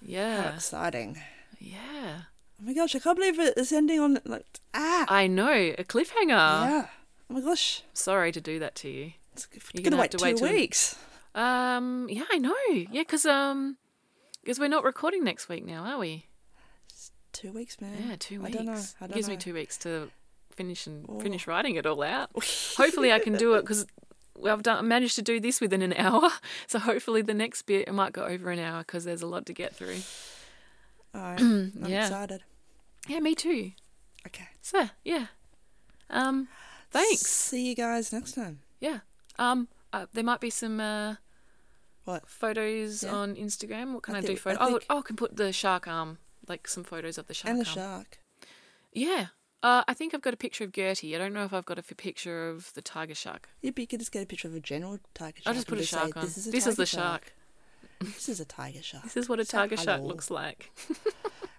how 0.00 0.06
Yeah, 0.08 0.54
exciting! 0.54 1.20
yeah. 1.58 2.22
Oh 2.60 2.64
my 2.64 2.72
gosh, 2.74 2.94
I 2.94 2.98
can't 3.00 3.16
believe 3.16 3.38
it's 3.38 3.72
ending 3.72 4.00
on 4.00 4.18
like 4.24 4.46
ah 4.74 5.04
I 5.08 5.26
know 5.26 5.50
a 5.52 5.84
cliffhanger. 5.84 6.28
yeah. 6.28 6.86
Oh 7.30 7.34
my 7.34 7.40
gosh, 7.40 7.82
Sorry 7.92 8.32
to 8.32 8.40
do 8.40 8.58
that 8.60 8.74
to 8.76 8.88
you. 8.88 9.12
it's 9.32 9.46
You're 9.74 9.82
gonna, 9.82 9.90
gonna 9.90 9.96
have 9.96 10.02
wait 10.02 10.10
to 10.12 10.16
two 10.18 10.24
wait 10.24 10.36
till- 10.38 10.48
weeks. 10.50 10.96
Um, 11.34 12.06
yeah, 12.10 12.24
I 12.32 12.38
know. 12.38 12.54
Yeah, 12.70 13.02
because 13.02 13.26
um, 13.26 13.76
because 14.42 14.58
we're 14.58 14.68
not 14.68 14.82
recording 14.84 15.22
next 15.24 15.48
week 15.48 15.64
now, 15.66 15.84
are 15.84 15.98
we? 15.98 16.26
Two 17.32 17.52
weeks, 17.52 17.80
man. 17.80 17.92
Yeah, 18.08 18.16
two 18.18 18.40
weeks. 18.42 18.54
I 18.54 18.56
don't 18.56 18.66
know. 18.66 18.72
I 18.72 18.76
It 18.76 18.94
don't 19.00 19.12
gives 19.14 19.28
me 19.28 19.36
two 19.36 19.54
weeks 19.54 19.76
to 19.78 20.10
finish 20.58 20.86
and 20.88 21.06
Oh. 21.08 21.20
finish 21.20 21.46
writing 21.46 21.74
it 21.76 21.86
all 21.86 22.02
out. 22.02 22.30
hopefully, 22.82 23.10
I 23.12 23.18
can 23.20 23.34
do 23.44 23.54
it 23.54 23.62
because 23.62 23.86
I've 24.44 24.62
done 24.62 24.86
managed 24.88 25.16
to 25.16 25.22
do 25.22 25.40
this 25.40 25.60
within 25.60 25.82
an 25.82 25.92
hour. 26.06 26.30
So 26.66 26.78
hopefully, 26.78 27.22
the 27.22 27.34
next 27.44 27.62
bit 27.62 27.88
it 27.88 27.92
might 27.94 28.12
go 28.12 28.24
over 28.24 28.50
an 28.50 28.58
hour 28.58 28.80
because 28.84 29.04
there's 29.04 29.22
a 29.22 29.26
lot 29.34 29.46
to 29.46 29.52
get 29.52 29.74
through. 29.74 30.00
I'm 31.14 31.72
Yeah. 31.86 32.02
excited. 32.06 32.42
Yeah, 33.08 33.20
me 33.20 33.34
too. 33.34 33.72
Okay, 34.26 34.48
So 34.60 34.90
yeah, 35.04 35.26
um, 36.10 36.48
thanks. 36.90 37.20
See 37.20 37.68
you 37.68 37.74
guys 37.74 38.12
next 38.12 38.32
time. 38.32 38.60
Yeah. 38.80 38.98
Um, 39.38 39.68
uh, 39.92 40.06
there 40.12 40.24
might 40.24 40.40
be 40.40 40.50
some 40.50 40.80
uh, 40.80 41.14
What? 42.04 42.28
photos 42.28 43.02
Yeah. 43.04 43.14
on 43.14 43.36
Instagram. 43.36 43.94
What 43.94 44.02
can 44.02 44.14
I 44.16 44.18
I, 44.18 44.20
do? 44.20 44.26
think- 44.36 44.40
I 44.46 44.54
Photo. 44.54 44.64
Oh, 44.76 44.80
oh, 44.90 44.98
I 44.98 45.02
can 45.02 45.16
put 45.16 45.36
the 45.36 45.52
shark 45.52 45.86
arm, 45.88 46.18
like 46.46 46.68
some 46.68 46.84
photos 46.84 47.16
of 47.16 47.26
the 47.26 47.34
shark 47.34 47.50
and 47.50 47.60
the 47.64 47.68
arm. 47.68 47.74
shark. 47.74 48.18
Yeah. 48.92 49.26
Uh, 49.62 49.82
I 49.88 49.94
think 49.94 50.14
I've 50.14 50.22
got 50.22 50.34
a 50.34 50.36
picture 50.36 50.64
of 50.64 50.72
Gertie. 50.72 51.16
I 51.16 51.18
don't 51.18 51.32
know 51.32 51.44
if 51.44 51.52
I've 51.52 51.64
got 51.64 51.78
a 51.78 51.82
picture 51.82 52.48
of 52.48 52.72
the 52.74 52.82
tiger 52.82 53.14
shark. 53.14 53.48
Yeah, 53.60 53.72
but 53.72 53.80
you 53.80 53.86
could 53.88 53.98
just 53.98 54.12
get 54.12 54.22
a 54.22 54.26
picture 54.26 54.46
of 54.46 54.54
a 54.54 54.60
general 54.60 54.98
tiger 55.14 55.42
shark. 55.42 55.46
I'll 55.46 55.54
just 55.54 55.66
put 55.66 55.78
a 55.78 55.84
say, 55.84 55.96
shark 55.96 56.16
on. 56.16 56.24
This 56.24 56.38
is, 56.38 56.46
a 56.46 56.50
This 56.50 56.66
is 56.66 56.76
the 56.76 56.86
shark. 56.86 57.32
This 58.00 58.28
is 58.28 58.38
a 58.38 58.44
tiger 58.44 58.80
shark. 58.80 59.02
This 59.02 59.16
is 59.16 59.28
what 59.28 59.40
a 59.40 59.44
Say 59.44 59.58
tiger 59.58 59.76
shark 59.76 60.02
looks 60.02 60.30
like. 60.30 60.70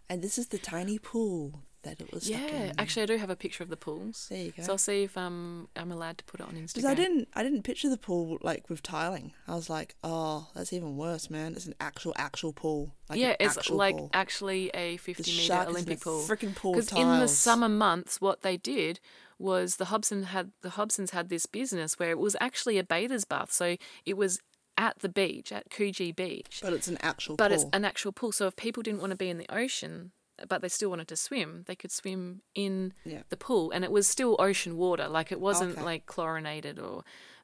And 0.10 0.24
this 0.24 0.40
is 0.40 0.48
the 0.48 0.58
tiny 0.58 0.98
pool 0.98 1.62
that 1.84 2.02
it 2.02 2.12
was 2.14 2.30
Yeah. 2.30 2.74
Actually, 2.78 3.04
I 3.04 3.06
do 3.06 3.18
have 3.18 3.30
a 3.30 3.36
picture 3.36 3.64
of 3.64 3.70
the 3.70 3.78
pools. 3.78 4.28
There 4.30 4.44
you 4.44 4.52
go. 4.56 4.64
So 4.64 4.74
I'll 4.74 4.78
see 4.78 5.04
if 5.04 5.18
um, 5.18 5.70
I'm 5.76 5.92
allowed 5.92 6.18
to 6.20 6.24
put 6.26 6.40
it 6.40 6.44
on 6.48 6.54
Instagram. 6.54 6.74
Because 6.74 6.86
I 6.86 6.94
didn't, 6.94 7.28
I 7.34 7.44
didn't 7.44 7.64
picture 7.64 7.90
the 7.90 7.98
pool 7.98 8.38
like 8.42 8.70
with 8.70 8.84
tiling. 8.84 9.34
I 9.48 9.56
was 9.56 9.70
like, 9.70 9.96
oh, 10.04 10.48
that's 10.56 10.74
even 10.74 10.98
worse, 10.98 11.30
man. 11.30 11.54
It's 11.54 11.66
an 11.66 11.76
actual, 11.80 12.14
actual 12.18 12.54
pool. 12.54 12.94
Like 13.10 13.20
yeah, 13.20 13.36
it's 13.40 13.70
like 13.70 13.98
pool. 13.98 14.10
actually 14.14 14.70
a 14.74 14.98
50 14.98 15.24
the 15.24 15.38
meter 15.38 15.54
Olympic 15.70 15.78
is 15.80 15.86
in 15.88 15.94
a 15.94 15.98
pool. 15.98 16.22
freaking 16.24 16.56
pool 16.56 16.74
Because 16.74 16.92
in 16.94 17.08
the 17.20 17.28
summer 17.28 17.70
months, 17.70 18.20
what 18.22 18.42
they 18.42 18.58
did 18.58 19.00
was 19.40 19.78
the 19.78 19.86
Hobson 19.86 20.24
had 20.24 20.52
the 20.62 20.70
Hobsons 20.70 21.12
had 21.12 21.30
this 21.30 21.46
business 21.46 21.98
where 21.98 22.12
it 22.12 22.20
was 22.20 22.36
actually 22.42 22.78
a 22.78 22.84
bather's 22.84 23.24
bath. 23.26 23.52
So 23.52 23.78
it 24.06 24.18
was 24.18 24.40
at 24.78 25.00
the 25.00 25.10
beach 25.10 25.52
at 25.52 25.70
Coogee 25.70 26.16
Beach, 26.16 26.60
But 26.62 26.74
it's 26.74 26.88
an 26.88 26.98
actual 27.02 27.36
but 27.36 27.50
pool. 27.50 27.56
it's 27.56 27.66
an 27.74 27.84
actual 27.86 28.12
pool. 28.12 28.32
So 28.32 28.48
if 28.48 28.56
people 28.56 28.82
didn't 28.84 29.00
want 29.02 29.12
to 29.12 29.18
be 29.18 29.30
in 29.30 29.38
the 29.38 29.48
ocean, 29.54 30.12
but 30.48 30.62
they 30.62 30.70
still 30.70 30.90
wanted 30.90 31.08
to 31.10 31.16
swim, 31.16 31.64
they 31.68 31.76
could 31.76 31.92
swim 31.92 32.42
in 32.56 32.94
Yeah. 33.06 33.24
the 33.30 33.38
pool, 33.38 33.72
and 33.72 33.84
it 33.84 33.92
was 33.92 34.08
still 34.08 34.36
ocean 34.40 34.78
water. 34.78 35.08
Like 35.08 35.32
it 35.32 35.40
wasn't 35.40 35.74
Okay. 35.74 35.84
like 35.84 36.06
chlorinated 36.06 36.80
or, 36.80 37.04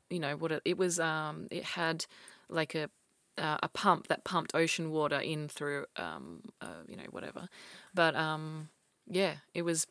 you 0.10 0.20
know, 0.20 0.36
what 0.38 0.52
it, 0.52 0.62
it 0.66 0.78
was. 0.78 1.00
Um, 1.00 1.48
it 1.52 1.64
had 1.64 2.06
like 2.50 2.76
a 2.76 2.90
uh, 3.38 3.58
a 3.62 3.68
pump 3.68 4.08
that 4.08 4.24
pumped 4.24 4.56
ocean 4.56 4.92
water 4.92 5.20
in 5.20 5.50
through, 5.50 5.86
um, 5.98 6.42
uh, 6.62 6.84
you 6.88 6.96
know, 6.96 7.04
whatever. 7.12 7.50
But 7.94 8.16
um, 8.16 8.70
yeah, 9.08 9.36
it 9.54 9.64
was 9.64 9.86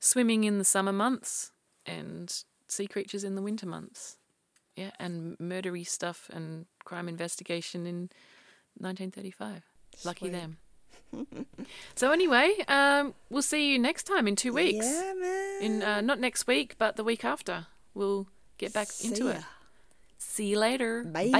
swimming 0.00 0.42
in 0.42 0.58
the 0.58 0.64
summer 0.64 0.92
months 0.92 1.52
and 1.86 2.42
sea 2.66 2.86
creatures 2.88 3.22
in 3.22 3.36
the 3.36 3.42
winter 3.42 3.66
months. 3.66 4.18
Yeah, 4.74 4.90
and 4.98 5.38
murdery 5.38 5.86
stuff 5.86 6.28
and 6.32 6.66
crime 6.84 7.08
investigation 7.08 7.86
in 7.86 8.10
1935. 8.78 9.62
Lucky 10.04 10.28
them. 10.28 10.58
so 11.94 12.12
anyway, 12.12 12.54
um, 12.68 13.14
we'll 13.30 13.42
see 13.42 13.72
you 13.72 13.78
next 13.78 14.04
time 14.04 14.26
in 14.26 14.36
two 14.36 14.52
weeks. 14.52 14.86
Yeah, 14.86 15.12
man. 15.18 15.62
In 15.62 15.82
uh, 15.82 16.00
not 16.00 16.20
next 16.20 16.46
week, 16.46 16.76
but 16.78 16.96
the 16.96 17.04
week 17.04 17.24
after. 17.24 17.66
We'll 17.94 18.28
get 18.58 18.72
back 18.72 18.88
into 19.02 19.16
See 19.16 19.28
it. 19.28 19.44
See 20.18 20.46
you 20.48 20.58
later. 20.58 21.04
Bye. 21.04 21.30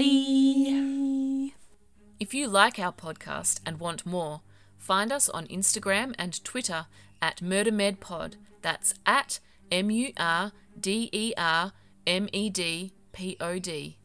If 2.20 2.33
you 2.33 2.47
like 2.47 2.79
our 2.79 2.93
podcast 2.93 3.61
and 3.66 3.81
want 3.81 4.07
more, 4.07 4.43
find 4.79 5.11
us 5.11 5.29
on 5.29 5.47
Instagram 5.49 6.14
and 6.18 6.43
Twitter 6.45 6.87
at 7.20 7.39
MurderMedPod. 7.39 8.35
That's 8.62 8.95
at 9.05 9.41
M 9.70 9.91
U 9.91 10.12
R 10.16 10.53
D 10.79 11.11
E 11.12 11.35
R 11.37 11.72
M 12.07 12.29
E 12.33 12.51
D 12.51 12.93
P 13.12 13.37
O 13.41 13.59
D. 13.59 13.99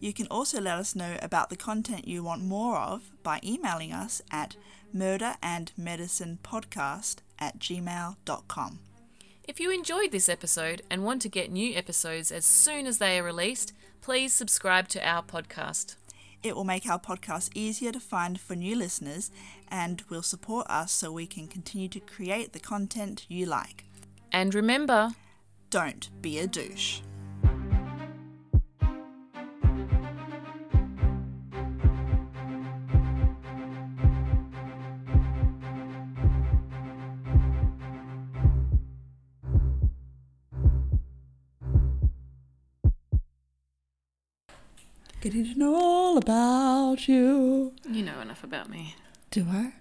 You 0.00 0.12
can 0.12 0.26
also 0.26 0.60
let 0.60 0.78
us 0.78 0.94
know 0.94 1.16
about 1.22 1.48
the 1.48 1.56
content 1.56 2.06
you 2.06 2.22
want 2.22 2.42
more 2.42 2.76
of 2.76 3.12
by 3.22 3.40
emailing 3.42 3.92
us 3.92 4.20
at 4.30 4.56
murderandmedicinepodcast 4.94 7.16
at 7.38 7.58
gmail.com. 7.58 8.78
If 9.46 9.60
you 9.60 9.70
enjoyed 9.70 10.12
this 10.12 10.28
episode 10.28 10.82
and 10.90 11.04
want 11.04 11.20
to 11.22 11.28
get 11.28 11.50
new 11.50 11.76
episodes 11.76 12.32
as 12.32 12.46
soon 12.46 12.86
as 12.86 12.98
they 12.98 13.18
are 13.18 13.24
released, 13.24 13.72
please 14.00 14.32
subscribe 14.32 14.88
to 14.88 15.06
our 15.06 15.22
podcast. 15.22 15.96
It 16.42 16.54
will 16.54 16.64
make 16.64 16.86
our 16.86 16.98
podcast 16.98 17.50
easier 17.54 17.92
to 17.92 18.00
find 18.00 18.40
for 18.40 18.54
new 18.54 18.76
listeners 18.76 19.30
and 19.68 20.02
will 20.08 20.22
support 20.22 20.66
us 20.68 20.92
so 20.92 21.10
we 21.10 21.26
can 21.26 21.46
continue 21.46 21.88
to 21.88 22.00
create 22.00 22.52
the 22.52 22.60
content 22.60 23.26
you 23.28 23.46
like. 23.46 23.84
And 24.32 24.54
remember, 24.54 25.10
Don't 25.70 26.10
be 26.22 26.38
a 26.38 26.46
douche. 26.46 27.00
Getting 45.24 45.54
to 45.54 45.58
know 45.58 45.74
all 45.74 46.18
about 46.18 47.08
you. 47.08 47.72
you 47.90 48.02
know 48.02 48.20
enough 48.20 48.44
about 48.44 48.68
me. 48.68 48.94
Do 49.30 49.46
I? 49.48 49.72